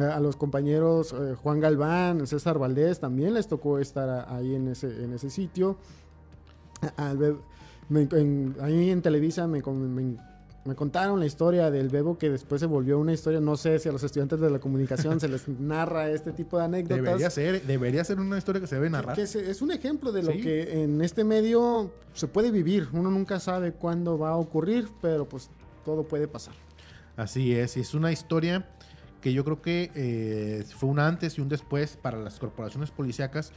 A 0.00 0.20
los 0.20 0.36
compañeros 0.36 1.14
eh, 1.18 1.34
Juan 1.42 1.60
Galván, 1.60 2.26
César 2.26 2.58
Valdés, 2.58 2.98
también 3.00 3.32
les 3.34 3.46
tocó 3.46 3.78
estar 3.78 4.08
a- 4.10 4.36
ahí 4.36 4.54
en 4.54 4.68
ese, 4.68 5.04
en 5.04 5.14
ese 5.14 5.30
sitio. 5.30 5.76
A- 6.98 7.14
me- 7.88 8.08
en- 8.12 8.54
ahí 8.60 8.90
en 8.90 9.00
Televisa 9.02 9.46
me, 9.46 9.62
me- 9.62 10.16
me 10.64 10.74
contaron 10.76 11.18
la 11.18 11.26
historia 11.26 11.70
del 11.70 11.88
Bebo 11.88 12.16
que 12.18 12.30
después 12.30 12.60
se 12.60 12.66
volvió 12.66 12.98
una 12.98 13.12
historia, 13.12 13.40
no 13.40 13.56
sé 13.56 13.78
si 13.80 13.88
a 13.88 13.92
los 13.92 14.02
estudiantes 14.04 14.38
de 14.40 14.48
la 14.50 14.58
comunicación 14.60 15.18
se 15.18 15.28
les 15.28 15.48
narra 15.60 16.08
este 16.10 16.32
tipo 16.32 16.58
de 16.58 16.64
anécdotas. 16.64 17.02
Debería 17.04 17.30
ser, 17.30 17.62
debería 17.66 18.04
ser 18.04 18.20
una 18.20 18.38
historia 18.38 18.60
que 18.60 18.66
se 18.68 18.76
debe 18.76 18.88
narrar. 18.88 19.16
Que 19.16 19.22
es, 19.22 19.34
es 19.34 19.60
un 19.62 19.72
ejemplo 19.72 20.12
de 20.12 20.22
lo 20.22 20.32
Sí. 20.32 20.40
que 20.40 20.82
en 20.84 21.00
este 21.02 21.24
medio 21.24 21.90
se 22.14 22.28
puede 22.28 22.50
vivir. 22.52 22.88
Uno 22.92 23.10
nunca 23.10 23.40
sabe 23.40 23.72
cuándo 23.72 24.18
va 24.18 24.30
a 24.30 24.36
ocurrir, 24.36 24.88
pero 25.00 25.28
pues 25.28 25.50
todo 25.84 26.04
puede 26.04 26.28
pasar. 26.28 26.54
Así 27.16 27.54
es, 27.54 27.76
y 27.76 27.80
es 27.80 27.92
una 27.94 28.12
historia 28.12 28.66
que 29.20 29.32
yo 29.32 29.44
creo 29.44 29.60
que 29.62 29.90
eh, 29.94 30.64
fue 30.76 30.88
un 30.88 30.98
antes 30.98 31.38
y 31.38 31.40
un 31.40 31.48
después 31.48 31.96
para 31.96 32.18
las 32.18 32.38
corporaciones 32.38 32.90
policíacas. 32.90 33.52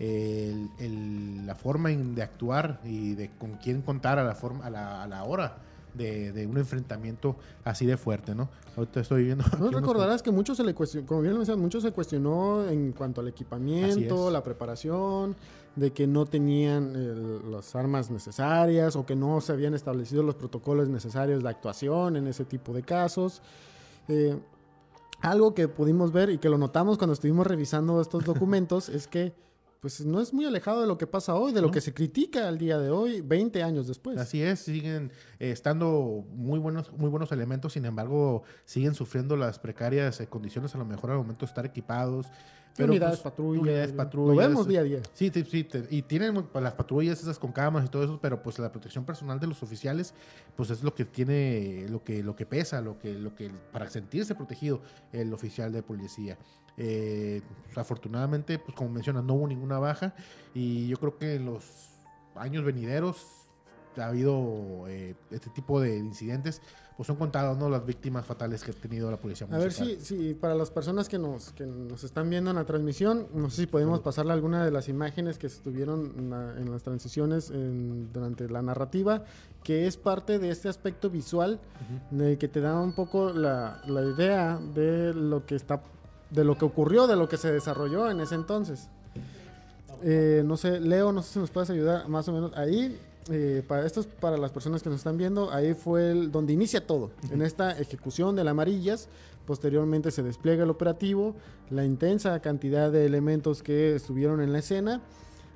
el- 0.00 0.70
el- 0.80 1.46
la 1.46 1.54
forma 1.54 1.90
de 1.90 2.20
actuar 2.22 2.80
y 2.84 3.14
de 3.14 3.30
con 3.38 3.52
quién 3.58 3.80
contar 3.80 4.18
a 4.18 4.24
la, 4.24 4.34
forma, 4.34 4.66
a 4.66 4.70
la, 4.70 5.04
a 5.04 5.06
la 5.06 5.22
hora 5.22 5.58
de, 5.94 6.32
de 6.32 6.46
un 6.46 6.58
enfrentamiento 6.58 7.36
así 7.64 7.86
de 7.86 7.96
fuerte, 7.96 8.34
¿no? 8.34 8.48
Ahorita 8.76 9.00
estoy 9.00 9.24
viendo... 9.24 9.44
No 9.58 9.66
unos- 9.68 9.80
recordarás 9.80 10.22
que 10.22 10.30
mucho 10.32 10.54
se 10.54 10.64
le 10.64 10.74
cuestionó, 10.74 11.06
como 11.06 11.20
bien 11.22 11.34
lo 11.34 11.40
decías, 11.40 11.56
mucho 11.56 11.80
se 11.80 11.92
cuestionó 11.92 12.68
en 12.68 12.92
cuanto 12.92 13.20
al 13.20 13.28
equipamiento, 13.28 14.30
la 14.30 14.42
preparación, 14.42 15.36
de 15.76 15.92
que 15.92 16.06
no 16.06 16.26
tenían 16.26 17.50
las 17.50 17.74
armas 17.74 18.10
necesarias 18.10 18.96
o 18.96 19.06
que 19.06 19.16
no 19.16 19.40
se 19.40 19.52
habían 19.52 19.74
establecido 19.74 20.22
los 20.22 20.34
protocolos 20.34 20.88
necesarios 20.88 21.42
de 21.42 21.48
actuación 21.48 22.16
en 22.16 22.26
ese 22.26 22.44
tipo 22.44 22.72
de 22.72 22.82
casos. 22.82 23.42
Eh, 24.08 24.38
algo 25.20 25.54
que 25.54 25.68
pudimos 25.68 26.12
ver 26.12 26.30
y 26.30 26.38
que 26.38 26.48
lo 26.48 26.58
notamos 26.58 26.98
cuando 26.98 27.14
estuvimos 27.14 27.46
revisando 27.46 28.00
estos 28.00 28.24
documentos 28.24 28.88
es 28.90 29.06
que 29.08 29.32
pues 29.84 30.02
no 30.06 30.18
es 30.18 30.32
muy 30.32 30.46
alejado 30.46 30.80
de 30.80 30.86
lo 30.86 30.96
que 30.96 31.06
pasa 31.06 31.34
hoy, 31.34 31.52
de 31.52 31.60
lo 31.60 31.66
No. 31.66 31.72
que 31.74 31.82
se 31.82 31.92
critica 31.92 32.48
al 32.48 32.56
día 32.56 32.78
de 32.78 32.88
hoy, 32.88 33.20
20 33.20 33.62
años 33.62 33.86
después. 33.86 34.16
Así 34.16 34.40
es, 34.40 34.60
siguen 34.60 35.12
eh, 35.38 35.50
estando 35.50 36.24
muy 36.30 36.58
buenos, 36.58 36.90
muy 36.94 37.10
buenos 37.10 37.30
elementos, 37.32 37.74
sin 37.74 37.84
embargo, 37.84 38.44
siguen 38.64 38.94
sufriendo 38.94 39.36
las 39.36 39.58
precarias 39.58 40.22
eh, 40.22 40.26
condiciones 40.26 40.74
a 40.74 40.78
lo 40.78 40.86
mejor 40.86 41.10
al 41.10 41.18
momento 41.18 41.44
de 41.44 41.50
estar 41.50 41.66
equipados. 41.66 42.28
Pero, 42.76 42.92
unidades 42.92 43.20
pues, 43.20 43.32
patrullas. 43.32 43.62
unidades 43.62 43.90
Lo 43.90 43.96
patrullas. 43.96 44.48
vemos 44.48 44.66
día 44.66 44.80
a 44.80 44.82
día. 44.82 45.00
Sí, 45.12 45.30
sí, 45.32 45.44
sí, 45.44 45.68
y 45.90 46.02
tienen 46.02 46.34
pues, 46.34 46.62
las 46.62 46.74
patrullas 46.74 47.20
esas 47.20 47.38
con 47.38 47.52
cámaras 47.52 47.88
y 47.88 47.90
todo 47.90 48.04
eso, 48.04 48.18
pero 48.20 48.42
pues 48.42 48.58
la 48.58 48.72
protección 48.72 49.04
personal 49.04 49.38
de 49.38 49.46
los 49.46 49.62
oficiales, 49.62 50.14
pues 50.56 50.70
es 50.70 50.82
lo 50.82 50.94
que 50.94 51.04
tiene, 51.04 51.86
lo 51.88 52.02
que, 52.02 52.22
lo 52.22 52.34
que 52.34 52.46
pesa, 52.46 52.80
lo 52.80 52.98
que, 52.98 53.14
lo 53.14 53.34
que, 53.34 53.50
para 53.72 53.88
sentirse 53.88 54.34
protegido 54.34 54.82
el 55.12 55.32
oficial 55.32 55.72
de 55.72 55.82
policía. 55.82 56.38
Eh, 56.76 57.40
afortunadamente, 57.76 58.58
pues 58.58 58.76
como 58.76 58.90
mencionas, 58.90 59.22
no 59.24 59.34
hubo 59.34 59.46
ninguna 59.46 59.78
baja 59.78 60.14
y 60.54 60.88
yo 60.88 60.96
creo 60.96 61.16
que 61.16 61.36
en 61.36 61.46
los 61.46 61.90
años 62.34 62.64
venideros 62.64 63.44
ha 63.96 64.06
habido 64.06 64.86
eh, 64.88 65.14
este 65.30 65.50
tipo 65.50 65.80
de 65.80 65.98
incidentes, 65.98 66.60
pues 66.96 67.06
son 67.08 67.16
contados, 67.16 67.58
¿no? 67.58 67.68
Las 67.68 67.84
víctimas 67.84 68.24
fatales 68.24 68.62
que 68.62 68.70
ha 68.70 68.74
tenido 68.74 69.10
la 69.10 69.16
policía 69.16 69.46
A 69.50 69.58
ver 69.58 69.72
municipal. 69.72 69.96
si, 70.06 70.16
si 70.28 70.34
para 70.34 70.54
las 70.54 70.70
personas 70.70 71.08
que 71.08 71.18
nos, 71.18 71.50
que 71.52 71.66
nos 71.66 72.04
están 72.04 72.30
viendo 72.30 72.50
en 72.50 72.56
la 72.56 72.64
transmisión, 72.64 73.26
no 73.34 73.50
sé 73.50 73.62
si 73.62 73.66
podemos 73.66 73.98
pasarle 74.00 74.32
alguna 74.32 74.64
de 74.64 74.70
las 74.70 74.88
imágenes 74.88 75.36
que 75.38 75.48
estuvieron 75.48 76.12
en, 76.16 76.30
la- 76.30 76.54
en 76.56 76.70
las 76.70 76.82
transiciones 76.84 77.50
en- 77.50 78.12
durante 78.12 78.48
la 78.48 78.62
narrativa, 78.62 79.24
que 79.64 79.86
es 79.88 79.96
parte 79.96 80.38
de 80.38 80.50
este 80.50 80.68
aspecto 80.68 81.10
visual, 81.10 81.58
en 82.12 82.20
el 82.20 82.38
que 82.38 82.46
te 82.48 82.60
da 82.60 82.78
un 82.80 82.94
poco 82.94 83.32
la, 83.32 83.82
la 83.88 84.02
idea 84.02 84.60
de 84.74 85.12
lo 85.14 85.44
que 85.46 85.56
está, 85.56 85.82
de 86.30 86.44
lo 86.44 86.56
que 86.56 86.64
ocurrió, 86.64 87.06
de 87.08 87.16
lo 87.16 87.28
que 87.28 87.38
se 87.38 87.50
desarrolló 87.50 88.08
en 88.08 88.20
ese 88.20 88.36
entonces. 88.36 88.88
Eh, 90.02 90.42
no 90.44 90.56
sé, 90.56 90.80
Leo, 90.80 91.12
no 91.12 91.22
sé 91.22 91.32
si 91.34 91.38
nos 91.38 91.50
puedes 91.50 91.70
ayudar 91.70 92.08
más 92.08 92.28
o 92.28 92.32
menos 92.32 92.52
ahí. 92.56 93.00
Eh, 93.30 93.62
para 93.66 93.86
esto 93.86 94.00
es 94.00 94.06
para 94.06 94.36
las 94.36 94.52
personas 94.52 94.82
que 94.82 94.90
nos 94.90 94.98
están 94.98 95.16
viendo, 95.16 95.50
ahí 95.50 95.74
fue 95.74 96.10
el, 96.10 96.30
donde 96.30 96.52
inicia 96.52 96.86
todo, 96.86 97.10
en 97.30 97.42
esta 97.42 97.78
ejecución 97.78 98.36
de 98.36 98.44
la 98.44 98.50
amarillas. 98.50 99.08
Posteriormente 99.46 100.10
se 100.10 100.22
despliega 100.22 100.64
el 100.64 100.70
operativo, 100.70 101.34
la 101.70 101.84
intensa 101.84 102.38
cantidad 102.40 102.90
de 102.90 103.04
elementos 103.04 103.62
que 103.62 103.94
estuvieron 103.94 104.40
en 104.40 104.52
la 104.52 104.60
escena, 104.60 105.02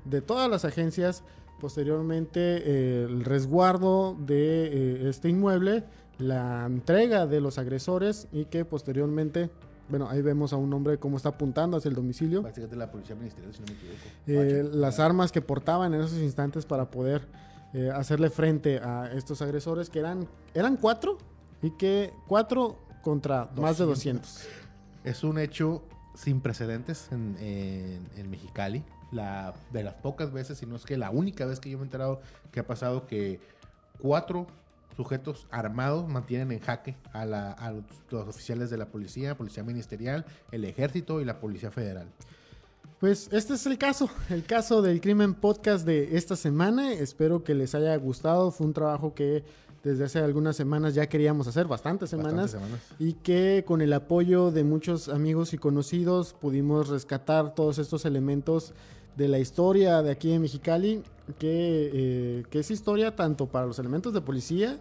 de 0.04 0.20
todas 0.20 0.50
las 0.50 0.64
agencias. 0.64 1.22
Posteriormente 1.60 2.40
eh, 2.40 3.04
el 3.04 3.24
resguardo 3.24 4.16
de 4.18 4.66
eh, 4.66 5.08
este 5.08 5.28
inmueble, 5.28 5.84
la 6.18 6.66
entrega 6.66 7.26
de 7.26 7.40
los 7.40 7.58
agresores 7.58 8.28
y 8.30 8.44
que 8.44 8.64
posteriormente, 8.64 9.50
bueno, 9.88 10.08
ahí 10.08 10.22
vemos 10.22 10.52
a 10.52 10.56
un 10.56 10.72
hombre 10.72 10.98
cómo 10.98 11.16
está 11.16 11.30
apuntando 11.30 11.76
hacia 11.76 11.88
el 11.88 11.94
domicilio. 11.94 12.42
De 12.42 12.76
la 12.76 12.90
policía 12.90 13.16
ministerial, 13.16 13.54
si 13.54 13.60
no 13.60 13.66
me 13.66 13.72
equivoco. 13.72 13.96
Eh, 14.26 14.70
las 14.72 15.00
armas 15.00 15.32
que 15.32 15.40
portaban 15.40 15.94
en 15.94 16.02
esos 16.02 16.18
instantes 16.18 16.66
para 16.66 16.90
poder 16.90 17.22
eh, 17.74 17.90
hacerle 17.94 18.30
frente 18.30 18.78
a 18.78 19.10
estos 19.12 19.42
agresores 19.42 19.90
que 19.90 19.98
eran 19.98 20.26
eran 20.54 20.76
cuatro 20.76 21.18
y 21.62 21.70
que 21.76 22.12
cuatro 22.26 22.78
contra 23.02 23.48
más 23.56 23.78
de 23.78 23.84
200 23.84 24.46
Es 25.04 25.22
un 25.24 25.38
hecho 25.38 25.82
sin 26.14 26.40
precedentes 26.40 27.08
en, 27.12 27.36
en- 27.40 28.08
en 28.16 28.30
Mexicali. 28.30 28.84
La, 29.12 29.54
de 29.72 29.82
las 29.82 29.94
pocas 29.94 30.32
veces, 30.32 30.58
si 30.58 30.66
no 30.66 30.76
es 30.76 30.84
que 30.84 30.98
la 30.98 31.10
única 31.10 31.46
vez 31.46 31.60
que 31.60 31.70
yo 31.70 31.78
me 31.78 31.84
he 31.84 31.86
enterado 31.86 32.20
que 32.52 32.60
ha 32.60 32.66
pasado 32.66 33.06
que 33.06 33.40
cuatro 33.98 34.46
sujetos 34.96 35.46
armados 35.50 36.08
mantienen 36.08 36.50
en 36.52 36.58
jaque 36.60 36.96
a, 37.12 37.24
la- 37.24 37.52
a 37.52 37.70
los, 37.70 37.84
los 38.10 38.28
oficiales 38.28 38.68
de 38.68 38.76
la 38.76 38.86
policía, 38.86 39.36
policía 39.36 39.62
ministerial, 39.62 40.26
el 40.50 40.64
ejército 40.64 41.20
y 41.20 41.24
la 41.24 41.38
policía 41.40 41.70
federal. 41.70 42.08
Pues 43.00 43.28
este 43.30 43.54
es 43.54 43.64
el 43.66 43.78
caso, 43.78 44.10
el 44.28 44.42
caso 44.42 44.82
del 44.82 45.00
crimen 45.00 45.34
podcast 45.34 45.86
de 45.86 46.16
esta 46.16 46.34
semana. 46.34 46.92
Espero 46.92 47.44
que 47.44 47.54
les 47.54 47.76
haya 47.76 47.94
gustado. 47.96 48.50
Fue 48.50 48.66
un 48.66 48.72
trabajo 48.72 49.14
que 49.14 49.44
desde 49.84 50.04
hace 50.04 50.18
algunas 50.18 50.56
semanas 50.56 50.94
ya 50.94 51.08
queríamos 51.08 51.46
hacer, 51.46 51.68
bastantes 51.68 52.10
semanas. 52.10 52.52
Bastantes 52.52 52.80
semanas. 52.80 52.80
y 52.98 53.12
que 53.12 53.62
con 53.64 53.82
el 53.82 53.92
apoyo 53.92 54.50
de 54.50 54.64
muchos 54.64 55.08
amigos 55.08 55.54
y 55.54 55.58
conocidos 55.58 56.34
pudimos 56.40 56.88
rescatar 56.88 57.54
todos 57.54 57.78
estos 57.78 58.04
elementos 58.04 58.72
de 59.16 59.28
la 59.28 59.38
historia 59.38 60.02
de 60.02 60.10
aquí 60.10 60.32
en 60.32 60.42
Mexicali, 60.42 61.04
que, 61.38 61.90
eh, 61.92 62.44
que 62.50 62.58
es 62.58 62.70
historia 62.72 63.14
tanto 63.14 63.46
para 63.46 63.66
los 63.66 63.78
elementos 63.78 64.12
de 64.12 64.22
policía, 64.22 64.76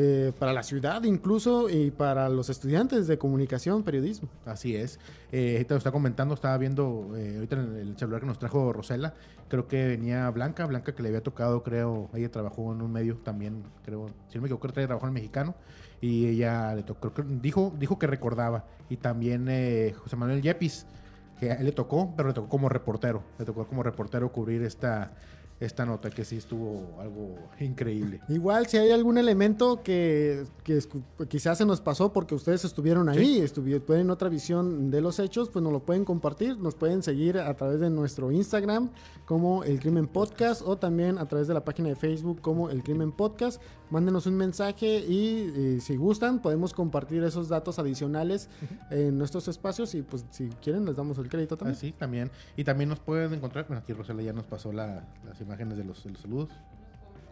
eh, 0.00 0.32
para 0.38 0.52
la 0.52 0.62
ciudad 0.62 1.02
incluso 1.02 1.68
y 1.68 1.90
para 1.90 2.28
los 2.28 2.50
estudiantes 2.50 3.08
de 3.08 3.18
comunicación, 3.18 3.82
periodismo. 3.82 4.28
Así 4.46 4.76
es. 4.76 5.00
Eh, 5.32 5.54
ahorita 5.54 5.74
lo 5.74 5.78
está 5.78 5.90
comentando, 5.90 6.34
estaba 6.34 6.56
viendo 6.56 7.16
eh, 7.16 7.34
ahorita 7.34 7.56
en 7.56 7.76
el 7.76 7.98
celular 7.98 8.20
que 8.20 8.26
nos 8.28 8.38
trajo 8.38 8.72
Rosela. 8.72 9.14
Creo 9.48 9.66
que 9.66 9.88
venía 9.88 10.30
Blanca, 10.30 10.66
Blanca 10.66 10.94
que 10.94 11.02
le 11.02 11.08
había 11.08 11.24
tocado, 11.24 11.64
creo, 11.64 12.10
ella 12.14 12.30
trabajó 12.30 12.72
en 12.72 12.80
un 12.80 12.92
medio 12.92 13.16
también, 13.16 13.64
creo, 13.84 14.06
si 14.28 14.36
no 14.36 14.42
me 14.42 14.46
equivoco, 14.46 14.68
trabajó 14.68 15.06
en 15.06 15.08
el 15.08 15.14
mexicano. 15.14 15.56
Y 16.00 16.28
ella 16.28 16.76
le 16.76 16.84
tocó, 16.84 17.12
dijo, 17.26 17.74
dijo 17.76 17.98
que 17.98 18.06
recordaba. 18.06 18.66
Y 18.88 18.98
también 18.98 19.46
eh, 19.48 19.96
José 19.98 20.14
Manuel 20.14 20.42
Yepis, 20.42 20.86
que 21.40 21.50
a 21.50 21.54
él 21.54 21.66
le 21.66 21.72
tocó, 21.72 22.14
pero 22.16 22.28
le 22.28 22.34
tocó 22.34 22.48
como 22.48 22.68
reportero. 22.68 23.24
Le 23.36 23.44
tocó 23.44 23.66
como 23.66 23.82
reportero 23.82 24.30
cubrir 24.30 24.62
esta, 24.62 25.10
esta 25.60 25.84
nota, 25.84 26.10
que 26.10 26.24
sí 26.24 26.36
estuvo 26.36 26.96
algo 27.00 27.34
increíble. 27.58 28.20
Igual 28.28 28.66
si 28.68 28.76
hay 28.76 28.90
algún 28.92 29.18
elemento 29.18 29.82
que, 29.82 30.44
que 30.62 30.78
quizás 31.28 31.58
se 31.58 31.66
nos 31.66 31.80
pasó 31.80 32.12
porque 32.12 32.34
ustedes 32.34 32.64
estuvieron 32.64 33.08
ahí, 33.08 33.40
estuvi- 33.40 33.84
tienen 33.84 34.10
otra 34.10 34.28
visión 34.28 34.90
de 34.90 35.00
los 35.00 35.18
hechos, 35.18 35.48
pues 35.50 35.62
nos 35.62 35.72
lo 35.72 35.80
pueden 35.80 36.04
compartir, 36.04 36.56
nos 36.58 36.74
pueden 36.76 37.02
seguir 37.02 37.38
a 37.38 37.52
través 37.54 37.80
de 37.80 37.90
nuestro 37.90 38.30
Instagram 38.30 38.90
como 39.26 39.64
El 39.64 39.80
Crimen 39.80 40.06
Podcast 40.06 40.62
o 40.64 40.76
también 40.78 41.18
a 41.18 41.26
través 41.26 41.48
de 41.48 41.54
la 41.54 41.64
página 41.64 41.88
de 41.88 41.96
Facebook 41.96 42.40
como 42.40 42.70
El 42.70 42.82
Crimen 42.82 43.10
Podcast. 43.12 43.60
Mándenos 43.90 44.26
un 44.26 44.36
mensaje 44.36 44.98
y, 44.98 45.80
si 45.80 45.96
gustan 45.96 46.40
podemos 46.42 46.72
compartir 46.74 47.24
esos 47.24 47.48
datos 47.48 47.78
adicionales 47.78 48.48
en 48.90 49.16
nuestros 49.18 49.48
espacios 49.48 49.94
y 49.94 50.02
pues 50.02 50.24
si 50.30 50.48
quieren 50.62 50.84
les 50.84 50.94
damos 50.96 51.16
el 51.18 51.28
crédito 51.28 51.56
también. 51.56 51.76
Así 51.76 51.92
también. 51.92 52.30
Y 52.56 52.64
también 52.64 52.90
nos 52.90 53.00
pueden 53.00 53.32
encontrar, 53.34 53.66
bueno, 53.66 53.80
aquí 53.82 53.92
Rosela 53.94 54.22
ya 54.22 54.32
nos 54.34 54.44
pasó 54.44 54.72
la- 54.72 55.06
las 55.26 55.40
imágenes 55.48 55.76
de 55.78 55.84
los, 55.84 56.02
de 56.04 56.10
los 56.10 56.20
saludos. 56.20 56.50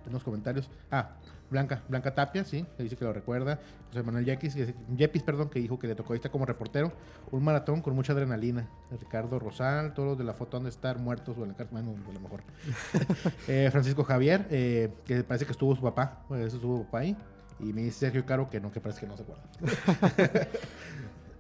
unos 0.09 0.25
comentarios. 0.25 0.69
Ah, 0.91 1.11
Blanca, 1.51 1.83
Blanca 1.89 2.13
Tapia, 2.13 2.43
sí, 2.45 2.67
que 2.77 2.83
dice 2.83 2.97
que 2.97 3.05
lo 3.05 3.13
recuerda. 3.13 3.61
José 3.89 4.03
Manuel 4.03 4.25
Yepis, 4.25 4.57
Yepis, 4.97 5.23
perdón, 5.23 5.49
que 5.49 5.61
dijo 5.61 5.79
que 5.79 5.87
le 5.87 5.95
tocó 5.95 6.13
ahí 6.13 6.17
está 6.17 6.29
como 6.29 6.45
reportero. 6.45 6.93
Un 7.31 7.45
maratón 7.45 7.83
con 7.83 7.95
mucha 7.95 8.13
adrenalina. 8.15 8.69
Ricardo 9.01 9.39
Rosal, 9.39 9.95
todos 9.95 10.09
los 10.11 10.19
de 10.19 10.25
la 10.25 10.35
foto 10.35 10.57
han 10.57 10.65
de 10.65 10.71
estar 10.71 10.99
muertos 10.99 11.37
o 11.39 11.43
en 11.43 11.49
la 11.51 11.55
cárcel, 11.55 11.73
bueno, 11.83 11.95
a 12.09 12.13
lo 12.13 12.21
mejor. 12.21 12.43
Eh, 13.49 13.69
Francisco 13.71 14.03
Javier, 14.03 14.47
eh, 14.51 14.93
que 15.05 15.23
parece 15.23 15.45
que 15.47 15.53
estuvo 15.53 15.75
su 15.77 15.83
papá, 15.83 16.25
pues, 16.27 16.53
estuvo 16.53 16.79
su 16.79 16.85
papá 16.85 16.99
ahí. 17.01 17.17
Y 17.61 17.73
me 17.73 17.83
dice 17.83 18.01
Sergio 18.01 18.27
Caro 18.27 18.51
que 18.51 18.61
no, 18.61 18.71
que 18.73 18.81
parece 18.81 19.01
que 19.01 19.07
no 19.07 19.17
se 19.17 19.23
acuerda. 19.23 19.45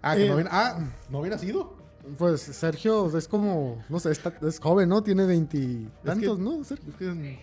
ah, 0.02 0.14
que 0.14 0.24
Eh, 0.24 0.28
no 0.28 0.34
hubiera, 0.34 0.50
ah, 0.52 0.78
no 1.08 1.18
hubiera 1.18 1.38
sido. 1.38 1.76
Pues 2.18 2.40
Sergio 2.40 3.16
es 3.16 3.26
como, 3.28 3.82
no 3.88 3.98
sé, 4.00 4.12
está- 4.12 4.34
es 4.42 4.60
joven, 4.60 4.88
¿no? 4.88 5.02
Tiene 5.02 5.26
veintitantos, 5.26 6.38
¿no? 6.38 6.62
Sergio? 6.64 6.90
Es 6.90 6.96
que, 6.96 7.38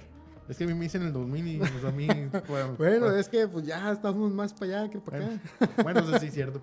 es 0.49 0.57
que 0.57 0.63
a 0.63 0.67
mí 0.67 0.73
me 0.73 0.81
dicen 0.81 1.01
en 1.01 1.07
el 1.07 1.13
2000 1.13 1.47
y 1.47 1.57
pues, 1.59 1.83
a 1.83 1.91
mí... 1.91 2.07
bueno, 2.47 2.75
Bueno, 2.77 3.11
es 3.11 3.29
que 3.29 3.47
pues 3.47 3.65
ya 3.65 3.91
estamos 3.91 4.31
más 4.31 4.53
para 4.53 4.81
allá 4.81 4.89
que 4.89 4.99
para 4.99 5.17
acá. 5.25 5.39
bueno, 5.83 5.99
eso 6.01 6.19
sí 6.19 6.27
es 6.27 6.33
cierto. 6.33 6.61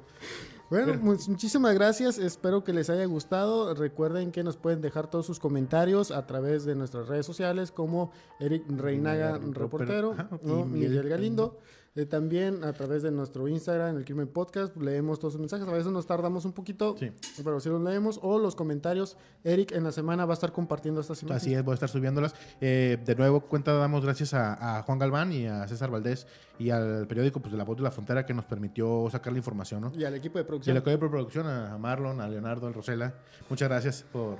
Bueno, 0.70 1.00
pues, 1.04 1.28
muchísimas 1.28 1.74
gracias. 1.74 2.16
Espero 2.18 2.62
que 2.62 2.72
les 2.72 2.88
haya 2.90 3.04
gustado. 3.04 3.74
Recuerden 3.74 4.30
que 4.30 4.44
nos 4.44 4.56
pueden 4.56 4.80
dejar 4.80 5.10
todos 5.10 5.26
sus 5.26 5.40
comentarios 5.40 6.12
a 6.12 6.26
través 6.26 6.64
de 6.64 6.76
nuestras 6.76 7.08
redes 7.08 7.26
sociales 7.26 7.72
como 7.72 8.12
Eric 8.38 8.64
Reinaga, 8.68 9.38
reportero, 9.38 10.12
Ajá, 10.12 10.28
y 10.44 10.48
Miguel 10.48 11.08
Galindo. 11.08 11.58
Eh, 11.96 12.06
también 12.06 12.62
a 12.62 12.72
través 12.72 13.02
de 13.02 13.10
nuestro 13.10 13.48
Instagram, 13.48 13.96
el 13.96 14.04
Crimen 14.04 14.28
Podcast, 14.28 14.76
leemos 14.76 15.18
todos 15.18 15.32
sus 15.32 15.40
mensajes. 15.40 15.66
A 15.66 15.72
veces 15.72 15.90
nos 15.90 16.06
tardamos 16.06 16.44
un 16.44 16.52
poquito, 16.52 16.94
Sí. 16.96 17.10
pero 17.42 17.58
sí 17.58 17.68
los 17.68 17.82
leemos. 17.82 18.20
O 18.22 18.38
los 18.38 18.54
comentarios. 18.54 19.16
Eric 19.42 19.72
en 19.72 19.82
la 19.82 19.90
semana 19.90 20.24
va 20.24 20.32
a 20.32 20.34
estar 20.34 20.52
compartiendo 20.52 21.00
estas 21.00 21.20
imágenes. 21.22 21.42
Así 21.42 21.52
es, 21.54 21.64
voy 21.64 21.72
a 21.72 21.74
estar 21.74 21.88
subiéndolas. 21.88 22.34
Eh, 22.60 22.96
de 23.04 23.14
nuevo, 23.16 23.40
cuenta 23.40 23.72
damos 23.74 24.04
gracias 24.04 24.34
a, 24.34 24.78
a 24.78 24.82
Juan 24.84 24.98
Galván 25.00 25.32
y 25.32 25.46
a 25.46 25.66
César 25.66 25.90
Valdés 25.90 26.28
y 26.60 26.70
al 26.70 27.08
periódico 27.08 27.40
pues, 27.40 27.50
de 27.50 27.58
La 27.58 27.64
Voz 27.64 27.76
de 27.78 27.82
la 27.82 27.90
Frontera 27.90 28.24
que 28.24 28.34
nos 28.34 28.44
permitió 28.44 29.08
sacar 29.10 29.32
la 29.32 29.38
información, 29.38 29.80
¿no? 29.80 29.92
Y 29.98 30.04
al 30.04 30.14
equipo 30.14 30.38
de 30.38 30.44
Y 30.44 30.46
producción. 30.46 30.76
al 30.76 30.82
equipo 30.82 31.04
de 31.06 31.10
producción, 31.10 31.46
a 31.48 31.76
Marlon, 31.76 32.20
a 32.20 32.28
Leonardo, 32.28 32.68
a 32.68 32.72
Rosela. 32.72 33.14
Muchas 33.48 33.68
gracias 33.68 34.04
por 34.12 34.38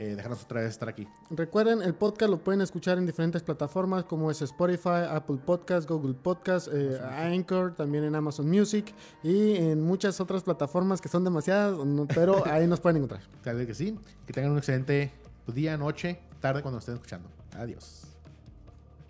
eh, 0.00 0.16
dejarnos 0.16 0.42
otra 0.42 0.62
vez 0.62 0.70
estar 0.70 0.88
aquí. 0.88 1.06
Recuerden, 1.28 1.82
el 1.82 1.94
podcast 1.94 2.30
lo 2.30 2.42
pueden 2.42 2.62
escuchar 2.62 2.96
en 2.96 3.04
diferentes 3.04 3.42
plataformas 3.42 4.04
como 4.04 4.30
es 4.30 4.40
Spotify, 4.40 5.04
Apple 5.10 5.36
Podcast, 5.44 5.86
Google 5.86 6.14
Podcast, 6.14 6.68
eh, 6.72 6.98
Anchor, 6.98 7.74
también 7.74 8.04
en 8.04 8.14
Amazon 8.14 8.48
Music 8.48 8.94
y 9.22 9.56
en 9.56 9.82
muchas 9.82 10.18
otras 10.18 10.42
plataformas 10.42 11.02
que 11.02 11.10
son 11.10 11.22
demasiadas, 11.22 11.76
pero 12.14 12.42
ahí 12.46 12.66
nos 12.66 12.80
pueden 12.80 12.96
encontrar. 12.96 13.20
Vez 13.44 13.66
que 13.66 13.74
sí. 13.74 13.98
Que 14.26 14.32
tengan 14.32 14.52
un 14.52 14.58
excelente 14.58 15.12
día, 15.46 15.76
noche, 15.76 16.18
tarde 16.40 16.62
cuando 16.62 16.76
nos 16.76 16.84
estén 16.84 16.94
escuchando. 16.94 17.28
Adiós. 17.58 18.09